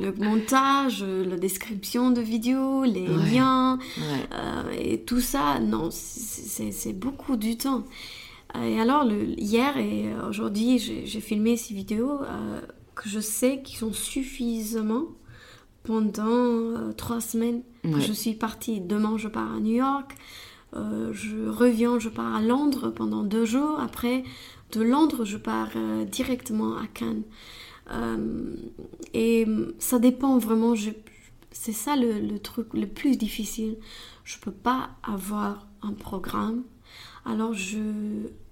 le 0.01 0.13
montage, 0.13 1.05
la 1.05 1.37
description 1.37 2.11
de 2.11 2.23
vidéo, 2.23 2.85
les 2.85 3.07
Ouais. 3.07 3.31
liens, 3.35 3.79
Ouais. 3.99 4.27
euh, 4.33 4.63
et 4.79 5.03
tout 5.03 5.21
ça, 5.21 5.59
non, 5.61 5.91
c'est- 5.91 6.93
beaucoup 6.95 7.37
du 7.37 7.57
temps. 7.59 7.85
Et 8.65 8.81
alors, 8.81 9.05
le, 9.05 9.39
hier 9.39 9.77
et 9.77 10.07
aujourd'hui, 10.29 10.79
j'ai 10.79 11.21
filmé 11.21 11.57
ces 11.59 11.75
vidéos 11.75 12.21
euh, 12.23 12.61
que 12.95 13.09
je 13.09 13.21
sais 13.21 13.61
qui 13.63 13.77
sont 13.77 13.93
suffisamment 13.93 15.05
pendant 15.85 16.93
trois 16.97 17.21
semaines 17.21 17.63
Ouais. 17.85 18.01
je 18.01 18.13
suis 18.13 18.35
partie. 18.35 18.81
Demain, 18.81 19.17
je 19.17 19.29
pars 19.29 19.55
à 19.55 19.61
New 19.61 19.75
York. 19.77 20.15
Je 20.75 21.49
reviens, 21.49 21.99
je 21.99 22.09
pars 22.09 22.35
à 22.37 22.43
Londres 22.43 22.91
pendant 22.91 23.23
deux 23.23 23.45
jours. 23.45 23.81
Après, 23.81 24.23
de 24.73 24.83
Londres, 24.83 25.25
je 25.25 25.37
pars 25.37 25.71
euh, 25.77 26.05
directement 26.05 26.77
à 26.77 26.87
Cannes. 26.87 27.23
Euh, 27.93 28.55
et 29.15 29.47
ça 29.79 29.99
dépend 29.99 30.39
vraiment. 30.39 30.75
je- 30.75 30.91
C'est 31.53 31.73
ça 31.73 31.97
le, 31.97 32.21
le 32.21 32.39
truc 32.39 32.69
le 32.75 32.87
plus 32.87 33.17
difficile. 33.17 33.77
Je 34.25 34.39
peux 34.39 34.53
pas 34.53 34.91
avoir 35.03 35.67
un 35.83 35.93
programme. 35.93 36.63
Alors, 37.25 37.53
je 37.55 37.79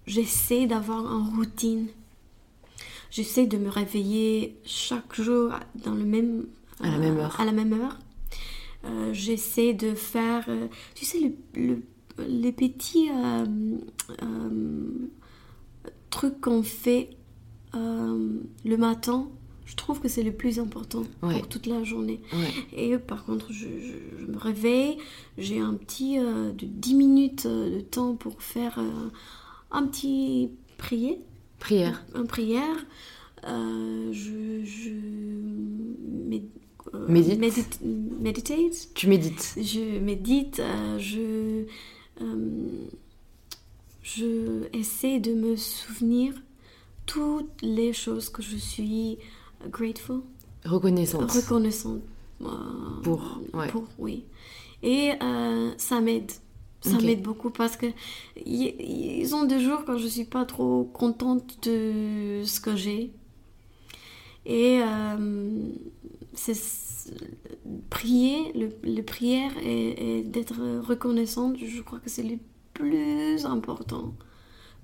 j'essaie 0.06 0.66
d'avoir 0.66 1.04
une 1.06 1.36
routine. 1.36 1.86
J'essaie 3.10 3.46
de 3.46 3.56
me 3.58 3.68
réveiller 3.70 4.56
chaque 4.64 5.14
jour 5.20 5.52
dans 5.84 5.94
le 5.94 6.04
même 6.04 6.46
À 6.80 6.90
la 6.90 6.98
même 6.98 7.18
heure. 7.18 7.40
à 7.40 7.44
la 7.44 7.52
même 7.52 7.72
heure. 7.74 7.96
Euh, 8.84 9.12
J'essaie 9.12 9.72
de 9.74 9.94
faire, 9.94 10.44
euh, 10.48 10.66
tu 10.94 11.04
sais, 11.04 11.18
le, 11.20 11.32
le- 11.62 11.82
les 12.26 12.52
petits 12.52 13.08
trucs 16.10 16.40
qu'on 16.40 16.62
fait 16.62 17.10
euh, 17.74 18.38
le 18.64 18.76
matin. 18.76 19.28
Je 19.66 19.76
trouve 19.76 20.00
que 20.00 20.08
c'est 20.08 20.22
le 20.22 20.32
plus 20.32 20.58
important 20.58 21.02
Ouais. 21.22 21.34
pour 21.38 21.48
toute 21.48 21.66
la 21.66 21.84
journée. 21.84 22.20
Ouais. 22.32 22.48
Et 22.74 22.96
par 22.96 23.24
contre, 23.26 23.52
je, 23.52 23.66
je- 23.68 24.18
je 24.20 24.26
me 24.26 24.38
réveille, 24.38 24.96
j'ai 25.36 25.58
un 25.60 25.74
petit 25.74 26.18
euh, 26.18 26.52
de 26.52 26.64
10 26.64 26.94
minutes 26.94 27.44
euh, 27.46 27.76
de 27.76 27.80
temps 27.82 28.14
pour 28.16 28.40
faire 28.42 28.78
euh, 28.78 29.08
un 29.70 29.86
petit 29.86 30.48
prier, 30.78 31.20
Prière. 31.58 32.02
une 32.14 32.26
prière. 32.26 32.86
Euh, 33.46 34.08
je 34.12 34.64
je 34.64 34.90
mé- 34.90 36.48
Médite. 37.06 37.38
médite-. 38.20 38.90
Tu 38.94 39.06
médites. 39.08 39.54
Je 39.60 39.98
médite, 40.00 40.62
je, 40.98 41.64
je 44.16 44.64
essaie 44.72 45.20
de 45.20 45.32
me 45.34 45.56
souvenir 45.56 46.34
toutes 47.06 47.62
les 47.62 47.92
choses 47.92 48.28
que 48.28 48.42
je 48.42 48.56
suis 48.56 49.18
grateful, 49.70 50.20
Reconnaissance. 50.64 51.36
reconnaissante 51.36 52.02
euh, 52.42 52.46
Pour, 53.02 53.40
ouais. 53.54 53.68
pour, 53.68 53.84
oui. 53.98 54.24
Et 54.82 55.12
euh, 55.22 55.70
ça 55.78 56.00
m'aide. 56.00 56.30
Ça 56.80 56.96
m'aide 57.00 57.22
beaucoup 57.22 57.50
parce 57.50 57.76
que 57.76 57.86
ils 58.46 59.34
ont 59.34 59.42
des 59.44 59.58
jours 59.60 59.84
quand 59.84 59.98
je 59.98 60.06
suis 60.06 60.24
pas 60.24 60.44
trop 60.44 60.84
contente 60.84 61.66
de 61.66 62.42
ce 62.44 62.60
que 62.60 62.76
j'ai. 62.76 63.10
Et 64.46 64.80
euh, 64.80 65.72
c'est 66.34 66.56
prier, 67.90 68.52
le, 68.54 68.68
le 68.84 69.02
prière 69.02 69.50
et, 69.62 70.18
et 70.18 70.22
d'être 70.22 70.54
reconnaissante, 70.86 71.56
je 71.58 71.82
crois 71.82 71.98
que 71.98 72.08
c'est 72.08 72.22
le 72.22 72.38
plus 72.78 73.44
important 73.44 74.14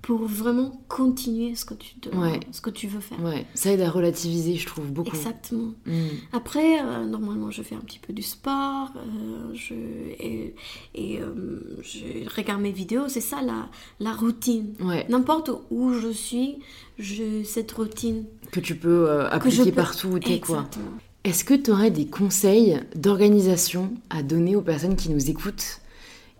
pour 0.01 0.23
vraiment 0.27 0.83
continuer 0.87 1.55
ce 1.55 1.65
que 1.65 1.73
tu, 1.73 1.95
Ouais. 2.15 2.39
ce 2.51 2.61
que 2.61 2.69
tu 2.69 2.85
veux 2.87 2.99
faire. 2.99 3.19
Ouais. 3.23 3.43
Ça 3.55 3.71
aide 3.71 3.81
à 3.81 3.89
relativiser, 3.89 4.55
je 4.55 4.67
trouve, 4.67 4.91
beaucoup. 4.91 5.15
Exactement. 5.15 5.71
Mm. 5.87 5.93
Après, 6.31 6.79
euh, 6.79 7.05
normalement, 7.05 7.49
je 7.49 7.63
fais 7.63 7.73
un 7.73 7.79
petit 7.79 7.97
peu 7.97 8.13
du 8.13 8.21
sport, 8.21 8.91
euh, 8.97 9.51
je, 9.55 9.73
et, 9.73 10.53
et, 10.93 11.19
euh, 11.21 11.79
je 11.81 12.29
regarde 12.35 12.61
mes 12.61 12.71
vidéos, 12.71 13.07
c'est 13.07 13.19
ça 13.21 13.41
la, 13.41 13.67
la 13.99 14.11
routine. 14.13 14.75
Ouais. 14.79 15.07
N'importe 15.09 15.49
où 15.71 15.93
je 15.93 16.09
suis, 16.09 16.57
je, 16.99 17.41
cette 17.43 17.71
routine 17.71 18.25
Que 18.51 18.59
tu 18.59 18.75
peux 18.75 19.09
appliquer 19.31 19.71
partout 19.71 20.09
où 20.09 20.19
t'es, 20.19 20.39
quoi. 20.39 20.57
Exactement. 20.57 20.91
Est-ce 21.23 21.43
que 21.43 21.55
tu 21.55 21.71
aurais 21.71 21.89
des 21.89 22.05
conseils 22.05 22.79
d'organisation 22.95 23.91
à 24.11 24.21
donner 24.21 24.55
aux 24.55 24.61
personnes 24.61 24.95
qui 24.95 25.09
nous 25.09 25.31
écoutent, 25.31 25.79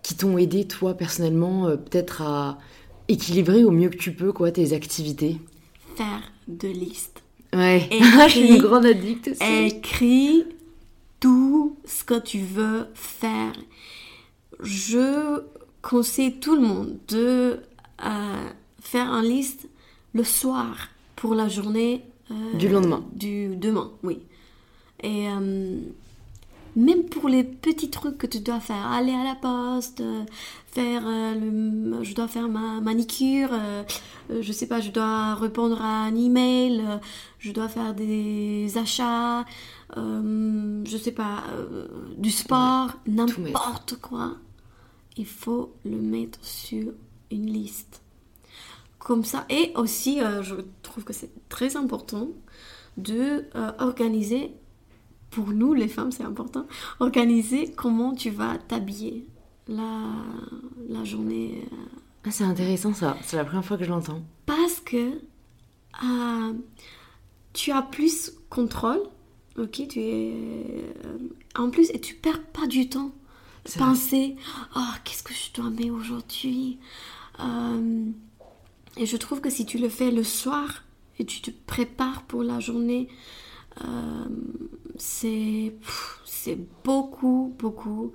qui 0.06 0.14
t'ont 0.14 0.38
aidé, 0.38 0.68
toi, 0.68 0.94
personnellement, 0.94 1.66
euh, 1.66 1.76
peut-être 1.76 2.22
à 2.22 2.58
équilibrer 3.08 3.64
au 3.64 3.72
mieux 3.72 3.88
que 3.88 3.96
tu 3.96 4.12
peux, 4.12 4.32
quoi, 4.32 4.52
tes 4.52 4.72
activités? 4.72 5.36
Faire 5.96 6.22
de 6.46 6.68
listes. 6.68 7.24
Ouais. 7.52 7.88
Je 7.90 8.28
suis 8.28 8.54
une 8.54 8.62
grande 8.62 8.86
addict 8.86 9.26
aussi. 9.26 9.64
Écris 9.64 10.44
tout 11.18 11.76
ce 11.84 12.04
que 12.04 12.20
tu 12.20 12.38
veux 12.38 12.86
faire. 12.94 13.52
Je 14.60 15.42
conseille 15.82 16.38
tout 16.38 16.54
le 16.54 16.62
monde 16.62 16.98
de 17.08 17.58
euh, 18.04 18.48
faire 18.80 19.08
une 19.08 19.28
liste 19.28 19.68
le 20.12 20.22
soir 20.22 20.88
pour 21.16 21.34
la 21.34 21.48
journée 21.48 22.04
euh, 22.30 22.54
Du 22.54 22.68
lendemain. 22.68 23.04
Du 23.12 23.56
demain, 23.56 23.90
oui. 24.04 24.20
Et 25.02 25.26
même 26.76 27.04
pour 27.04 27.28
les 27.28 27.42
petits 27.42 27.90
trucs 27.90 28.18
que 28.18 28.26
tu 28.26 28.40
dois 28.40 28.60
faire, 28.60 28.86
aller 28.92 29.12
à 29.12 29.24
la 29.24 29.34
poste, 29.34 30.00
euh, 30.02 30.24
faire, 30.66 31.02
euh, 31.06 31.34
le- 31.34 32.04
je 32.04 32.14
dois 32.14 32.28
faire 32.28 32.48
ma 32.48 32.80
manicure, 32.80 33.48
euh, 33.52 33.82
je 34.40 34.52
sais 34.52 34.66
pas, 34.66 34.80
je 34.80 34.90
dois 34.90 35.34
répondre 35.36 35.80
à 35.80 36.04
un 36.04 36.14
email, 36.14 36.82
je 37.38 37.50
dois 37.52 37.68
faire 37.68 37.94
des 37.94 38.76
achats, 38.76 39.44
euh, 39.96 40.82
je 40.84 40.96
sais 40.96 41.12
pas, 41.12 41.44
euh, 41.52 41.86
du 42.18 42.30
sport, 42.30 42.90
n'importe 43.06 43.96
quoi. 44.00 44.36
Il 45.16 45.26
faut 45.26 45.72
le 45.84 45.96
mettre 45.96 46.38
sur 46.44 46.92
une 47.30 47.46
liste. 47.46 48.02
Comme 48.98 49.24
ça, 49.24 49.46
et 49.48 49.72
aussi, 49.76 50.20
euh, 50.20 50.42
je 50.42 50.56
trouve 50.82 51.04
que 51.04 51.12
c'est 51.14 51.30
très 51.48 51.76
important 51.76 52.28
de 52.98 53.44
organiser, 53.78 54.52
pour 55.36 55.48
nous 55.60 55.72
les 55.74 55.88
femmes 55.96 56.12
c'est 56.16 56.24
important, 56.32 56.66
organiser 57.00 57.62
comment 57.82 58.12
tu 58.14 58.30
vas 58.30 58.54
t'habiller 58.70 59.26
la, 59.68 59.90
la 60.88 61.04
journée. 61.04 61.62
Ah, 62.24 62.30
c'est 62.30 62.44
intéressant 62.44 62.94
ça, 62.94 63.16
c'est 63.26 63.36
la 63.36 63.44
première 63.44 63.64
fois 63.64 63.76
que 63.78 63.84
je 63.84 63.90
l'entends. 63.90 64.22
parce 64.46 64.80
que 64.80 65.04
euh, 66.04 66.52
tu 67.52 67.70
as 67.72 67.82
plus 67.82 68.32
contrôle, 68.50 69.02
ok, 69.58 69.76
tu 69.88 70.00
es 70.00 70.32
euh, 71.04 71.18
en 71.62 71.70
plus 71.70 71.88
et 71.94 72.00
tu 72.00 72.14
perds 72.14 72.42
pas 72.58 72.66
du 72.66 72.88
temps. 72.88 73.12
Penser, 73.78 74.36
oh 74.76 74.92
qu'est-ce 75.04 75.22
que 75.24 75.34
je 75.34 75.52
dois 75.60 75.70
mettre 75.70 75.92
aujourd'hui? 76.00 76.78
Euh, 77.40 78.10
Et 78.96 79.06
je 79.06 79.16
trouve 79.18 79.40
que 79.40 79.50
si 79.50 79.66
tu 79.66 79.76
le 79.78 79.88
fais 79.88 80.10
le 80.10 80.24
soir 80.24 80.84
et 81.18 81.24
tu 81.26 81.40
te 81.42 81.50
prépares 81.72 82.22
pour 82.28 82.42
la 82.44 82.60
journée, 82.60 83.08
c'est 84.96 85.72
pff, 85.80 86.20
c'est 86.24 86.58
beaucoup 86.84 87.54
beaucoup 87.58 88.12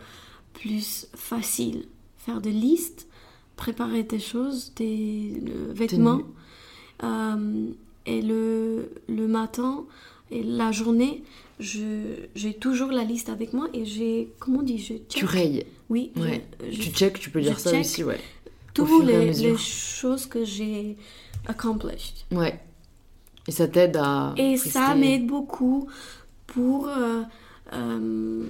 plus 0.53 1.07
facile. 1.15 1.85
Faire 2.17 2.41
des 2.41 2.51
listes, 2.51 3.07
préparer 3.55 4.05
tes 4.05 4.19
choses, 4.19 4.71
tes 4.75 5.33
euh, 5.47 5.71
vêtements. 5.73 6.21
Euh, 7.03 7.69
et 8.05 8.21
le, 8.21 8.91
le 9.07 9.27
matin, 9.27 9.85
Et 10.33 10.43
la 10.43 10.71
journée, 10.71 11.23
je- 11.59 12.15
j'ai 12.35 12.53
toujours 12.53 12.89
la 12.91 13.03
liste 13.03 13.27
avec 13.27 13.51
moi 13.53 13.67
et 13.73 13.83
j'ai, 13.83 14.31
comment 14.39 14.59
on 14.59 14.63
dit, 14.63 14.77
je 14.77 14.93
check. 14.93 15.07
Tu 15.09 15.25
rayes. 15.25 15.65
Oui, 15.89 16.11
je- 16.15 16.21
Ouais. 16.21 16.45
je, 16.69 16.79
Tu 16.81 16.89
check, 16.91 17.19
tu 17.19 17.29
peux 17.29 17.41
dire 17.41 17.59
ça 17.59 17.77
aussi, 17.77 18.03
ouais. 18.05 18.17
toutes 18.73 19.03
les 19.05 19.57
choses 19.57 20.25
que 20.25 20.45
j'ai 20.45 20.95
accomplished. 21.47 22.25
Ouais. 22.31 22.57
Et 23.47 23.51
ça 23.51 23.67
t'aide 23.67 23.97
à. 23.97 24.33
Et 24.37 24.51
rester- 24.51 24.69
ça 24.69 24.95
m'aide 24.95 25.25
beaucoup 25.27 25.87
pour, 26.47 26.87
euh, 26.87 27.21
euh, 27.73 28.43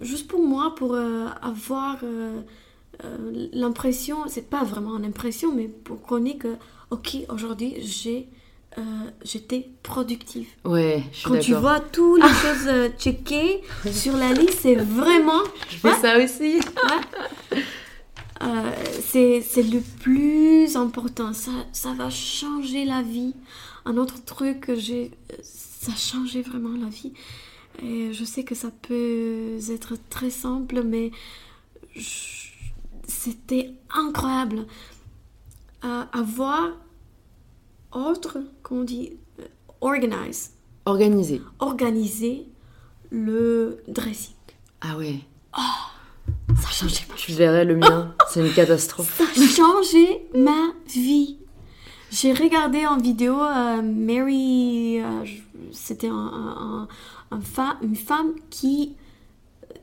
juste 0.00 0.28
pour 0.28 0.42
moi, 0.46 0.74
pour 0.76 0.94
euh, 0.94 1.26
avoir 1.42 1.96
l'impression, 3.52 4.18
c'est 4.28 4.48
pas 4.50 4.64
vraiment 4.64 4.96
une 4.98 5.04
impression, 5.04 5.52
mais 5.54 5.68
pour 5.68 6.02
qu'on 6.02 6.24
ait 6.24 6.36
que, 6.36 6.56
ok, 6.90 7.16
aujourd'hui, 7.28 7.74
j'ai, 7.80 8.28
j'étais 9.24 9.68
productive. 9.82 10.46
Ouais, 10.64 11.02
je 11.12 11.18
suis 11.18 11.28
Quand 11.28 11.38
tu 11.38 11.54
vois 11.54 11.80
toutes 11.80 12.22
les 12.22 12.28
choses 12.28 12.90
checkées 12.98 13.60
sur 13.92 14.16
la 14.16 14.32
liste, 14.32 14.58
c'est 14.62 14.74
vraiment, 14.76 15.42
Je 15.70 15.76
fais 15.76 15.94
ça 15.94 16.18
aussi. 16.18 16.60
c'est, 19.00 19.40
c'est 19.42 19.62
le 19.62 19.80
plus 19.80 20.76
important. 20.76 21.32
Ça, 21.32 21.50
ça 21.72 21.92
va 21.92 22.10
changer 22.10 22.84
la 22.84 23.02
vie. 23.02 23.34
Un 23.84 23.96
autre 23.96 24.24
truc 24.24 24.60
que 24.60 24.74
j'ai, 24.76 25.10
ça 25.42 25.92
a 25.92 25.96
changé 25.96 26.42
vraiment 26.42 26.76
la 26.76 26.88
vie. 26.90 27.12
Et 27.82 28.12
je 28.12 28.24
sais 28.24 28.42
que 28.44 28.54
ça 28.54 28.70
peut 28.82 29.58
être 29.70 29.94
très 30.10 30.30
simple, 30.30 30.82
mais 30.82 31.10
je- 31.94 32.48
c'était 33.06 33.72
incroyable. 33.90 34.66
Euh, 35.84 36.04
avoir 36.12 36.70
autre, 37.92 38.38
comment 38.62 38.80
on 38.80 38.84
dit, 38.84 39.12
euh, 39.40 39.44
organize, 39.80 40.50
Organisé. 40.86 41.40
organiser 41.60 42.46
le 43.10 43.82
dressing. 43.88 44.34
Ah 44.80 44.96
ouais. 44.96 45.20
Ça 45.54 46.68
a 46.68 46.72
changé 46.72 47.00
ma 47.08 47.14
Tu 47.14 47.32
verrais 47.32 47.64
le 47.64 47.76
mien. 47.76 48.14
C'est 48.30 48.40
une 48.46 48.52
catastrophe. 48.54 49.16
Ça 49.16 49.24
a 49.24 49.46
changé 49.46 50.26
ma 50.34 50.72
vie. 50.92 51.38
J'ai 52.10 52.32
regardé 52.32 52.86
en 52.86 52.96
vidéo 52.96 53.34
euh, 53.40 53.82
Mary, 53.82 54.98
euh, 55.00 55.24
c'était 55.72 56.08
un, 56.08 56.14
un- 56.14 56.88
un- 57.30 57.36
un 57.36 57.40
fa- 57.40 57.76
une 57.82 57.96
femme 57.96 58.32
qui, 58.48 58.94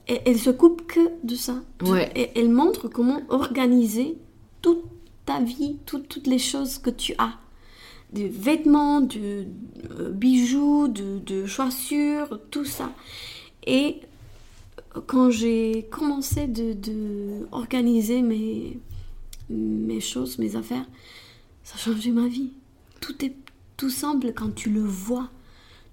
elle, 0.07 0.21
elle 0.25 0.39
se 0.39 0.49
coupe 0.49 0.87
que 0.87 0.99
de 1.23 1.35
ça. 1.35 1.61
Ouais. 1.83 2.31
elle 2.35 2.49
montre 2.49 2.87
comment 2.87 3.21
organiser 3.29 4.17
toute 4.63 4.83
ta 5.25 5.39
vie, 5.39 5.77
tout- 5.85 5.99
toutes 5.99 6.25
les 6.27 6.39
choses 6.39 6.79
que 6.79 6.89
tu 6.89 7.13
as. 7.19 7.33
Des 8.11 8.27
vêtements, 8.27 9.01
de 9.01 9.45
euh, 9.99 10.09
bijoux, 10.11 10.87
de, 10.87 11.19
de 11.19 11.45
chaussures, 11.45 12.39
tout 12.49 12.65
ça. 12.65 12.91
Et 13.67 13.97
quand 15.05 15.29
j'ai 15.29 15.87
commencé 15.91 16.47
de, 16.47 16.73
de 16.73 17.47
organiser 17.51 18.21
mes, 18.21 18.79
mes 19.49 19.99
choses, 19.99 20.39
mes 20.39 20.55
affaires, 20.55 20.85
ça 21.65 21.75
a 21.75 21.77
changé 21.77 22.11
ma 22.11 22.27
vie. 22.27 22.53
Tout 23.01 23.25
est 23.25 23.35
tout 23.75 23.89
simple 23.89 24.31
quand 24.33 24.55
tu 24.55 24.69
le 24.69 24.79
vois. 24.83 25.29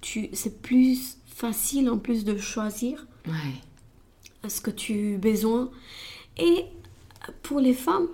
Tu, 0.00 0.28
c'est 0.32 0.62
plus 0.62 1.16
facile 1.26 1.90
en 1.90 1.98
plus 1.98 2.24
de 2.24 2.36
choisir 2.38 3.06
Ouais. 3.26 4.48
ce 4.48 4.60
que 4.60 4.70
tu 4.70 5.14
as 5.14 5.18
besoin. 5.18 5.70
Et 6.36 6.64
pour 7.42 7.58
les 7.60 7.74
femmes, 7.74 8.06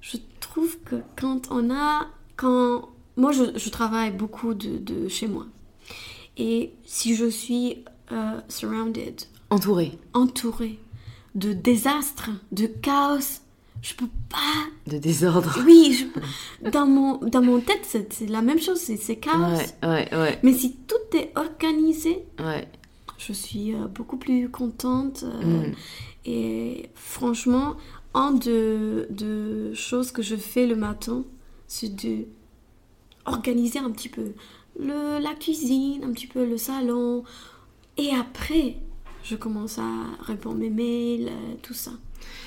je 0.00 0.18
trouve 0.40 0.78
que 0.80 0.96
quand 1.16 1.48
on 1.50 1.70
a... 1.74 2.06
Quand, 2.36 2.88
moi, 3.16 3.32
je, 3.32 3.56
je 3.58 3.68
travaille 3.70 4.12
beaucoup 4.12 4.54
de, 4.54 4.78
de 4.78 5.08
chez 5.08 5.26
moi. 5.26 5.46
Et 6.36 6.72
si 6.84 7.16
je 7.16 7.28
suis 7.28 7.84
euh, 8.12 8.40
surrounded, 8.48 9.22
Entouré 9.50 9.98
entourée 10.12 10.78
de 11.34 11.52
désastres, 11.54 12.30
de 12.52 12.66
chaos, 12.66 13.40
je 13.82 13.94
peux 13.94 14.08
pas 14.28 14.90
de 14.90 14.98
désordre. 14.98 15.58
oui, 15.64 15.92
je- 16.64 16.70
dans, 16.70 16.86
mon, 16.86 17.16
dans 17.18 17.42
mon 17.42 17.60
tête, 17.60 17.86
c'est 18.10 18.26
la 18.28 18.42
même 18.42 18.58
chose, 18.60 18.78
c'est 18.80 19.16
chaos. 19.16 19.38
Ouais, 19.82 19.88
ouais, 19.88 20.08
ouais. 20.16 20.38
Mais 20.42 20.52
si 20.52 20.76
tout 20.86 21.16
est 21.16 21.32
organisé, 21.36 22.24
Ouais. 22.40 22.68
je 23.18 23.32
suis 23.32 23.74
euh, 23.74 23.86
beaucoup 23.88 24.16
plus 24.16 24.48
contente. 24.50 25.24
euh, 25.24 25.68
Mm. 25.68 25.74
Et 26.30 26.90
franchement, 26.94 27.76
un 28.12 28.32
de, 28.32 29.06
de 29.10 29.72
choses 29.74 30.10
que 30.10 30.20
je 30.22 30.36
fais 30.36 30.66
le 30.66 30.76
matin, 30.76 31.24
c'est 31.68 31.94
de 31.94 32.26
organiser 33.24 33.78
un 33.78 33.90
petit 33.90 34.08
peu 34.08 34.32
le, 34.78 35.18
la 35.20 35.34
cuisine, 35.34 36.04
un 36.04 36.12
petit 36.12 36.26
peu 36.26 36.44
le 36.44 36.56
salon. 36.58 37.24
Et 37.96 38.10
après, 38.10 38.76
je 39.22 39.36
commence 39.36 39.78
à 39.78 39.90
répondre 40.20 40.58
mes 40.58 40.70
mails, 40.70 41.28
euh, 41.28 41.54
tout 41.62 41.74
ça. 41.74 41.92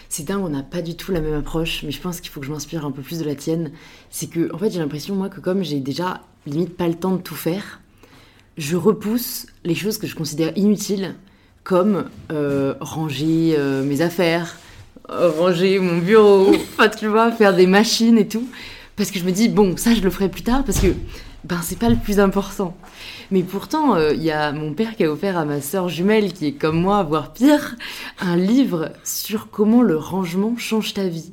C'est 0.10 0.24
dingue, 0.24 0.44
on 0.44 0.50
n'a 0.50 0.64
pas 0.64 0.82
du 0.82 0.96
tout 0.96 1.12
la 1.12 1.22
même 1.22 1.36
approche, 1.36 1.84
mais 1.84 1.92
je 1.92 2.02
pense 2.02 2.20
qu'il 2.22 2.32
faut 2.32 2.40
que 2.40 2.46
je 2.46 2.52
m'inspire 2.52 2.86
un 2.86 2.92
peu 2.92 3.02
plus 3.02 3.20
de 3.20 3.24
la 3.24 3.36
tienne. 3.36 3.72
C'est 4.10 4.28
que, 4.28 4.54
en 4.54 4.58
fait, 4.58 4.72
j'ai 4.72 4.80
l'impression, 4.80 5.16
moi, 5.16 5.30
que 5.30 5.40
comme 5.40 5.64
j'ai 5.64 5.80
déjà 5.80 6.22
limite 6.46 6.76
pas 6.76 6.88
le 6.88 6.96
temps 6.96 7.16
de 7.16 7.22
tout 7.22 7.36
faire, 7.36 7.82
je 8.58 8.76
repousse 8.76 9.48
les 9.64 9.76
choses 9.76 9.98
que 9.98 10.08
je 10.08 10.16
considère 10.16 10.52
inutiles, 10.58 11.16
comme 11.64 12.06
euh, 12.32 12.74
ranger 12.80 13.56
euh, 13.58 13.84
mes 13.84 14.02
affaires, 14.02 14.58
euh, 15.10 15.30
ranger 15.30 15.80
mon 15.80 15.98
bureau, 16.00 16.52
tu 17.00 17.08
vois, 17.08 17.32
faire 17.32 17.56
des 17.56 17.68
machines 17.68 18.18
et 18.18 18.28
tout. 18.28 18.48
Parce 18.96 19.12
que 19.12 19.20
je 19.20 19.24
me 19.24 19.32
dis, 19.32 19.50
bon, 19.50 19.78
ça, 19.78 19.94
je 19.94 20.02
le 20.02 20.10
ferai 20.10 20.30
plus 20.30 20.44
tard, 20.44 20.64
parce 20.64 20.80
que, 20.80 20.88
ben, 21.44 21.60
c'est 21.64 21.78
pas 21.80 21.90
le 21.90 21.96
plus 21.96 22.20
important. 22.20 22.76
Mais 23.32 23.44
pourtant, 23.44 23.96
euh, 23.96 24.14
il 24.14 24.24
y 24.24 24.32
a 24.32 24.52
mon 24.52 24.74
père 24.74 24.96
qui 24.96 25.04
a 25.04 25.12
offert 25.12 25.38
à 25.38 25.46
ma 25.46 25.62
sœur 25.62 25.90
jumelle, 25.90 26.34
qui 26.34 26.48
est 26.48 26.54
comme 26.54 26.80
moi, 26.80 27.04
voire 27.04 27.34
pire, 27.34 27.76
un 28.20 28.36
livre 28.36 28.92
sur 29.04 29.50
comment 29.50 29.82
le 29.82 29.98
rangement 29.98 30.56
change 30.58 30.94
ta 30.94 31.08
vie. 31.08 31.32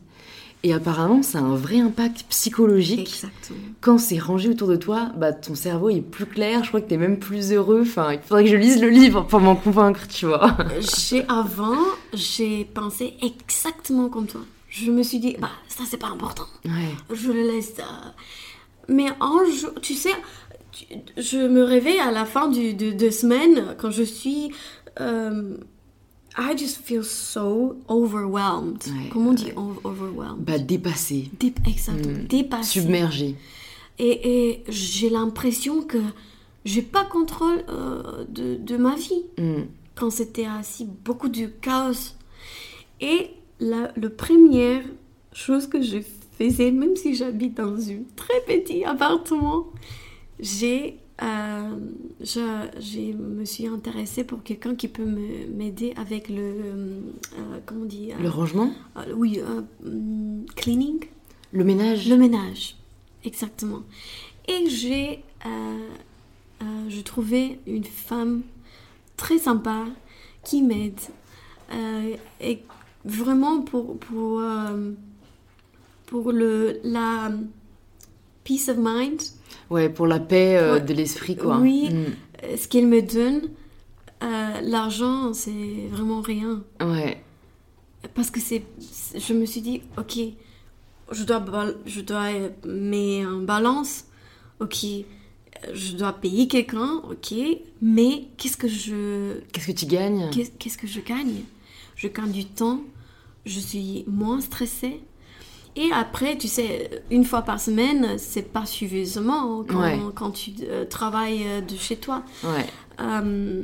Et 0.65 0.73
apparemment, 0.73 1.23
ça 1.23 1.39
a 1.39 1.43
un 1.43 1.55
vrai 1.55 1.79
impact 1.79 2.25
psychologique. 2.31 3.01
Exactement. 3.01 3.59
Quand 3.81 3.99
c'est 3.99 4.19
rangé 4.19 4.49
autour 4.49 4.67
de 4.67 4.75
toi, 4.75 5.13
bah, 5.17 5.33
ton 5.33 5.55
cerveau 5.55 5.89
est 5.89 6.01
plus 6.01 6.27
clair, 6.27 6.65
je 6.65 6.69
crois 6.69 6.81
que 6.81 6.89
t'es 6.89 6.97
même 6.97 7.19
plus 7.21 7.53
heureux. 7.53 7.83
Enfin, 7.83 8.13
il 8.13 8.19
faudrait 8.21 8.43
que 8.45 8.51
je 8.51 8.57
lise 8.57 8.81
le 8.81 8.89
livre 8.89 9.23
pour 9.23 9.39
m'en 9.41 9.55
convaincre, 9.55 10.09
tu 10.09 10.27
vois. 10.27 10.57
J'ai 10.81 11.25
avant, 11.29 11.77
j'ai 12.13 12.65
pensé 12.65 13.15
exactement 13.23 14.09
comme 14.09 14.27
toi. 14.27 14.41
Je 14.69 14.91
me 14.91 15.03
suis 15.05 15.21
dit, 15.21 15.37
bah 15.41 15.51
ça 15.69 15.85
c'est 15.89 15.97
pas 15.97 16.09
important. 16.09 16.47
Ouais. 16.65 16.95
Je 17.15 17.31
le 17.31 17.43
laisse. 17.43 17.75
euh. 17.79 18.09
Mais 18.89 19.09
un 19.21 19.45
jour, 19.55 19.71
tu 19.83 19.95
sais, 19.95 20.13
je 21.17 21.47
me 21.47 21.63
réveille 21.63 21.99
à 22.01 22.11
la 22.11 22.25
fin 22.25 22.49
du, 22.49 22.75
de, 22.75 22.91
de 22.93 23.11
semaine 23.11 23.75
quand 23.79 23.91
je 23.91 24.03
suis. 24.03 24.51
euh, 25.01 25.57
I 26.41 26.57
just 26.57 26.83
feel 26.85 27.03
so 27.03 27.77
overwhelmed. 27.89 28.83
Ouais, 28.87 29.09
Comment 29.13 29.31
on 29.31 29.33
dit 29.33 29.51
overwhelmed? 29.57 30.45
Bah, 30.45 30.59
dépassé, 30.59 31.31
Dé- 31.41 31.53
Exactement, 31.67 32.15
Mm. 32.19 32.27
dépassé. 32.29 32.81
submergé. 32.81 33.35
Et, 33.99 34.51
et 34.51 34.65
j'ai 34.69 35.11
l'impression 35.11 35.83
que 35.83 35.99
j'ai 36.65 36.83
pas 36.83 37.05
contrôle 37.05 37.65
euh, 37.69 38.25
de, 38.29 38.55
de 38.57 38.77
ma 38.77 38.95
vie 38.95 39.23
Hmm. 39.37 39.63
quand 39.97 40.11
c'était 40.11 40.47
assis, 40.47 40.87
beaucoup 41.05 41.29
de 41.29 41.47
chaos. 41.47 42.15
Et 43.01 43.31
la 43.59 43.91
le 43.97 44.09
première 44.11 44.83
chose 45.33 45.67
que 45.67 45.83
je 45.83 45.99
faisais, 46.39 46.71
même 46.71 46.97
si 46.97 47.15
j'habite 47.15 47.57
dans 47.57 47.77
un 47.91 48.03
très 48.17 48.41
petit 48.47 48.85
appartement, 48.85 49.67
j'ai, 50.41 50.99
euh, 51.23 51.77
je, 52.21 52.41
j'ai- 52.79 53.13
me 53.13 53.45
suis 53.45 53.67
intéressée 53.67 54.25
pour 54.25 54.43
quelqu'un 54.43 54.75
qui 54.75 54.89
peut 54.89 55.05
m'aider 55.05 55.93
avec 55.97 56.29
le, 56.29 56.37
euh, 56.37 57.01
comment 57.67 57.83
on 57.83 57.87
dit, 57.87 58.13
euh, 58.13 58.23
Le 58.23 58.29
rangement, 58.29 58.73
oui, 59.15 59.41
hum, 59.85 60.45
cleaning. 60.57 61.01
le 61.53 61.65
ménage? 61.65 62.09
Le 62.09 62.17
ménage, 62.17 62.77
exactement. 63.25 63.83
Et 64.49 64.69
j'ai, 64.71 65.25
je 66.89 67.01
trouvais 67.03 67.59
une 67.67 67.85
femme 67.85 68.43
très 69.17 69.39
sympa 69.39 69.85
qui 70.45 70.63
m'aide. 70.63 71.01
Et 72.41 72.63
vraiment 73.05 73.61
pour, 73.63 73.99
pour, 73.99 74.41
euh, 74.41 74.93
pour 76.09 76.33
le, 76.33 76.81
la 76.85 77.31
peace 78.45 78.69
of 78.69 78.77
mind, 78.79 79.21
Ouais, 79.71 79.91
pour 79.91 80.07
la 80.07 80.19
paix 80.19 80.57
euh, 80.57 80.79
de 80.79 80.95
l'esprit, 80.95 81.37
quoi. 81.37 81.59
Oui. 81.59 81.91
Hmm. 81.91 82.05
euh, 82.45 82.57
ce 82.57 82.67
qu'elle 82.69 82.87
me 82.87 83.03
donne, 83.03 83.43
euh, 84.23 84.61
l'argent, 84.63 85.35
c'est 85.35 85.87
vraiment 85.91 86.23
rien. 86.23 86.63
Ouais. 86.81 87.23
Parce 88.15 88.31
que 88.31 88.41
c'est, 88.41 88.63
je 89.15 89.35
me 89.35 89.45
suis 89.45 89.61
dit, 89.61 89.83
ok, 89.99 90.19
je 91.13 91.25
dois, 91.25 91.45
je 91.85 92.01
dois 92.01 92.29
mettre 92.65 93.29
en 93.29 93.41
balance, 93.43 94.05
ok, 94.61 94.87
je 95.75 95.97
dois 95.97 96.15
payer 96.15 96.49
quelqu'un, 96.49 97.03
ok, 97.11 97.35
mais 97.83 98.29
qu'est-ce 98.39 98.57
que 98.57 98.69
je, 98.69 99.41
Qu'est-ce 99.53 99.67
que 99.67 99.73
tu 99.73 99.87
gagnes? 99.87 100.31
qu'est- 100.31 100.57
qu'est-ce 100.59 100.79
que 100.79 100.87
je 100.87 101.01
gagne? 101.01 101.43
Je 101.97 102.09
gagne 102.09 102.31
du 102.33 102.47
temps, 102.47 102.81
je 103.45 103.61
suis 103.61 104.05
moins 104.07 104.41
stressée 104.41 105.01
Et 105.81 105.93
après, 105.93 106.37
tu 106.37 106.49
sais, 106.49 107.03
une 107.11 107.25
fois 107.25 107.43
par 107.43 107.61
semaine, 107.61 108.19
c'est 108.19 108.51
pas 108.53 108.67
suffisamment 108.67 109.63
quand, 109.63 109.81
Ouais. 109.81 109.99
quand 110.17 110.33
tu 110.33 110.51
euh, 110.65 110.85
travailles 110.85 111.45
euh, 111.47 111.61
de 111.61 111.77
chez 111.77 111.97
toi. 111.97 112.23
Ouais. 112.43 112.67
Euh, 113.01 113.63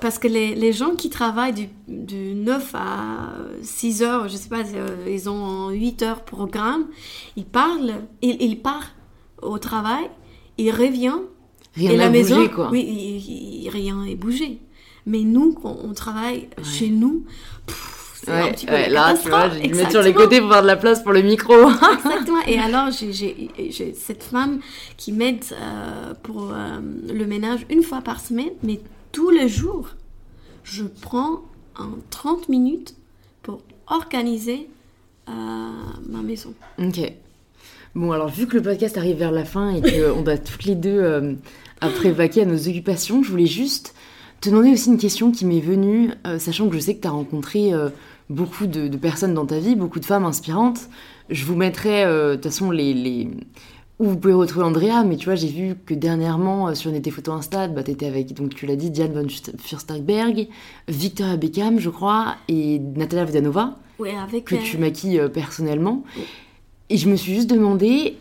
parce 0.00 0.18
que 0.18 0.28
les, 0.28 0.54
les 0.54 0.74
gens 0.74 0.94
qui 0.94 1.08
travaillent 1.08 1.54
du, 1.54 1.68
du 1.88 2.34
9 2.34 2.70
à 2.74 3.32
6 3.62 4.02
heures, 4.02 4.28
je 4.28 4.36
sais 4.36 4.50
pas, 4.50 4.60
ils 5.08 5.30
ont 5.30 5.70
8 5.70 6.02
heures 6.02 6.22
programme, 6.22 6.84
ils 7.36 7.46
parlent, 7.46 7.94
ils, 8.20 8.36
ils 8.42 8.60
partent 8.60 8.94
au 9.40 9.58
travail, 9.58 10.04
ils 10.58 10.70
reviennent, 10.70 11.22
Rien 11.76 11.92
et 11.92 11.96
la 11.96 12.08
bougé, 12.08 12.18
maison, 12.20 12.48
quoi. 12.48 12.68
oui, 12.70 12.84
il- 12.86 13.62
il- 13.64 13.68
rien 13.70 14.04
n'est 14.04 14.16
bougé. 14.16 14.58
Mais 15.06 15.20
nous, 15.20 15.52
quand 15.54 15.78
on 15.82 15.94
travaille 15.94 16.48
chez 16.62 16.88
nous, 16.90 17.24
pff, 17.66 17.95
c'est 18.26 18.32
un 18.32 18.42
Ouais, 18.44 18.52
petit 18.52 18.66
peu 18.66 18.72
ouais, 18.72 18.88
la 18.88 19.12
là, 19.12 19.14
tu 19.20 19.28
vois, 19.28 19.42
catastrophe. 19.42 19.52
j'ai 19.62 19.68
dû 19.68 19.74
me 19.74 19.78
mettre 19.78 19.90
sur 19.92 20.02
les 20.02 20.12
côtés 20.14 20.40
pour 20.40 20.50
faire 20.52 20.62
de 20.62 20.66
la 20.66 20.76
place 20.76 21.02
pour 21.02 21.12
le 21.12 21.22
micro. 21.22 21.54
Exactement. 21.98 22.40
Et 22.46 22.58
alors, 22.58 22.90
j'ai- 22.90 23.94
cette 23.94 24.22
femme 24.22 24.60
qui 24.96 25.12
m'aide 25.12 25.44
euh, 25.52 26.12
pour 26.22 26.50
euh, 26.52 26.80
le 27.12 27.24
ménage 27.26 27.66
une 27.70 27.82
fois 27.82 28.00
par 28.00 28.20
semaine, 28.20 28.50
mais 28.62 28.80
tous 29.12 29.30
les 29.30 29.48
jours, 29.48 29.88
je 30.64 30.84
prends 31.00 31.42
en 31.78 31.88
30 32.10 32.48
minutes 32.48 32.94
pour 33.42 33.60
organiser 33.86 34.68
euh, 35.28 35.32
ma 36.08 36.22
maison. 36.22 36.52
ok. 36.78 37.12
Bon, 37.94 38.12
alors, 38.12 38.28
vu 38.28 38.46
que 38.46 38.56
le 38.56 38.62
podcast 38.62 38.98
arrive 38.98 39.16
vers 39.16 39.32
la 39.32 39.46
fin 39.46 39.70
et 39.74 39.80
qu'on 39.80 40.20
doit 40.20 40.36
toutes 40.36 40.64
les 40.64 40.74
deux 40.74 41.38
après 41.80 42.10
vaquer 42.10 42.42
à 42.42 42.44
nos 42.44 42.68
occupations, 42.68 43.22
je 43.22 43.30
voulais 43.30 43.46
juste 43.46 43.94
te 44.42 44.50
demander 44.50 44.70
aussi 44.72 44.90
une 44.90 44.98
question 44.98 45.30
qui 45.32 45.46
m'est 45.46 45.60
venue, 45.60 46.10
euh, 46.26 46.38
sachant 46.38 46.68
que 46.68 46.74
je 46.74 46.80
sais 46.80 46.94
que 46.94 47.00
tu 47.00 47.08
as 47.08 47.12
rencontré 47.12 47.72
euh, 47.72 47.88
beaucoup 48.30 48.66
de, 48.66 48.88
de 48.88 48.96
personnes 48.96 49.34
dans 49.34 49.46
ta 49.46 49.58
vie, 49.58 49.76
beaucoup 49.76 50.00
de 50.00 50.04
femmes 50.04 50.24
inspirantes. 50.24 50.88
Je 51.30 51.44
vous 51.44 51.56
mettrai, 51.56 52.04
euh, 52.04 52.30
de 52.30 52.34
toute 52.36 52.44
façon, 52.44 52.70
les, 52.70 52.94
les... 52.94 53.28
où 53.98 54.06
vous 54.06 54.16
pouvez 54.16 54.34
retrouver 54.34 54.66
Andrea, 54.66 55.04
mais 55.04 55.16
tu 55.16 55.26
vois, 55.26 55.34
j'ai 55.34 55.48
vu 55.48 55.76
que 55.86 55.94
dernièrement, 55.94 56.68
euh, 56.68 56.74
sur 56.74 56.90
une 56.90 56.96
de 56.98 57.02
tes 57.02 57.10
photos 57.10 57.38
Insta, 57.38 57.68
bah, 57.68 57.82
tu 57.82 57.90
étais 57.92 58.06
avec, 58.06 58.34
donc 58.34 58.54
tu 58.54 58.66
l'as 58.66 58.76
dit, 58.76 58.90
Diane 58.90 59.12
von 59.12 59.26
Furstenberg, 59.58 60.48
Victoria 60.88 61.36
Beckham, 61.36 61.78
je 61.78 61.90
crois, 61.90 62.36
et 62.48 62.78
Natalia 62.78 63.24
avec. 64.22 64.44
que 64.44 64.54
euh, 64.54 64.58
tu 64.62 64.78
maquilles 64.78 65.20
euh, 65.20 65.28
personnellement. 65.28 66.04
Et 66.90 66.96
je 66.96 67.08
me 67.08 67.16
suis 67.16 67.34
juste 67.34 67.50
demandé, 67.50 68.16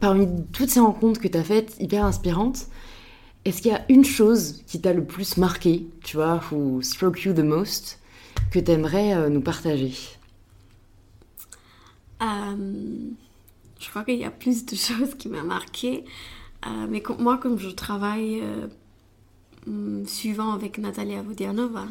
parmi 0.00 0.26
toutes 0.52 0.70
ces 0.70 0.80
rencontres 0.80 1.20
que 1.20 1.28
tu 1.28 1.38
as 1.38 1.44
faites, 1.44 1.76
hyper 1.80 2.04
inspirantes, 2.04 2.66
est-ce 3.44 3.62
qu'il 3.62 3.72
y 3.72 3.74
a 3.74 3.84
une 3.88 4.04
chose 4.04 4.62
qui 4.66 4.80
t'a 4.80 4.92
le 4.92 5.04
plus 5.04 5.36
marqué, 5.36 5.86
tu 6.04 6.16
vois, 6.16 6.40
ou 6.52 6.82
struck 6.82 7.22
you 7.22 7.32
the 7.32 7.40
most, 7.40 7.98
que 8.50 8.58
tu 8.58 8.70
aimerais 8.70 9.28
nous 9.30 9.40
partager 9.40 9.92
Euh, 12.22 13.10
je 13.80 13.90
crois 13.90 14.04
qu'il 14.04 14.18
y 14.18 14.24
a 14.24 14.30
plus 14.30 14.64
de 14.64 14.76
choses 14.86 15.14
qui 15.16 15.28
m'ont 15.28 15.42
marqué. 15.42 16.04
Euh, 16.66 16.86
mais 16.88 17.02
moi, 17.18 17.38
comme 17.38 17.58
je 17.58 17.68
travaille 17.70 18.40
euh, 18.40 18.68
hum, 19.66 20.06
souvent 20.06 20.52
avec 20.52 20.78
Natalia 20.78 21.22
Vodianova, 21.22 21.86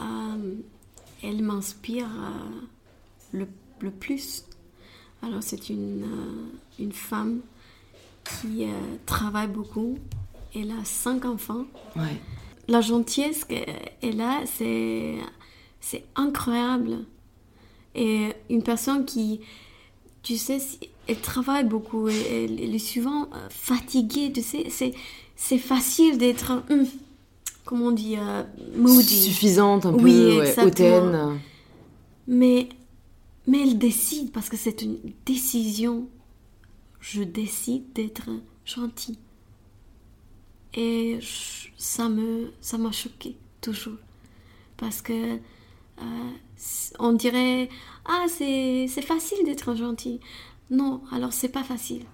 euh, 0.00 0.54
elle 1.22 1.42
m'inspire 1.42 2.06
euh, 2.06 2.60
le, 3.32 3.48
le 3.80 3.90
plus. 3.90 4.44
Alors, 5.22 5.42
c'est 5.42 5.70
une, 5.70 6.02
euh, 6.04 6.82
une 6.82 6.92
femme 6.92 7.40
qui 8.24 8.64
euh, 8.64 8.68
travaille 9.06 9.48
beaucoup. 9.48 9.98
Elle 10.54 10.70
a 10.72 10.84
cinq 10.84 11.24
enfants 11.24 11.64
Ouais. 11.96 12.20
la 12.68 12.80
gentillesse 12.82 13.44
qu'elle 13.44 14.20
a, 14.20 14.42
c'est, 14.46 15.14
c'est 15.80 16.04
incroyable. 16.16 17.04
Et 17.94 18.28
une 18.50 18.62
personne 18.62 19.04
qui, 19.04 19.40
tu 20.22 20.36
sais, 20.36 20.58
elle 21.06 21.20
travaille 21.20 21.64
beaucoup, 21.64 22.08
elle, 22.08 22.60
elle- 22.60 22.74
est 22.74 22.78
souvent 22.78 23.24
euh, 23.34 23.48
fatiguée, 23.50 24.30
tu 24.32 24.42
sais, 24.42 24.66
c'est, 24.70 24.94
c'est 25.36 25.58
facile 25.58 26.18
d'être, 26.18 26.62
hum, 26.70 26.86
comment 27.64 27.86
on 27.86 27.90
dit, 27.92 28.16
euh, 28.18 28.44
moody. 28.76 29.22
Suffisante, 29.24 29.86
un 29.86 29.92
peu 29.94 30.02
Oui, 30.04 30.38
ouais, 30.38 30.58
hautaine. 30.60 31.40
Mais, 32.26 32.68
mais 33.46 33.62
elle 33.62 33.78
décide, 33.78 34.30
parce 34.32 34.48
que 34.48 34.56
c'est 34.56 34.82
une 34.82 34.98
décision. 35.24 36.06
Je 37.00 37.22
décide 37.22 37.84
d'être 37.94 38.28
gentille. 38.66 39.18
Et 40.74 41.18
je- 41.20 41.68
ça 41.78 42.08
me, 42.08 42.52
ça 42.60 42.76
m'a 42.78 42.92
choqué 42.92 43.36
toujours. 43.60 43.96
Parce 44.76 45.00
que 45.00 45.38
euh, 46.02 46.94
on 46.98 47.12
dirait, 47.12 47.68
ah, 48.04 48.26
c'est, 48.28 48.88
facile 49.02 49.44
d'être 49.44 49.74
gentil. 49.74 50.20
Non, 50.70 51.02
alors 51.12 51.32
c'est 51.32 51.48
pas 51.48 51.64
facile. 51.64 52.04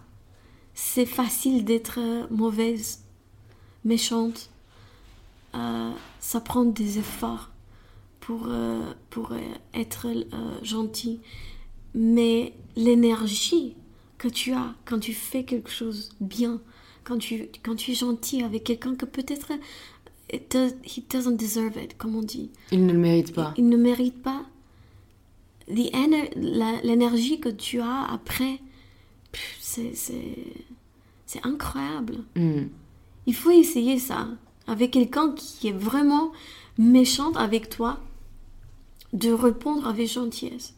C'est 0.74 1.07
facile 1.07 1.64
d'être 1.64 2.01
mauvaise, 2.30 3.05
méchante. 3.85 4.51
Euh, 5.55 5.93
ça 6.18 6.41
prend 6.41 6.64
des 6.64 6.99
efforts 6.99 7.51
pour, 8.20 8.47
euh, 8.49 8.93
pour 9.11 9.32
être 9.72 10.07
gentil. 10.62 11.20
Mais 11.95 12.55
l'énergie 12.76 13.76
que 14.18 14.28
tu 14.28 14.53
as 14.53 14.74
quand 14.85 14.99
tu 14.99 15.12
fais 15.12 15.45
quelque 15.45 15.70
chose 15.70 16.11
bien, 16.20 16.61
quand 17.05 17.18
tu, 17.18 17.49
quand 17.62 17.76
tu 17.76 17.93
es 17.93 17.95
gentil 17.95 18.43
avec 18.43 18.64
quelqu'un 18.64 18.97
que 18.97 19.05
peut-être 19.05 19.53
it 20.35 20.51
does- 20.51 20.74
he 20.85 21.03
doesn't 21.09 21.37
deserve 21.37 21.76
it, 21.82 21.97
comme 21.97 22.14
on 22.16 22.22
dit. 22.22 22.51
Il 22.72 22.85
ne 22.87 22.93
le 22.93 22.99
mérite 22.99 23.32
pas. 23.35 23.55
Il 23.57 23.68
ne 23.68 23.76
mérite 23.76 24.22
pas. 24.22 24.45
L'énergie 25.68 27.41
que 27.41 27.49
tu 27.49 27.80
as 27.80 28.05
après, 28.12 28.59
c'est- 29.61 29.95
incroyable. 31.43 32.18
Hmm. 32.37 32.66
Il 33.26 33.35
faut 33.35 33.51
essayer 33.51 33.99
ça 33.99 34.28
avec 34.68 34.93
quelqu'un 34.93 35.32
qui 35.32 35.66
est 35.68 35.72
vraiment 35.72 36.30
méchant 36.78 37.32
avec 37.32 37.68
toi, 37.68 37.99
de 39.12 39.32
répondre 39.32 39.87
avec 39.89 40.09
gentillesse. 40.09 40.74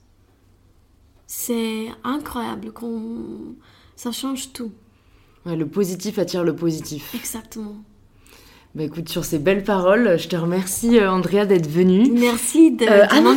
C'est 1.27 1.89
incroyable 2.05 2.73
qu'on 2.73 3.55
ça 3.97 4.13
change 4.13 4.53
tout. 4.55 4.73
Ouais, 5.45 5.57
le 5.57 5.67
positif 5.69 6.19
attire 6.19 6.43
le 6.45 6.55
positif. 6.57 7.15
Exactement. 7.15 7.77
Bah 8.77 8.83
écoute, 8.85 9.09
sur 9.09 9.24
ces 9.24 9.39
belles 9.39 9.64
paroles, 9.64 10.18
je 10.18 10.29
te 10.29 10.37
remercie 10.37 10.99
euh, 10.99 11.11
Andrea 11.11 11.47
d'être 11.47 11.66
venue. 11.66 12.11
Merci 12.12 12.72
de, 12.72 12.85
Euh, 12.85 13.07
ah 13.09 13.22
non, 13.22 13.35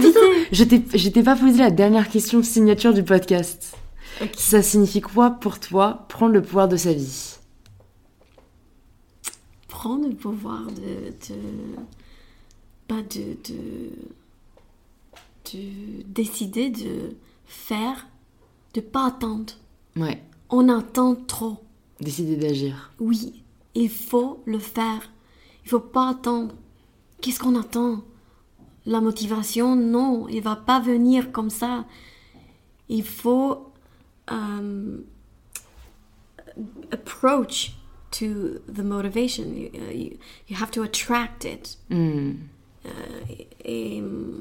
je 0.52 0.64
t'ai- 0.66 1.24
pas 1.24 1.38
posé 1.38 1.60
la 1.60 1.72
dernière 1.72 2.10
question 2.10 2.44
signature 2.44 2.94
du 2.94 3.04
podcast. 3.04 3.74
Ça 4.36 4.62
signifie 4.62 5.00
quoi 5.00 5.30
pour 5.32 5.62
toi 5.62 6.06
prendre 6.10 6.34
le 6.34 6.42
pouvoir 6.42 6.68
de 6.68 6.76
sa 6.76 6.92
vie? 6.92 7.38
Prendre 9.70 10.10
le 10.10 10.14
pouvoir 10.16 10.64
de, 10.66 11.34
de, 11.34 11.40
bah, 12.90 12.96
de, 13.10 13.38
de, 13.50 13.92
de 15.54 16.04
décider 16.06 16.70
de 16.70 17.16
faire, 17.46 18.08
de 18.74 18.82
pas 18.82 19.08
attendre. 19.08 19.54
Ouais, 19.96 20.22
On 20.50 20.68
attend 20.68 21.16
trop. 21.16 21.60
décider 22.02 22.36
d'agir. 22.36 22.92
Oui, 23.00 23.42
il 23.74 23.90
faut 23.90 24.44
le 24.46 24.60
faire. 24.60 25.10
Il 25.66 25.70
faut 25.70 25.80
pas 25.80 26.10
attendre. 26.10 26.56
Qu'est-ce 27.22 27.40
qu'on 27.40 27.56
attend? 27.60 28.04
La 28.86 29.02
motivation, 29.02 29.76
non, 29.76 30.28
il 30.30 30.42
va 30.42 30.56
pas 30.56 30.80
venir 30.80 31.32
comme 31.32 31.50
ça. 31.50 31.86
Il 32.88 33.04
faut 33.04 33.72
euh, 34.32 34.98
approach 36.92 37.74
to 38.12 38.60
the 38.74 38.84
motivation. 38.84 39.46
You, 39.54 39.70
uh, 39.74 39.94
you- 39.94 40.18
you 40.50 40.56
have 40.60 40.72
to 40.72 40.82
attract 40.82 41.46
it. 41.46 41.78
Hmm. 41.90 42.34
Et 43.66 44.02
euh, 44.02 44.40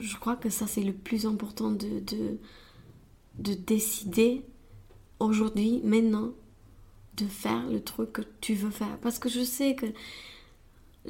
je 0.00 0.16
crois 0.16 0.36
que 0.36 0.48
ça, 0.50 0.66
c'est 0.66 0.82
le 0.82 0.92
plus 0.92 1.26
important 1.26 1.70
de, 1.70 2.00
de, 2.00 2.38
de 3.38 3.54
décider 3.54 4.42
aujourd'hui, 5.20 5.80
maintenant, 5.84 6.30
de 7.16 7.26
faire 7.26 7.68
le 7.68 7.80
truc 7.80 8.12
que 8.14 8.22
tu 8.40 8.54
veux 8.54 8.70
faire. 8.70 8.96
Parce 9.02 9.18
que 9.18 9.28
je 9.28 9.44
sais 9.44 9.74
que 9.76 9.86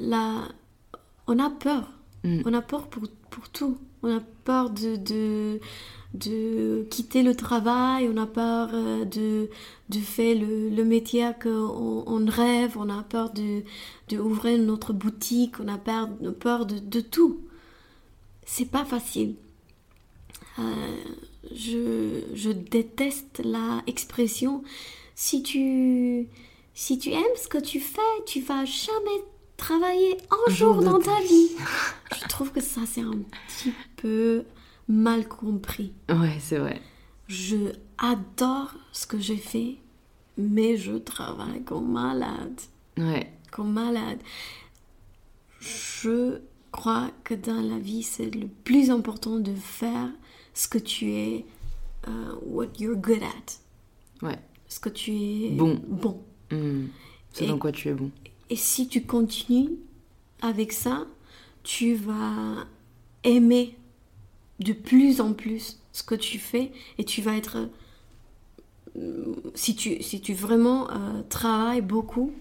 on 0.01 1.39
a 1.39 1.49
peur. 1.49 1.91
Mm. 2.23 2.41
On 2.45 2.53
a 2.53 2.61
peur 2.61 2.87
pour, 2.87 3.03
pour 3.29 3.49
tout. 3.49 3.77
On 4.03 4.15
a 4.15 4.21
peur 4.43 4.69
de, 4.69 4.95
de, 4.95 5.59
de 6.13 6.87
quitter 6.89 7.21
le 7.21 7.35
travail, 7.35 8.09
on 8.11 8.17
a 8.17 8.25
peur 8.25 8.69
euh, 8.73 9.05
de, 9.05 9.49
de 9.89 9.99
faire 9.99 10.37
le, 10.39 10.69
le 10.69 10.83
métier 10.85 11.29
qu'on 11.41 12.03
on 12.07 12.25
rêve, 12.25 12.77
on 12.77 12.89
a 12.89 13.03
peur 13.03 13.31
de, 13.31 13.63
de 14.07 14.17
ouvrir 14.17 14.57
notre 14.59 14.93
boutique, 14.93 15.59
on 15.59 15.67
a 15.67 15.77
peur, 15.77 16.09
peur 16.39 16.65
de, 16.65 16.79
de 16.79 17.01
tout. 17.01 17.41
C'est 18.45 18.71
pas 18.71 18.85
facile. 18.85 19.35
Euh, 20.59 20.97
je, 21.53 22.21
je 22.33 22.49
déteste 22.51 23.41
la 23.43 23.81
expression 23.87 24.63
si 25.15 25.43
tu, 25.43 26.27
si 26.73 26.97
tu 26.97 27.11
aimes 27.11 27.37
ce 27.41 27.47
que 27.47 27.57
tu 27.57 27.79
fais, 27.79 28.01
tu 28.25 28.39
vas 28.41 28.65
jamais 28.65 29.23
travailler 29.59 30.17
un 30.31 30.51
jour 30.51 30.81
dans 30.81 30.99
ta 30.99 31.19
vie. 31.21 31.49
Je 32.21 32.27
trouve 32.27 32.51
que 32.51 32.61
ça, 32.61 32.81
c'est 32.87 33.01
un 33.01 33.17
petit 33.47 33.73
peu 33.97 34.43
mal 34.87 35.27
compris. 35.27 35.93
Ouais, 36.09 36.37
c'est 36.39 36.57
vrai. 36.57 36.81
je 37.27 37.73
adore 37.99 38.73
ce 38.91 39.05
que 39.05 39.19
j'ai 39.19 39.37
fait, 39.37 39.75
mais 40.37 40.77
je 40.77 40.93
travaille 40.93 41.63
comme 41.63 41.91
malade. 41.91 42.59
Ouais. 42.97 43.31
Comme 43.51 43.73
malade. 43.73 44.19
Je 45.59 46.39
crois 46.71 47.11
que 47.23 47.33
dans 47.33 47.61
la 47.61 47.77
vie, 47.79 48.03
c'est 48.03 48.29
le 48.33 48.47
plus 48.47 48.89
important 48.89 49.37
de 49.39 49.53
faire 49.53 50.09
ce 50.53 50.67
que 50.67 50.77
tu 50.77 51.11
es, 51.13 51.45
euh, 52.07 52.35
what 52.43 52.67
you're 52.79 52.95
good 52.97 53.21
at. 53.23 54.25
Ouais. 54.25 54.39
Ce 54.67 54.79
que 54.79 54.89
tu 54.89 55.11
es 55.13 55.49
Bon. 55.51 55.79
bon. 55.87 56.23
Hmm. 56.51 56.87
C'est 57.33 57.45
dans 57.47 57.57
quoi 57.57 57.71
tu 57.71 57.89
es 57.89 57.93
bon. 57.93 58.11
Et 58.49 58.55
si 58.55 58.87
tu 58.87 59.03
continues 59.03 59.75
avec 60.41 60.71
ça, 60.71 61.05
tu 61.63 61.95
vas 61.95 62.65
aimer 63.23 63.75
de 64.59 64.73
plus 64.73 65.21
en 65.21 65.33
plus 65.33 65.79
ce 65.93 66.03
que 66.03 66.15
tu 66.15 66.39
fais 66.39 66.71
et 66.97 67.03
tu 67.03 67.21
vas 67.21 67.35
être... 67.35 67.69
Si 69.53 69.75
tu, 69.75 70.01
si 70.01 70.19
tu 70.19 70.33
vraiment 70.33 70.89
euh, 70.89 71.21
travailles 71.29 71.81
beaucoup, 71.81 72.33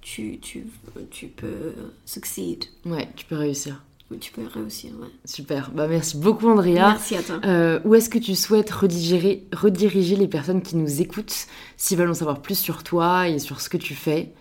tu, 0.00 0.38
tu, 0.38 0.64
tu 1.10 1.26
peux 1.26 1.74
succeed. 2.06 2.64
Ouais, 2.86 3.08
tu 3.16 3.26
peux 3.26 3.36
réussir. 3.36 3.82
Tu 4.20 4.32
peux 4.32 4.46
réussir, 4.46 4.92
ouais. 5.00 5.08
Super. 5.26 5.70
Bah 5.72 5.86
merci 5.86 6.16
beaucoup 6.16 6.48
Andrea. 6.48 6.92
Merci 6.92 7.16
à 7.16 7.22
toi. 7.22 7.40
Euh, 7.44 7.78
où 7.84 7.94
est-ce 7.94 8.08
que 8.08 8.18
tu 8.18 8.34
souhaites 8.34 8.70
rediriger, 8.70 9.44
rediriger 9.52 10.16
les 10.16 10.28
personnes 10.28 10.62
qui 10.62 10.76
nous 10.76 11.02
écoutent 11.02 11.46
s'ils 11.76 11.98
veulent 11.98 12.08
en 12.08 12.14
savoir 12.14 12.40
plus 12.40 12.58
sur 12.58 12.84
toi 12.84 13.28
et 13.28 13.38
sur 13.38 13.60
ce 13.60 13.68
que 13.68 13.76
tu 13.76 13.94
fais? 13.94 14.32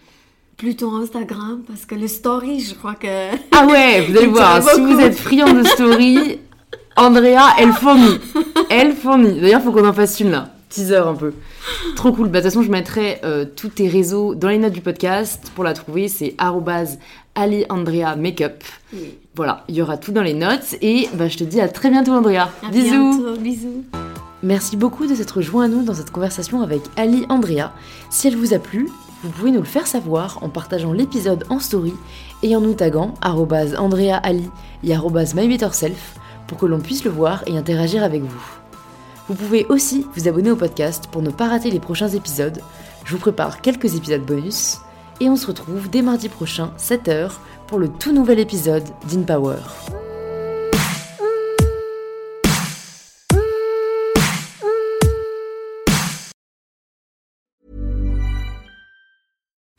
Plutôt 0.57 0.89
Instagram, 0.95 1.61
parce 1.67 1.85
que 1.85 1.93
le 1.93 2.07
story, 2.07 2.59
je 2.61 2.73
crois 2.73 2.95
que... 2.95 3.07
Ah 3.51 3.67
ouais, 3.67 4.01
vous 4.01 4.17
allez 4.17 4.25
voir, 4.37 4.63
si 4.67 4.81
vous 4.81 4.99
êtes 4.99 5.15
friand 5.15 5.53
de 5.53 5.63
story, 5.63 6.39
Andrea, 6.95 7.53
elle 7.59 7.73
fournit. 7.73 8.17
Elle 8.71 8.95
fournit. 8.95 9.39
D'ailleurs, 9.39 9.61
faut 9.61 9.71
qu'on 9.71 9.87
en 9.87 9.93
fasse 9.93 10.19
une 10.19 10.31
là. 10.31 10.49
Teaser 10.69 10.95
un 10.97 11.13
peu. 11.13 11.33
Trop 11.95 12.11
cool. 12.11 12.29
Bah, 12.29 12.39
de 12.39 12.43
toute 12.45 12.53
façon, 12.53 12.63
je 12.63 12.71
mettrai 12.71 13.19
euh, 13.23 13.45
tous 13.55 13.69
tes 13.69 13.87
réseaux 13.87 14.33
dans 14.33 14.49
les 14.49 14.57
notes 14.57 14.73
du 14.73 14.81
podcast. 14.81 15.51
Pour 15.53 15.63
la 15.63 15.73
trouver, 15.73 16.07
c'est 16.07 16.33
arrobase 16.39 16.97
aliandrea 17.35 18.15
makeup. 18.15 18.63
Oui. 18.93 19.13
Voilà, 19.35 19.63
il 19.69 19.75
y 19.75 19.81
aura 19.83 19.97
tout 19.97 20.11
dans 20.11 20.23
les 20.23 20.33
notes. 20.33 20.75
Et 20.81 21.07
bah, 21.13 21.27
je 21.27 21.37
te 21.37 21.43
dis 21.43 21.61
à 21.61 21.67
très 21.67 21.91
bientôt, 21.91 22.13
Andrea. 22.13 22.49
À 22.65 22.69
Bisous. 22.71 22.89
bientôt, 22.89 23.39
bisous. 23.39 23.83
Merci 24.41 24.75
beaucoup 24.75 25.05
de 25.05 25.13
s'être 25.13 25.41
joint 25.41 25.65
à 25.65 25.67
nous 25.67 25.83
dans 25.83 25.93
cette 25.93 26.09
conversation 26.11 26.61
avec 26.63 26.81
Ali 26.95 27.25
Andrea. 27.29 27.71
Si 28.09 28.27
elle 28.27 28.35
vous 28.35 28.55
a 28.55 28.59
plu, 28.59 28.89
vous 29.23 29.29
pouvez 29.29 29.51
nous 29.51 29.59
le 29.59 29.65
faire 29.65 29.87
savoir 29.87 30.39
en 30.43 30.49
partageant 30.49 30.93
l'épisode 30.93 31.45
en 31.49 31.59
story 31.59 31.93
et 32.43 32.55
en 32.55 32.61
nous 32.61 32.73
taguant 32.73 33.15
Andrea 33.21 34.19
Ali 34.23 34.49
et 34.83 34.95
mybetterself 34.95 36.15
pour 36.45 36.57
que 36.57 36.65
l'on 36.65 36.79
puisse 36.79 37.03
le 37.03 37.11
voir 37.11 37.43
et 37.47 37.57
interagir 37.57 38.03
avec 38.03 38.21
vous. 38.21 38.45
Vous 39.27 39.35
pouvez 39.35 39.65
aussi 39.65 40.05
vous 40.15 40.27
abonner 40.27 40.51
au 40.51 40.55
podcast 40.55 41.07
pour 41.11 41.21
ne 41.21 41.29
pas 41.31 41.49
rater 41.49 41.71
les 41.71 41.79
prochains 41.79 42.07
épisodes. 42.07 42.61
Je 43.05 43.11
vous 43.11 43.19
prépare 43.19 43.61
quelques 43.61 43.95
épisodes 43.95 44.25
bonus 44.25 44.77
et 45.19 45.29
on 45.29 45.35
se 45.35 45.47
retrouve 45.47 45.89
dès 45.89 46.01
mardi 46.01 46.29
prochain, 46.29 46.71
7h, 46.77 47.31
pour 47.67 47.79
le 47.79 47.89
tout 47.89 48.13
nouvel 48.13 48.39
épisode 48.39 48.85
d'InPower. 49.09 49.57